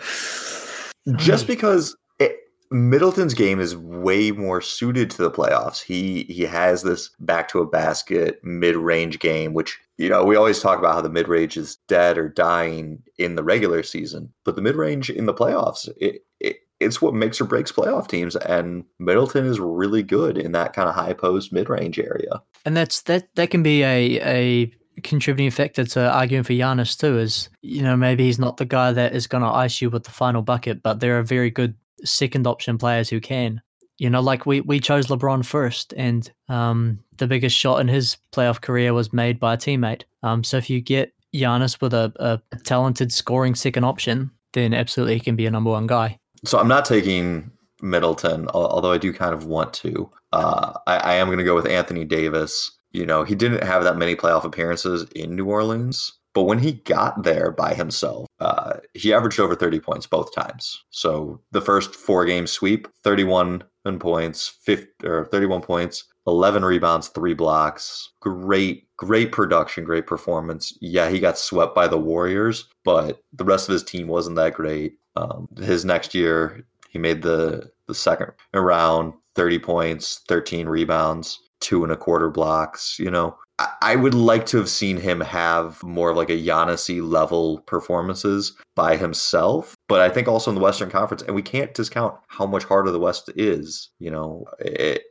just 1.18 1.48
because 1.48 1.96
it, 2.20 2.38
Middleton's 2.72 3.34
game 3.34 3.60
is 3.60 3.76
way 3.76 4.32
more 4.32 4.62
suited 4.62 5.10
to 5.12 5.18
the 5.18 5.32
playoffs. 5.32 5.82
He 5.82 6.24
he 6.24 6.44
has 6.44 6.84
this 6.84 7.10
back 7.20 7.50
to 7.50 7.60
a 7.60 7.68
basket 7.68 8.40
mid 8.44 8.78
range 8.78 9.20
game, 9.20 9.54
which 9.54 9.78
you 9.98 10.08
know 10.08 10.24
we 10.24 10.38
always 10.38 10.62
talk 10.62 10.80
about 10.80 10.94
how 10.94 11.02
the 11.02 11.10
mid 11.10 11.28
range 11.28 11.58
is 11.58 11.78
dead 11.88 12.18
or 12.18 12.30
dying 12.30 13.04
in 13.18 13.36
the 13.36 13.44
regular 13.44 13.84
season, 13.84 14.32
but 14.46 14.56
the 14.56 14.62
mid 14.62 14.76
range 14.76 15.10
in 15.10 15.26
the 15.26 15.34
playoffs 15.34 15.90
it, 15.98 16.22
it 16.40 16.58
it's 16.80 17.02
what 17.02 17.14
makes 17.14 17.42
or 17.42 17.46
breaks 17.46 17.72
playoff 17.72 18.08
teams 18.08 18.36
and 18.36 18.84
Middleton 19.00 19.46
is 19.46 19.60
really 19.60 20.04
good 20.04 20.38
in 20.38 20.52
that 20.52 20.74
kind 20.74 20.88
of 20.88 20.96
high 20.96 21.14
post 21.14 21.52
mid-range 21.52 22.00
area. 22.00 22.42
And 22.66 22.78
that's 22.78 23.02
that 23.04 23.34
that 23.36 23.50
can 23.50 23.64
be 23.64 23.84
a 23.84 24.22
a 24.22 24.72
contributing 25.04 25.52
factor 25.52 25.84
to 25.86 26.12
arguing 26.12 26.44
for 26.44 26.54
Giannis 26.54 27.00
too 27.00 27.20
is 27.20 27.50
you 27.62 27.84
know 27.84 27.96
maybe 27.96 28.26
he's 28.26 28.40
not 28.40 28.58
the 28.58 28.66
guy 28.66 28.92
that 28.92 29.16
is 29.16 29.28
going 29.28 29.44
to 29.44 29.50
ice 29.50 29.82
you 29.82 29.90
with 29.90 30.04
the 30.04 30.12
final 30.12 30.42
bucket 30.42 30.82
but 30.82 31.00
there 31.00 31.20
are 31.20 31.24
very 31.24 31.52
good 31.52 31.76
second 32.04 32.48
option 32.48 32.78
players 32.78 33.10
who 33.10 33.20
can. 33.20 33.62
You 33.98 34.10
know 34.10 34.22
like 34.22 34.46
we 34.46 34.62
we 34.62 34.80
chose 34.80 35.08
LeBron 35.08 35.46
first 35.46 35.94
and 35.98 36.32
um 36.50 37.00
the 37.18 37.28
biggest 37.28 37.58
shot 37.58 37.82
in 37.82 37.88
his 37.88 38.18
playoff 38.32 38.62
career 38.62 38.94
was 38.94 39.12
made 39.12 39.40
by 39.40 39.56
a 39.56 39.58
teammate. 39.58 40.04
Um 40.22 40.44
so 40.44 40.58
if 40.58 40.70
you 40.70 40.82
get 40.82 41.14
Giannis 41.34 41.82
with 41.82 41.94
a, 41.94 42.14
a 42.18 42.58
talented 42.60 43.12
scoring 43.12 43.56
second 43.56 43.84
option 43.84 44.32
then 44.54 44.74
absolutely 44.74 45.16
he 45.16 45.20
can 45.20 45.36
be 45.36 45.46
a 45.46 45.52
number 45.52 45.72
one 45.72 45.88
guy 45.88 46.20
so 46.46 46.60
I'm 46.60 46.68
not 46.68 46.86
taking 46.86 47.52
Middleton, 47.82 48.48
although 48.50 48.92
I 48.92 48.98
do 48.98 49.14
kind 49.14 49.34
of 49.34 49.46
want 49.46 49.74
to. 49.76 50.10
Uh, 50.34 50.74
I, 50.88 50.98
I, 50.98 51.14
am 51.16 51.28
going 51.28 51.38
to 51.38 51.44
go 51.44 51.56
with 51.56 51.68
Anthony 51.68 52.06
Davis. 52.06 52.72
You 52.92 53.06
know, 53.06 53.24
he 53.24 53.36
didn't 53.36 53.64
have 53.64 53.84
that 53.84 53.98
many 53.98 54.16
playoff 54.16 54.44
appearances 54.44 55.08
in 55.16 55.36
New 55.36 55.46
Orleans, 55.46 56.12
but 56.34 56.44
when 56.44 56.60
he 56.60 56.74
got 56.74 57.24
there 57.24 57.52
by 57.52 57.74
himself, 57.74 58.28
uh, 58.40 58.74
he 58.94 59.14
averaged 59.14 59.40
over 59.40 59.56
30 59.56 59.80
points 59.80 60.08
both 60.08 60.34
times. 60.34 60.84
So 60.90 61.42
the 61.52 61.62
first 61.62 61.96
four 61.96 62.26
game 62.26 62.48
sweep, 62.48 62.88
31 63.04 63.64
points, 64.00 64.58
50, 64.64 65.08
or 65.08 65.26
31 65.26 65.62
points, 65.62 66.04
11 66.28 66.66
rebounds, 66.66 67.08
three 67.08 67.34
blocks. 67.34 68.12
Great, 68.20 68.88
great 68.98 69.32
production, 69.32 69.86
great 69.86 70.06
performance. 70.06 70.78
Yeah, 70.82 71.10
he 71.10 71.20
got 71.20 71.38
swept 71.38 71.74
by 71.74 71.88
the 71.88 71.98
Warriors, 71.98 72.68
but 72.84 73.22
the 73.32 73.46
rest 73.46 73.70
of 73.70 73.74
his 73.74 73.84
team 73.84 74.08
wasn't 74.08 74.36
that 74.36 74.54
great. 74.54 74.98
Um, 75.18 75.48
his 75.58 75.84
next 75.84 76.14
year, 76.14 76.64
he 76.90 77.00
made 77.00 77.22
the 77.22 77.72
the 77.88 77.96
second 77.96 78.32
round, 78.54 79.14
thirty 79.36 79.60
points, 79.60 80.22
thirteen 80.28 80.68
rebounds, 80.68 81.40
two 81.60 81.84
and 81.84 81.92
a 81.92 81.98
quarter 81.98 82.30
blocks. 82.30 82.98
You 83.00 83.12
know, 83.12 83.38
I, 83.60 83.70
I 83.82 83.96
would 83.96 84.14
like 84.14 84.46
to 84.48 84.58
have 84.58 84.70
seen 84.70 84.98
him 84.98 85.22
have 85.22 85.82
more 85.84 86.12
of 86.12 86.18
like 86.18 86.30
a 86.30 86.42
Giannis 86.42 87.02
level 87.02 87.62
performances 87.62 88.54
by 88.76 88.98
himself. 88.98 89.76
But 89.88 90.02
I 90.02 90.10
think 90.10 90.28
also 90.28 90.52
in 90.52 90.56
the 90.56 90.62
Western 90.62 90.90
Conference, 90.90 91.24
and 91.24 91.36
we 91.36 91.42
can't 91.42 91.74
discount 91.74 92.16
how 92.28 92.46
much 92.46 92.64
harder 92.64 92.92
the 92.92 93.00
West 93.00 93.30
is. 93.36 93.90
You 94.00 94.12
know, 94.12 94.46
it, 94.60 95.04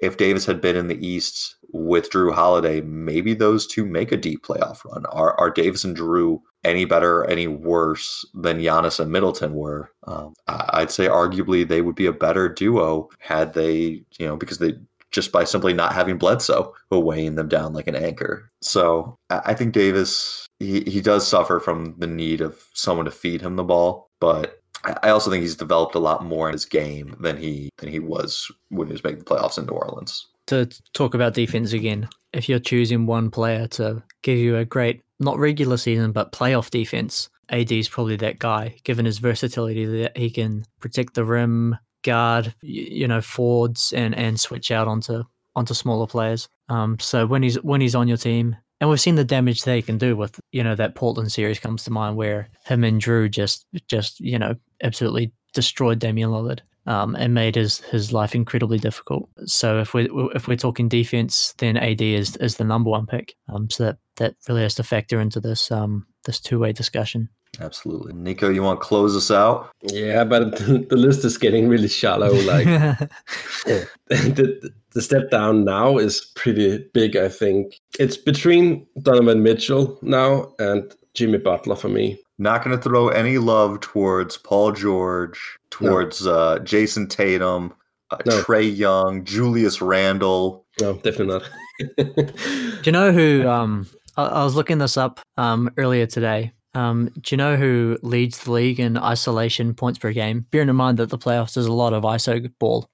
if 0.00 0.16
Davis 0.16 0.46
had 0.46 0.60
been 0.60 0.76
in 0.76 0.88
the 0.88 1.06
East 1.06 1.56
with 1.72 2.10
Jrue 2.10 2.34
Holiday, 2.34 2.80
maybe 2.80 3.34
those 3.34 3.66
two 3.66 3.84
make 3.84 4.12
a 4.12 4.16
deep 4.16 4.44
playoff 4.44 4.84
run. 4.84 5.04
Are 5.06 5.38
are 5.38 5.50
Davis 5.50 5.84
and 5.84 5.96
Jrue 5.96 6.40
any 6.64 6.84
better, 6.84 7.24
any 7.24 7.46
worse 7.46 8.24
than 8.34 8.58
Giannis 8.58 9.00
and 9.00 9.10
Middleton 9.10 9.54
were. 9.54 9.90
Um, 10.06 10.34
I'd 10.48 10.90
say 10.90 11.06
arguably 11.06 11.66
they 11.66 11.82
would 11.82 11.94
be 11.94 12.06
a 12.06 12.12
better 12.12 12.48
duo 12.48 13.08
had 13.18 13.54
they, 13.54 14.02
you 14.18 14.26
know, 14.26 14.36
because 14.36 14.58
they 14.58 14.74
just 15.10 15.32
by 15.32 15.44
simply 15.44 15.72
not 15.72 15.92
having 15.92 16.18
Bledsoe 16.18 16.72
weighing 16.90 17.34
them 17.34 17.48
down 17.48 17.72
like 17.72 17.88
an 17.88 17.96
anchor. 17.96 18.50
So 18.60 19.16
I 19.30 19.54
think 19.54 19.74
Davis 19.74 20.46
he, 20.58 20.82
he 20.82 21.00
does 21.00 21.26
suffer 21.26 21.58
from 21.58 21.94
the 21.98 22.06
need 22.06 22.40
of 22.40 22.62
someone 22.74 23.06
to 23.06 23.10
feed 23.10 23.40
him 23.40 23.56
the 23.56 23.64
ball, 23.64 24.08
but 24.20 24.60
I 24.84 25.10
also 25.10 25.30
think 25.30 25.42
he's 25.42 25.56
developed 25.56 25.94
a 25.94 25.98
lot 25.98 26.24
more 26.24 26.48
in 26.48 26.52
his 26.52 26.64
game 26.64 27.16
than 27.20 27.36
he 27.36 27.70
than 27.78 27.90
he 27.90 27.98
was 27.98 28.50
when 28.68 28.86
he 28.86 28.92
was 28.92 29.04
making 29.04 29.20
the 29.20 29.24
playoffs 29.24 29.58
in 29.58 29.66
New 29.66 29.72
Orleans. 29.72 30.26
To 30.46 30.68
talk 30.94 31.14
about 31.14 31.34
defense 31.34 31.72
again, 31.72 32.08
if 32.32 32.48
you're 32.48 32.58
choosing 32.58 33.06
one 33.06 33.30
player 33.30 33.66
to 33.68 34.02
give 34.22 34.38
you 34.38 34.56
a 34.56 34.64
great 34.64 35.02
not 35.20 35.38
regular 35.38 35.76
season, 35.76 36.12
but 36.12 36.32
playoff 36.32 36.70
defense, 36.70 37.28
AD 37.50 37.70
is 37.70 37.88
probably 37.88 38.16
that 38.16 38.38
guy, 38.38 38.76
given 38.84 39.04
his 39.04 39.18
versatility 39.18 39.84
that 39.84 40.16
he 40.16 40.30
can 40.30 40.64
protect 40.80 41.14
the 41.14 41.24
rim, 41.24 41.76
guard, 42.02 42.54
you 42.62 43.06
know, 43.06 43.20
forwards, 43.20 43.92
and 43.92 44.14
and 44.16 44.40
switch 44.40 44.70
out 44.70 44.88
onto 44.88 45.22
onto 45.54 45.74
smaller 45.74 46.06
players. 46.06 46.48
Um, 46.68 46.98
so 46.98 47.26
when 47.26 47.42
he's 47.42 47.56
when 47.62 47.80
he's 47.80 47.94
on 47.94 48.08
your 48.08 48.16
team, 48.16 48.56
and 48.80 48.88
we've 48.88 49.00
seen 49.00 49.16
the 49.16 49.24
damage 49.24 49.62
they 49.62 49.82
can 49.82 49.98
do 49.98 50.16
with 50.16 50.40
you 50.52 50.64
know 50.64 50.74
that 50.74 50.94
Portland 50.94 51.30
series 51.32 51.58
comes 51.58 51.84
to 51.84 51.90
mind 51.90 52.16
where 52.16 52.48
him 52.64 52.84
and 52.84 53.00
Jrue 53.00 53.30
just 53.30 53.66
just 53.88 54.20
you 54.20 54.38
know 54.38 54.54
absolutely 54.82 55.32
destroyed 55.52 55.98
Damian 55.98 56.30
Lillard 56.30 56.60
um, 56.90 57.14
and 57.14 57.32
made 57.32 57.54
his 57.54 57.78
his 57.92 58.12
life 58.12 58.34
incredibly 58.34 58.78
difficult. 58.78 59.28
So 59.46 59.78
if 59.78 59.94
we 59.94 60.08
if 60.34 60.48
we're 60.48 60.56
talking 60.56 60.88
defense, 60.88 61.54
then 61.58 61.76
AD 61.76 62.02
is 62.02 62.36
is 62.36 62.56
the 62.56 62.64
number 62.64 62.90
one 62.90 63.06
pick. 63.06 63.36
Um, 63.48 63.70
so 63.70 63.84
that 63.84 63.98
that 64.16 64.34
really 64.48 64.62
has 64.62 64.74
to 64.74 64.82
factor 64.82 65.20
into 65.20 65.38
this 65.38 65.70
um 65.70 66.04
this 66.26 66.40
two 66.40 66.58
way 66.58 66.72
discussion. 66.72 67.28
Absolutely, 67.60 68.12
Nico. 68.12 68.48
You 68.48 68.64
want 68.64 68.80
to 68.80 68.86
close 68.86 69.16
us 69.16 69.30
out? 69.30 69.70
Yeah, 69.82 70.24
but 70.24 70.56
the 70.58 70.96
list 70.96 71.24
is 71.24 71.38
getting 71.38 71.68
really 71.68 71.88
shallow. 71.88 72.32
Like 72.32 72.64
the 74.08 74.72
the 74.92 75.02
step 75.02 75.30
down 75.30 75.64
now 75.64 75.96
is 75.96 76.32
pretty 76.34 76.84
big. 76.92 77.16
I 77.16 77.28
think 77.28 77.78
it's 78.00 78.16
between 78.16 78.84
Donovan 79.00 79.44
Mitchell 79.44 79.96
now 80.02 80.52
and 80.58 80.92
Jimmy 81.14 81.38
Butler 81.38 81.76
for 81.76 81.88
me. 81.88 82.18
Not 82.38 82.64
going 82.64 82.76
to 82.76 82.82
throw 82.82 83.08
any 83.08 83.38
love 83.38 83.80
towards 83.80 84.36
Paul 84.38 84.72
George, 84.72 85.58
towards 85.70 86.24
no. 86.24 86.32
uh, 86.32 86.58
Jayson 86.60 87.08
Tatum, 87.08 87.74
uh, 88.10 88.18
no. 88.26 88.42
Trae 88.42 88.76
Young, 88.76 89.24
Julius 89.24 89.80
Randle. 89.80 90.64
No, 90.80 90.94
definitely 90.94 91.26
not. 91.26 91.50
do 92.16 92.82
you 92.84 92.92
know 92.92 93.12
who? 93.12 93.46
Um, 93.46 93.86
I, 94.16 94.24
I 94.24 94.44
was 94.44 94.54
looking 94.54 94.78
this 94.78 94.96
up 94.96 95.20
um, 95.36 95.70
earlier 95.76 96.06
today. 96.06 96.52
Um, 96.74 97.10
do 97.20 97.34
you 97.34 97.36
know 97.36 97.56
who 97.56 97.98
leads 98.02 98.44
the 98.44 98.52
league 98.52 98.78
in 98.78 98.96
isolation 98.96 99.74
points 99.74 99.98
per 99.98 100.12
game? 100.12 100.46
Bearing 100.50 100.68
in 100.68 100.76
mind 100.76 100.98
that 100.98 101.10
the 101.10 101.18
playoffs 101.18 101.56
is 101.56 101.66
a 101.66 101.72
lot 101.72 101.92
of 101.92 102.04
ISO 102.04 102.50
ball. 102.58 102.88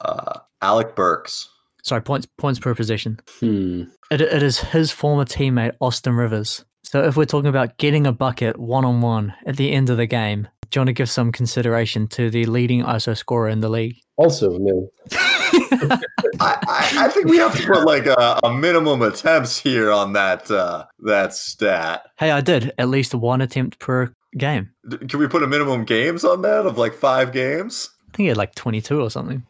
Uh, 0.00 0.40
Alec 0.62 0.94
Burks. 0.94 1.48
Sorry, 1.82 2.02
points 2.02 2.26
points 2.38 2.58
per 2.58 2.74
possession. 2.74 3.20
Hmm. 3.40 3.84
It, 4.10 4.20
it 4.20 4.42
is 4.42 4.58
his 4.58 4.90
former 4.90 5.24
teammate 5.24 5.74
Austin 5.80 6.14
Rivers. 6.14 6.64
So 6.86 7.02
if 7.02 7.16
we're 7.16 7.24
talking 7.24 7.48
about 7.48 7.78
getting 7.78 8.06
a 8.06 8.12
bucket 8.12 8.60
one 8.60 8.84
on 8.84 9.00
one 9.00 9.34
at 9.44 9.56
the 9.56 9.72
end 9.72 9.90
of 9.90 9.96
the 9.96 10.06
game, 10.06 10.46
do 10.70 10.78
you 10.78 10.80
want 10.80 10.86
to 10.86 10.92
give 10.92 11.10
some 11.10 11.32
consideration 11.32 12.06
to 12.08 12.30
the 12.30 12.46
leading 12.46 12.84
ISO 12.84 13.16
scorer 13.16 13.48
in 13.48 13.58
the 13.58 13.68
league? 13.68 13.96
Also, 14.16 14.56
no. 14.56 14.88
I, 15.12 15.98
I, 16.40 16.92
I, 16.96 17.08
think 17.08 17.26
we 17.26 17.38
have 17.38 17.56
to 17.56 17.66
put 17.66 17.84
like 17.84 18.06
a, 18.06 18.38
a 18.44 18.52
minimum 18.52 19.02
attempts 19.02 19.58
here 19.58 19.90
on 19.90 20.12
that 20.12 20.48
uh, 20.48 20.86
that 21.00 21.34
stat. 21.34 22.06
Hey, 22.18 22.30
I 22.30 22.40
did 22.40 22.72
at 22.78 22.88
least 22.88 23.14
one 23.16 23.40
attempt 23.40 23.80
per 23.80 24.14
game. 24.38 24.70
Can 25.08 25.18
we 25.18 25.26
put 25.26 25.42
a 25.42 25.48
minimum 25.48 25.84
games 25.84 26.24
on 26.24 26.42
that 26.42 26.66
of 26.66 26.78
like 26.78 26.94
five 26.94 27.32
games? 27.32 27.90
I 28.02 28.16
think 28.16 28.24
he 28.24 28.26
had 28.28 28.36
like 28.36 28.54
twenty 28.54 28.80
two 28.80 29.00
or 29.00 29.10
something. 29.10 29.44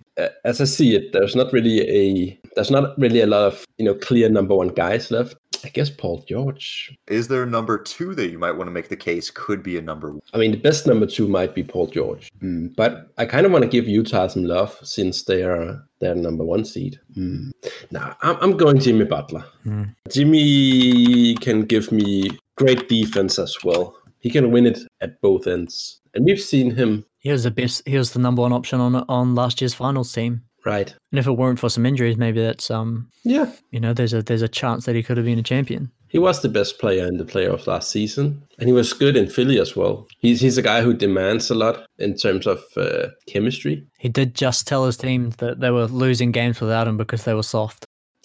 As 0.45 0.63
I 0.63 0.65
see 0.65 0.97
it, 0.97 1.13
there's 1.13 1.37
not 1.37 1.53
really 1.53 1.81
a 1.83 2.41
there's 2.55 2.71
not 2.71 2.99
really 2.99 3.21
a 3.21 3.27
lot 3.27 3.43
of 3.43 3.65
you 3.77 3.85
know 3.85 3.95
clear 3.95 4.31
number 4.31 4.55
one 4.55 4.69
guys 4.69 5.11
left. 5.11 5.37
I 5.65 5.69
guess 5.69 5.91
Paul 5.91 6.25
George. 6.29 6.97
Is 7.07 7.29
there 7.29 7.43
a 7.43 7.47
number 7.47 7.79
two 7.79 8.15
that 8.15 8.31
you 8.31 8.39
might 8.39 8.53
want 8.53 8.69
to 8.69 8.73
make 8.73 8.89
the 8.89 8.97
case 8.97 9.31
could 9.31 9.63
be 9.63 9.77
a 9.79 9.83
number 9.83 10.11
one? 10.11 10.21
I 10.35 10.39
mean, 10.39 10.53
the 10.53 10.59
best 10.59 10.87
number 10.87 11.07
two 11.07 11.29
might 11.29 11.55
be 11.55 11.63
Paul 11.63 11.87
George. 11.87 12.31
Mm. 12.43 12.75
But 12.77 13.09
I 13.19 13.27
kind 13.27 13.47
of 13.47 13.53
want 13.53 13.63
to 13.63 13.69
give 13.69 13.89
Utah 13.89 14.27
some 14.27 14.45
love 14.45 14.77
since 14.83 15.25
they 15.25 15.43
are 15.43 15.83
their 16.01 16.15
number 16.15 16.45
one 16.45 16.65
seed. 16.65 17.01
Mm. 17.17 17.51
Now, 17.91 18.17
I'm, 18.23 18.37
I'm, 18.41 18.57
going 18.57 18.79
Jimmy 18.79 19.05
Butler. 19.05 19.45
Mm. 19.65 19.95
Jimmy 20.11 21.35
can 21.37 21.63
give 21.63 21.91
me 21.93 22.31
great 22.57 22.89
defense 22.89 23.39
as 23.39 23.57
well. 23.65 23.97
He 24.21 24.31
can 24.31 24.51
win 24.51 24.67
it 24.67 24.81
at 25.01 25.21
both 25.21 25.47
ends. 25.47 26.01
And 26.15 26.25
we've 26.25 26.41
seen 26.41 26.71
him. 26.71 27.05
He 27.19 27.31
was 27.31 27.45
the 27.45 27.51
best. 27.51 27.87
He 27.87 27.99
was 27.99 28.13
the 28.13 28.19
number 28.19 28.43
one 28.43 28.53
option 28.53 28.81
on 28.81 28.95
on 29.09 29.35
last 29.35 29.61
year's 29.61 29.75
finals 29.75 30.13
team. 30.13 30.43
Right. 30.67 30.93
And 31.13 31.19
if 31.19 31.27
it 31.27 31.33
weren't 31.39 31.59
for 31.61 31.71
some 31.71 31.87
injuries, 31.87 32.17
maybe 32.17 32.43
that's 32.43 32.71
um, 32.71 33.09
Yeah. 33.25 33.51
you 33.71 33.81
know, 33.81 33.95
there's 33.95 34.13
a 34.13 34.23
there's 34.23 34.43
a 34.43 34.49
chance 34.49 34.85
that 34.85 34.97
he 34.97 35.03
could 35.03 35.17
have 35.17 35.25
been 35.27 35.39
a 35.39 35.43
champion. 35.43 35.91
He 36.09 36.19
was 36.19 36.41
the 36.43 36.49
best 36.49 36.79
player 36.79 37.07
in 37.07 37.19
the 37.19 37.25
playoffs 37.25 37.67
last 37.67 37.91
season, 37.91 38.43
and 38.59 38.69
he 38.69 38.73
was 38.73 38.93
good 38.93 39.17
in 39.17 39.29
Philly 39.29 39.59
as 39.61 39.75
well. 39.77 40.07
He's 40.19 40.41
he's 40.41 40.59
a 40.59 40.63
guy 40.63 40.83
who 40.83 40.93
demands 40.95 41.51
a 41.51 41.55
lot 41.55 41.87
in 41.99 42.17
terms 42.17 42.47
of 42.47 42.59
uh, 42.77 43.09
chemistry, 43.27 43.87
He 43.99 44.09
did 44.09 44.35
just 44.35 44.67
tell 44.67 44.85
his 44.87 44.97
team 44.97 45.31
that 45.39 45.61
they 45.61 45.71
were 45.71 45.87
losing 45.87 46.33
games 46.33 46.61
without 46.61 46.87
him 46.89 46.97
because 46.97 47.25
they 47.25 47.35
were 47.35 47.43
soft. 47.43 47.85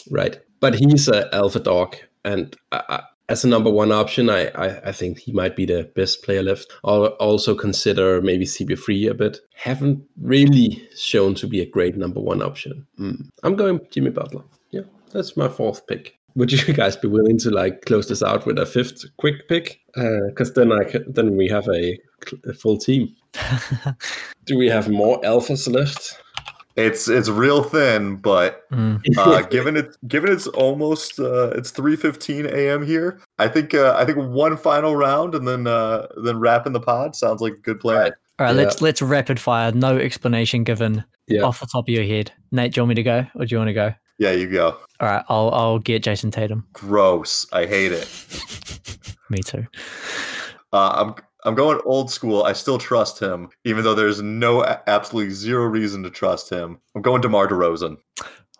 right? 0.09 0.37
But 0.59 0.75
he's 0.75 1.07
an 1.07 1.23
alpha 1.33 1.59
dog, 1.59 1.95
and 2.23 2.55
I, 2.71 2.81
I, 2.89 3.03
as 3.31 3.45
a 3.45 3.47
number 3.47 3.69
one 3.69 3.93
option, 3.93 4.29
I, 4.29 4.47
I 4.49 4.89
I 4.89 4.91
think 4.91 5.19
he 5.19 5.31
might 5.31 5.55
be 5.55 5.65
the 5.65 5.89
best 5.95 6.21
player 6.23 6.43
left. 6.43 6.71
I'll 6.83 7.05
also 7.27 7.55
consider 7.55 8.21
maybe 8.21 8.45
CP3 8.45 9.09
a 9.09 9.13
bit. 9.13 9.39
Haven't 9.55 10.03
really 10.19 10.87
shown 10.95 11.35
to 11.35 11.47
be 11.47 11.61
a 11.61 11.65
great 11.65 11.95
number 11.95 12.19
one 12.19 12.41
option. 12.41 12.85
Mm. 12.99 13.29
I'm 13.43 13.55
going 13.55 13.79
Jimmy 13.89 14.11
Butler. 14.11 14.43
Yeah, 14.71 14.81
that's 15.13 15.37
my 15.37 15.47
fourth 15.47 15.87
pick. 15.87 16.17
Would 16.35 16.51
you 16.51 16.73
guys 16.81 16.97
be 16.97 17.07
willing 17.07 17.37
to 17.39 17.51
like 17.51 17.85
close 17.85 18.09
this 18.09 18.21
out 18.21 18.45
with 18.45 18.59
a 18.59 18.65
fifth 18.65 19.05
quick 19.17 19.47
pick? 19.47 19.79
Because 19.95 20.53
then 20.53 20.73
I 20.73 20.83
ca- 20.83 21.07
then 21.07 21.37
we 21.37 21.47
have 21.47 21.67
a, 21.69 21.97
a 22.45 22.53
full 22.53 22.77
team. 22.77 23.15
Do 24.45 24.57
we 24.57 24.67
have 24.67 24.89
more 24.89 25.21
alphas 25.21 25.71
left? 25.71 26.17
It's 26.75 27.07
it's 27.07 27.27
real 27.29 27.63
thin, 27.63 28.15
but 28.17 28.69
Mm. 28.71 29.01
uh, 29.17 29.41
given 29.43 29.75
it 29.75 29.97
given 30.07 30.31
it's 30.31 30.47
almost 30.47 31.19
uh, 31.19 31.49
it's 31.49 31.71
three 31.71 31.95
fifteen 31.95 32.45
a.m. 32.45 32.85
here, 32.85 33.19
I 33.39 33.47
think 33.49 33.73
uh, 33.73 33.95
I 33.97 34.05
think 34.05 34.17
one 34.17 34.55
final 34.57 34.95
round 34.95 35.35
and 35.35 35.47
then 35.47 35.67
uh, 35.67 36.07
then 36.23 36.39
wrapping 36.39 36.73
the 36.73 36.79
pod 36.79 37.15
sounds 37.15 37.41
like 37.41 37.53
a 37.53 37.57
good 37.61 37.79
plan. 37.79 37.97
Right. 37.97 38.13
All 38.39 38.45
right, 38.47 38.55
Yeah. 38.55 38.61
let's 38.63 38.81
let's 38.81 39.01
rapid 39.01 39.39
fire. 39.39 39.71
No 39.73 39.97
explanation 39.97 40.63
given 40.63 41.03
Yeah. 41.27 41.41
off 41.41 41.59
the 41.59 41.65
top 41.67 41.85
of 41.85 41.89
your 41.93 42.05
head. 42.05 42.31
Nate, 42.51 42.73
do 42.73 42.79
you 42.79 42.83
want 42.83 42.89
me 42.89 42.95
to 42.95 43.03
go, 43.03 43.25
or 43.35 43.45
do 43.45 43.53
you 43.53 43.57
want 43.57 43.67
to 43.69 43.73
go? 43.73 43.93
Yeah, 44.17 44.31
you 44.31 44.47
go. 44.49 44.77
All 44.99 45.07
right, 45.09 45.25
I'll 45.29 45.49
I'll 45.51 45.79
get 45.79 46.03
Jayson 46.03 46.31
Tatum. 46.31 46.65
Gross. 46.73 47.45
I 47.51 47.65
hate 47.65 47.91
it. 47.91 48.07
Me 49.29 49.39
too. 49.43 49.65
Uh, 50.73 50.91
I'm 51.05 51.15
I'm 51.43 51.55
going 51.55 51.79
old 51.85 52.11
school. 52.11 52.43
I 52.43 52.53
still 52.53 52.77
trust 52.77 53.19
him, 53.19 53.49
even 53.63 53.83
though 53.83 53.95
there's 53.95 54.21
no 54.21 54.63
absolutely 54.87 55.33
zero 55.33 55.65
reason 55.65 56.03
to 56.03 56.09
trust 56.09 56.49
him. 56.49 56.79
I'm 56.95 57.01
going 57.01 57.21
DeMar 57.21 57.47
DeRozan. 57.47 57.97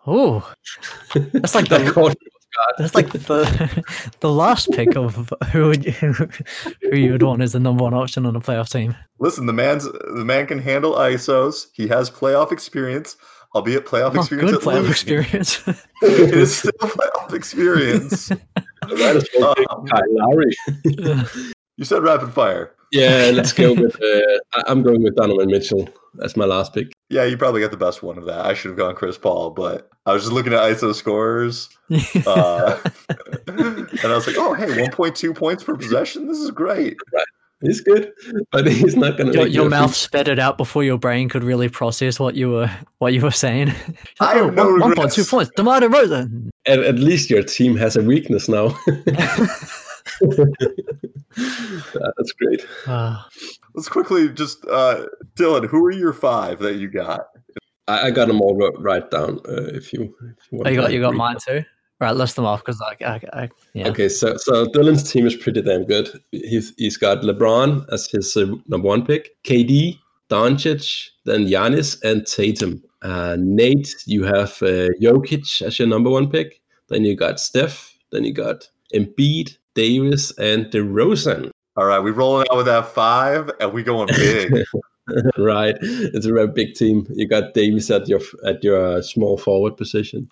Oh, 0.08 0.52
that's 1.34 1.54
like 1.56 1.70
the 1.70 2.16
that's 2.78 2.96
like 2.96 3.12
the 3.12 3.84
the 4.20 4.32
last 4.32 4.70
pick 4.72 4.96
of 4.98 5.32
who 5.52 5.68
would 5.68 5.86
you, 5.86 5.92
who 6.82 6.96
you 6.98 7.12
would 7.12 7.24
want 7.24 7.42
as 7.44 7.54
the 7.54 7.60
number 7.60 7.84
one 7.84 7.94
option 7.94 8.26
on 8.26 8.36
a 8.36 8.42
playoff 8.42 8.70
team. 8.72 8.96
Listen, 9.20 9.46
the 9.46 9.54
man's 9.54 9.84
the 9.86 10.26
man 10.26 10.48
can 10.48 10.58
handle 10.60 10.94
ISOs. 10.96 11.68
He 11.74 11.88
has 11.88 12.10
playoff 12.10 12.52
experience, 12.52 13.16
albeit 13.56 13.86
playoff 13.86 14.16
Oh, 14.16 14.22
experience. 14.22 14.52
good 14.52 14.58
at 14.60 14.64
playoff 14.68 14.88
losing. 14.88 14.92
experience. 14.92 15.68
it 16.02 16.34
is 16.36 16.58
still 16.58 16.72
playoff 16.82 17.34
experience. 17.34 18.32
Might 18.32 19.16
as 19.18 19.30
Um, 19.70 19.86
Kyle 19.88 20.02
Lowry. 20.10 20.52
You 21.78 21.86
said 21.86 22.04
rapid 22.04 22.34
fire. 22.34 22.74
Yeah, 22.92 23.32
let's 23.34 23.54
go 23.54 23.74
with. 23.74 23.96
Uh, 24.02 24.40
I- 24.54 24.64
I'm 24.68 24.84
going 24.84 25.02
with 25.04 25.16
Donovan 25.16 25.48
Mitchell. 25.50 25.90
That's 26.16 26.36
my 26.36 26.46
last 26.46 26.74
pick. 26.74 26.92
Yeah, 27.10 27.24
you 27.24 27.38
probably 27.38 27.62
got 27.62 27.72
the 27.72 27.78
best 27.78 28.04
one 28.04 28.18
of 28.18 28.26
that. 28.26 28.46
I 28.46 28.54
should 28.54 28.70
have 28.70 28.78
gone 28.78 28.96
Chris 28.96 29.18
Paul, 29.18 29.52
but 29.52 29.90
I 30.06 30.14
was 30.14 30.24
just 30.24 30.34
looking 30.34 30.54
at 30.54 30.60
ISO 30.60 30.94
scores, 30.94 31.70
uh, 32.28 32.78
and 33.48 34.00
I 34.04 34.14
was 34.16 34.28
like, 34.28 34.36
"Oh, 34.38 34.54
hey, 34.54 34.66
1.2 34.68 35.36
points 35.36 35.64
per 35.64 35.76
possession. 35.78 36.28
This 36.28 36.40
is 36.40 36.52
great." 36.52 36.98
He's 37.64 37.80
good, 37.80 38.12
but 38.52 38.66
he's 38.66 38.96
not 38.96 39.18
going 39.18 39.32
to. 39.32 39.38
your, 39.38 39.48
your 39.48 39.70
mouth 39.70 39.96
spat 39.96 40.28
it 40.28 40.40
out 40.40 40.58
before 40.58 40.84
your 40.84 40.98
brain 40.98 41.30
could 41.30 41.44
really 41.44 41.70
process 41.70 42.20
what 42.20 42.34
you 42.34 42.50
were 42.50 42.72
what 42.98 43.14
you 43.14 43.22
were 43.22 43.30
saying. 43.30 43.72
I 44.20 44.34
have 44.38 44.56
no 44.56 44.74
one 44.78 44.96
point 44.96 45.12
two 45.14 45.24
points. 45.24 45.52
DeMar 45.56 45.80
DeRozan. 45.82 46.50
At, 46.66 46.80
at 46.80 46.96
least 46.96 47.30
your 47.30 47.44
team 47.44 47.78
has 47.78 47.96
a 47.96 48.02
weakness 48.02 48.50
now. 48.50 48.76
That's 51.38 52.32
great. 52.34 52.66
Ah, 52.88 53.28
Let's 53.74 53.88
quickly 53.88 54.28
just, 54.30 54.66
uh, 54.70 55.06
Dylan, 55.36 55.68
who 55.68 55.86
are 55.86 55.92
your 55.92 56.14
five 56.14 56.60
that 56.60 56.76
you 56.76 56.90
got? 56.90 57.28
I, 57.88 58.08
I 58.08 58.12
got 58.12 58.28
them 58.28 58.42
all 58.42 58.56
wrote 58.56 58.76
right 58.80 59.10
down. 59.10 59.40
Uh, 59.48 59.64
if 59.74 59.94
you, 59.94 60.14
if 60.38 60.52
you 60.52 60.58
want, 60.58 60.68
oh, 60.68 60.70
you 60.70 60.76
got 60.76 60.84
like, 60.84 60.94
you 60.94 61.02
got 61.02 61.12
read 61.12 61.18
mine 61.18 61.38
too. 61.46 61.64
Right, 62.00 62.16
list 62.16 62.36
them 62.36 62.46
off 62.46 62.62
because 62.66 62.80
like 62.80 63.02
I, 63.04 63.22
I 63.32 63.50
yeah. 63.74 63.88
Okay, 63.90 64.10
so 64.10 64.36
so 64.38 64.66
Dylan's 64.66 65.10
team 65.12 65.28
is 65.28 65.36
pretty 65.36 65.62
damn 65.62 65.86
good. 65.86 66.10
He's 66.32 66.74
he's 66.78 66.98
got 66.98 67.22
LeBron 67.22 67.86
as 67.92 68.08
his 68.08 68.36
uh, 68.36 68.48
number 68.68 68.88
one 68.88 69.06
pick, 69.06 69.42
KD, 69.44 70.00
Doncic, 70.30 71.10
then 71.26 71.46
Giannis 71.46 72.02
and 72.04 72.26
Tatum. 72.26 72.82
Uh, 73.04 73.38
Nate, 73.40 73.94
you 74.06 74.24
have 74.24 74.50
uh, 74.64 74.90
Jokic 75.00 75.62
as 75.62 75.78
your 75.78 75.88
number 75.88 76.10
one 76.10 76.30
pick. 76.30 76.60
Then 76.88 77.06
you 77.06 77.16
got 77.16 77.40
Steph. 77.40 77.96
Then 78.12 78.24
you 78.24 78.34
got 78.34 78.68
Embiid, 78.96 79.58
Davis, 79.76 80.32
and 80.38 80.66
DeRozan. 80.68 81.52
All 81.78 81.86
right, 81.86 82.00
we're 82.00 82.14
rolling 82.14 82.48
out 82.52 82.58
with 82.58 82.66
that 82.66 82.88
five, 82.94 83.50
and 83.60 83.72
we 83.74 83.84
going 83.84 84.08
big. 84.08 84.54
right, 85.38 85.76
it's 85.82 86.26
a 86.26 86.34
very 86.34 86.48
big 86.48 86.74
team. 86.74 87.08
You 87.14 87.28
got 87.28 87.54
Davis 87.54 87.90
at 87.90 88.08
your 88.08 88.20
at 88.46 88.64
your 88.64 88.98
uh, 88.98 89.02
small 89.02 89.38
forward 89.38 89.78
position. 89.78 90.30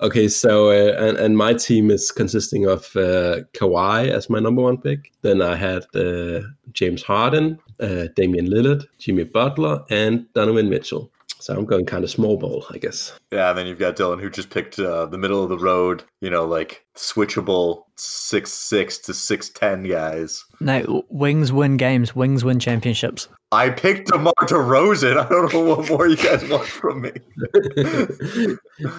Okay, 0.00 0.28
so 0.28 0.70
uh, 0.70 0.94
and 0.98 1.16
and 1.18 1.36
my 1.36 1.54
team 1.54 1.90
is 1.90 2.10
consisting 2.10 2.66
of 2.66 2.94
uh, 2.96 3.40
Kawhi 3.54 4.08
as 4.08 4.30
my 4.30 4.38
number 4.38 4.62
one 4.62 4.78
pick. 4.78 5.12
Then 5.22 5.42
I 5.42 5.56
had 5.56 5.84
uh, 5.96 6.42
James 6.72 7.02
Harden, 7.02 7.58
uh, 7.80 8.06
Damian 8.14 8.48
Lillard, 8.48 8.84
Jimmy 8.98 9.24
Butler, 9.24 9.84
and 9.90 10.32
Donovan 10.34 10.70
Mitchell. 10.70 11.10
So 11.40 11.56
I'm 11.56 11.64
going 11.64 11.86
kind 11.86 12.04
of 12.04 12.10
small 12.10 12.36
ball, 12.36 12.64
I 12.70 12.78
guess. 12.78 13.12
yeah, 13.32 13.50
and 13.50 13.58
then 13.58 13.66
you've 13.66 13.78
got 13.78 13.96
Dylan, 13.96 14.20
who 14.20 14.28
just 14.28 14.50
picked 14.50 14.78
uh, 14.78 15.06
the 15.06 15.18
middle 15.18 15.42
of 15.42 15.48
the 15.48 15.58
road. 15.58 16.02
You 16.20 16.30
know, 16.30 16.44
like 16.44 16.84
switchable 16.96 17.84
six 17.96 18.52
six 18.52 18.98
to 18.98 19.14
six 19.14 19.48
ten 19.48 19.84
guys. 19.84 20.44
No, 20.60 21.04
wings 21.08 21.52
win 21.52 21.76
games. 21.76 22.14
Wings 22.16 22.44
win 22.44 22.58
championships. 22.58 23.28
I 23.50 23.70
picked 23.70 24.08
DeMar 24.08 24.34
DeRozan. 24.42 25.16
I 25.16 25.28
don't 25.28 25.52
know 25.54 25.76
what 25.76 25.88
more 25.88 26.06
you 26.06 26.16
guys 26.16 26.46
want 26.50 26.66
from 26.66 27.00
me. 27.00 27.12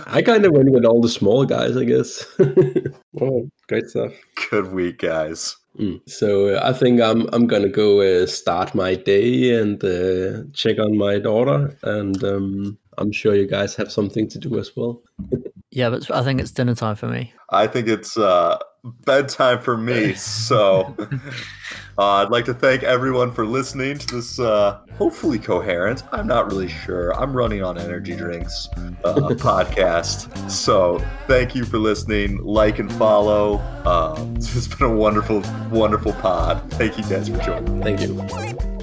I 0.08 0.24
kind 0.24 0.44
of 0.44 0.54
went 0.54 0.72
with 0.72 0.86
all 0.86 1.02
the 1.02 1.10
small 1.10 1.46
guys, 1.46 1.78
I 1.78 1.84
guess. 1.84 2.26
oh, 3.22 3.48
great 3.68 3.90
stuff. 3.90 4.12
Good 4.50 4.72
week, 4.72 4.98
guys. 5.00 5.56
Mm. 5.78 6.02
So 6.10 6.56
uh, 6.56 6.62
I 6.64 6.74
think 6.74 7.02
I'm 7.02 7.28
I'm 7.34 7.48
gonna 7.48 7.70
go 7.70 8.02
uh, 8.02 8.26
start 8.26 8.74
my 8.76 8.96
day 8.96 9.54
and 9.60 9.84
uh, 9.84 10.44
check 10.54 10.80
on 10.80 10.98
my 10.98 11.20
daughter, 11.20 11.78
and 11.84 12.24
um, 12.24 12.78
I'm 12.98 13.12
sure 13.12 13.36
you 13.36 13.48
guys 13.48 13.76
have 13.76 13.92
something 13.92 14.28
to 14.30 14.40
do 14.40 14.60
as 14.60 14.76
well. 14.76 15.02
Yeah, 15.72 15.92
but 15.92 16.10
I 16.10 16.24
think 16.24 16.42
it's 16.42 16.50
dinner 16.50 16.74
time 16.74 16.96
for 16.96 17.08
me. 17.08 17.32
I 17.52 17.68
think 17.68 17.88
it's 17.88 18.18
uh, 18.18 18.58
bedtime 18.84 19.60
for 19.60 19.78
me. 19.78 20.16
So 20.50 20.96
uh, 21.98 22.24
I'd 22.24 22.30
like 22.30 22.46
to 22.46 22.54
thank 22.54 22.84
everyone 22.84 23.32
for 23.32 23.46
listening 23.46 23.98
to 23.98 24.16
this 24.16 24.40
uh, 24.40 24.80
hopefully 24.98 25.38
coherent, 25.38 26.04
I'm 26.12 26.28
not 26.28 26.48
really 26.48 26.68
sure, 26.68 27.14
I'm 27.14 27.36
running 27.36 27.64
on 27.64 27.78
energy 27.78 28.16
drinks 28.16 28.68
uh, 29.04 29.14
podcast. 29.38 30.50
So 30.50 31.04
thank 31.28 31.56
you 31.56 31.66
for 31.66 31.78
listening. 31.78 32.38
Like 32.44 32.80
and 32.80 32.92
follow. 32.94 33.58
Uh, 33.86 34.16
it's 34.36 34.68
been 34.68 34.88
a 34.88 34.96
wonderful, 34.96 35.44
wonderful 35.70 36.14
pod. 36.14 36.72
Thank 36.74 36.98
you 36.98 37.04
guys 37.04 37.30
for 37.30 37.38
joining. 37.38 37.82
Thank 37.84 38.02
you. 38.02 38.79